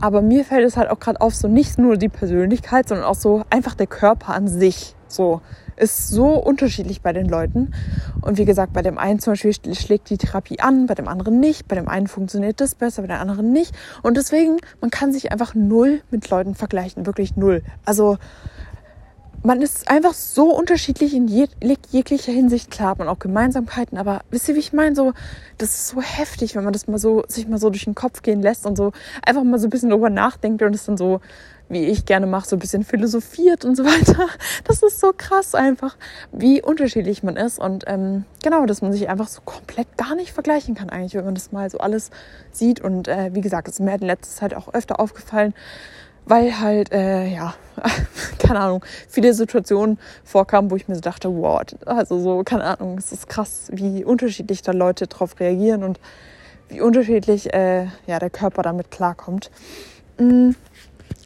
Aber 0.00 0.22
mir 0.22 0.44
fällt 0.44 0.66
es 0.66 0.76
halt 0.76 0.90
auch 0.90 0.98
gerade 0.98 1.20
auf, 1.20 1.34
so 1.34 1.48
nicht 1.48 1.78
nur 1.78 1.96
die 1.96 2.08
Persönlichkeit, 2.08 2.88
sondern 2.88 3.06
auch 3.06 3.14
so 3.14 3.44
einfach 3.50 3.74
der 3.74 3.86
Körper 3.86 4.34
an 4.34 4.48
sich. 4.48 4.94
So 5.08 5.40
ist 5.76 6.08
so 6.08 6.34
unterschiedlich 6.34 7.02
bei 7.02 7.12
den 7.12 7.28
Leuten. 7.28 7.72
Und 8.20 8.38
wie 8.38 8.44
gesagt, 8.44 8.72
bei 8.72 8.82
dem 8.82 8.98
einen 8.98 9.18
zum 9.18 9.32
Beispiel 9.32 9.54
schlägt 9.74 10.10
die 10.10 10.18
Therapie 10.18 10.60
an, 10.60 10.86
bei 10.86 10.94
dem 10.94 11.08
anderen 11.08 11.40
nicht. 11.40 11.68
Bei 11.68 11.76
dem 11.76 11.88
einen 11.88 12.06
funktioniert 12.06 12.60
das 12.60 12.74
besser, 12.74 13.02
bei 13.02 13.08
dem 13.08 13.20
anderen 13.20 13.52
nicht. 13.52 13.74
Und 14.02 14.16
deswegen, 14.16 14.58
man 14.80 14.90
kann 14.90 15.12
sich 15.12 15.32
einfach 15.32 15.54
null 15.54 16.02
mit 16.10 16.28
Leuten 16.30 16.54
vergleichen. 16.54 17.06
Wirklich 17.06 17.36
null. 17.36 17.62
Also 17.84 18.18
man 19.44 19.60
ist 19.60 19.90
einfach 19.90 20.14
so 20.14 20.56
unterschiedlich 20.56 21.14
in 21.14 21.28
jeg 21.28 21.50
jeglicher 21.90 22.32
Hinsicht. 22.32 22.70
Klar 22.70 22.90
hat 22.90 22.98
man 22.98 23.08
auch 23.08 23.18
Gemeinsamkeiten, 23.18 23.98
aber 23.98 24.22
wisst 24.30 24.48
ihr, 24.48 24.54
wie 24.54 24.60
ich 24.60 24.72
meine? 24.72 24.96
So, 24.96 25.12
das 25.58 25.74
ist 25.74 25.88
so 25.88 26.00
heftig, 26.00 26.56
wenn 26.56 26.64
man 26.64 26.72
das 26.72 26.88
mal 26.88 26.98
so, 26.98 27.24
sich 27.28 27.46
mal 27.46 27.58
so 27.58 27.68
durch 27.68 27.84
den 27.84 27.94
Kopf 27.94 28.22
gehen 28.22 28.40
lässt 28.40 28.64
und 28.64 28.76
so 28.76 28.92
einfach 29.24 29.44
mal 29.44 29.58
so 29.58 29.66
ein 29.66 29.70
bisschen 29.70 29.90
darüber 29.90 30.08
nachdenkt 30.08 30.62
und 30.62 30.74
es 30.74 30.86
dann 30.86 30.96
so, 30.96 31.20
wie 31.68 31.84
ich 31.86 32.04
gerne 32.04 32.26
mache, 32.26 32.48
so 32.48 32.56
ein 32.56 32.58
bisschen 32.58 32.84
philosophiert 32.84 33.64
und 33.64 33.76
so 33.76 33.84
weiter. 33.84 34.28
Das 34.64 34.82
ist 34.82 35.00
so 35.00 35.12
krass 35.16 35.54
einfach, 35.54 35.96
wie 36.32 36.62
unterschiedlich 36.62 37.22
man 37.22 37.36
ist 37.36 37.58
und 37.58 37.84
ähm, 37.86 38.24
genau, 38.42 38.66
dass 38.66 38.82
man 38.82 38.92
sich 38.92 39.08
einfach 39.08 39.28
so 39.28 39.40
komplett 39.42 39.96
gar 39.96 40.14
nicht 40.14 40.32
vergleichen 40.32 40.74
kann 40.74 40.90
eigentlich, 40.90 41.14
wenn 41.14 41.24
man 41.24 41.34
das 41.34 41.52
mal 41.52 41.68
so 41.70 41.78
alles 41.78 42.10
sieht 42.50 42.80
und 42.80 43.08
äh, 43.08 43.30
wie 43.34 43.40
gesagt, 43.40 43.68
es 43.68 43.74
ist 43.74 43.80
mir 43.80 43.94
in 43.94 44.00
letzter 44.00 44.34
Zeit 44.34 44.54
auch 44.54 44.72
öfter 44.74 45.00
aufgefallen, 45.00 45.54
weil 46.26 46.58
halt, 46.60 46.92
äh, 46.92 47.26
ja, 47.26 47.54
keine 48.38 48.60
Ahnung, 48.60 48.84
viele 49.08 49.34
Situationen 49.34 49.98
vorkamen, 50.24 50.70
wo 50.70 50.76
ich 50.76 50.88
mir 50.88 50.94
so 50.94 51.00
dachte, 51.00 51.34
wow, 51.34 51.62
also 51.84 52.18
so, 52.18 52.42
keine 52.44 52.64
Ahnung, 52.64 52.98
es 52.98 53.12
ist 53.12 53.28
krass, 53.28 53.68
wie 53.72 54.04
unterschiedlich 54.04 54.62
da 54.62 54.72
Leute 54.72 55.06
drauf 55.06 55.38
reagieren 55.40 55.82
und 55.82 56.00
wie 56.68 56.80
unterschiedlich 56.80 57.52
äh, 57.52 57.86
ja, 58.06 58.18
der 58.18 58.30
Körper 58.30 58.62
damit 58.62 58.90
klarkommt. 58.90 59.50
Mhm. 60.18 60.56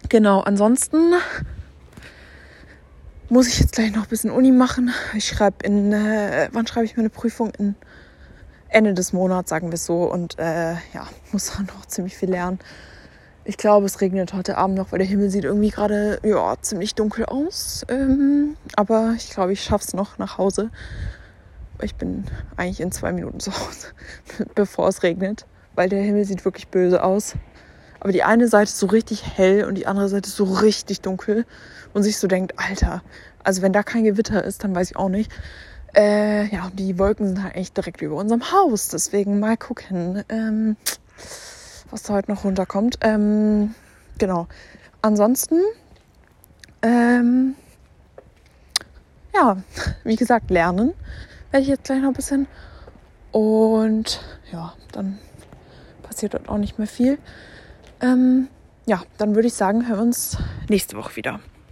Genau, 0.08 0.40
ansonsten 0.40 1.12
muss 3.28 3.46
ich 3.46 3.60
jetzt 3.60 3.72
gleich 3.72 3.92
noch 3.94 4.04
ein 4.04 4.08
bisschen 4.08 4.30
Uni 4.30 4.52
machen. 4.52 4.90
Ich 5.14 5.26
schreibe 5.26 5.66
in, 5.66 5.92
äh, 5.92 6.48
wann 6.52 6.66
schreibe 6.66 6.86
ich 6.86 6.96
meine 6.96 7.10
Prüfung? 7.10 7.52
In 7.58 7.74
Ende 8.70 8.94
des 8.94 9.12
Monats, 9.12 9.50
sagen 9.50 9.68
wir 9.68 9.74
es 9.74 9.84
so. 9.84 10.10
Und 10.10 10.38
äh, 10.38 10.72
ja, 10.94 11.06
muss 11.32 11.52
dann 11.52 11.66
noch 11.76 11.84
ziemlich 11.84 12.16
viel 12.16 12.30
lernen. 12.30 12.58
Ich 13.44 13.58
glaube, 13.58 13.84
es 13.84 14.00
regnet 14.00 14.32
heute 14.32 14.56
Abend 14.56 14.78
noch, 14.78 14.92
weil 14.92 14.98
der 14.98 15.08
Himmel 15.08 15.28
sieht 15.28 15.44
irgendwie 15.44 15.70
gerade 15.70 16.20
ja, 16.22 16.56
ziemlich 16.60 16.94
dunkel 16.94 17.26
aus. 17.26 17.84
Ähm, 17.90 18.56
aber 18.76 19.12
ich 19.14 19.28
glaube, 19.28 19.52
ich 19.52 19.62
schaffe 19.62 19.84
es 19.86 19.92
noch 19.92 20.16
nach 20.16 20.38
Hause. 20.38 20.70
Ich 21.82 21.96
bin 21.96 22.24
eigentlich 22.56 22.80
in 22.80 22.92
zwei 22.92 23.12
Minuten 23.12 23.40
zu 23.40 23.52
Hause, 23.52 23.88
bevor 24.54 24.88
es 24.88 25.02
regnet, 25.02 25.44
weil 25.74 25.90
der 25.90 26.02
Himmel 26.02 26.24
sieht 26.24 26.46
wirklich 26.46 26.68
böse 26.68 27.04
aus. 27.04 27.34
Aber 28.00 28.12
die 28.12 28.22
eine 28.22 28.48
Seite 28.48 28.70
ist 28.70 28.78
so 28.78 28.86
richtig 28.86 29.24
hell 29.36 29.64
und 29.64 29.74
die 29.74 29.86
andere 29.86 30.08
Seite 30.08 30.28
ist 30.28 30.36
so 30.36 30.44
richtig 30.44 31.00
dunkel 31.00 31.46
und 31.94 32.02
sich 32.02 32.18
so 32.18 32.28
denkt, 32.28 32.54
Alter, 32.56 33.02
also 33.42 33.62
wenn 33.62 33.72
da 33.72 33.82
kein 33.82 34.04
Gewitter 34.04 34.44
ist, 34.44 34.64
dann 34.64 34.74
weiß 34.74 34.90
ich 34.90 34.96
auch 34.96 35.08
nicht. 35.08 35.32
Äh, 35.96 36.46
ja, 36.54 36.70
die 36.74 36.98
Wolken 36.98 37.26
sind 37.26 37.42
halt 37.42 37.56
echt 37.56 37.76
direkt 37.76 38.02
über 38.02 38.16
unserem 38.16 38.52
Haus. 38.52 38.88
Deswegen 38.88 39.40
mal 39.40 39.56
gucken. 39.56 40.22
Ähm, 40.28 40.76
was 41.90 42.02
da 42.02 42.14
heute 42.14 42.30
noch 42.30 42.44
runterkommt. 42.44 42.98
Ähm, 43.00 43.74
genau. 44.18 44.46
Ansonsten, 45.02 45.60
ähm, 46.82 47.54
ja, 49.34 49.56
wie 50.04 50.16
gesagt, 50.16 50.50
lernen 50.50 50.92
werde 51.50 51.62
ich 51.62 51.68
jetzt 51.68 51.84
gleich 51.84 52.00
noch 52.00 52.08
ein 52.08 52.14
bisschen. 52.14 52.46
Und 53.32 54.20
ja, 54.52 54.74
dann 54.92 55.18
passiert 56.02 56.34
dort 56.34 56.48
auch 56.48 56.58
nicht 56.58 56.78
mehr 56.78 56.88
viel. 56.88 57.18
Ähm, 58.00 58.48
ja, 58.86 59.02
dann 59.18 59.34
würde 59.34 59.48
ich 59.48 59.54
sagen, 59.54 59.88
hören 59.88 59.98
wir 59.98 60.02
uns 60.02 60.38
nächste 60.68 60.96
Woche 60.96 61.16
wieder. 61.16 61.40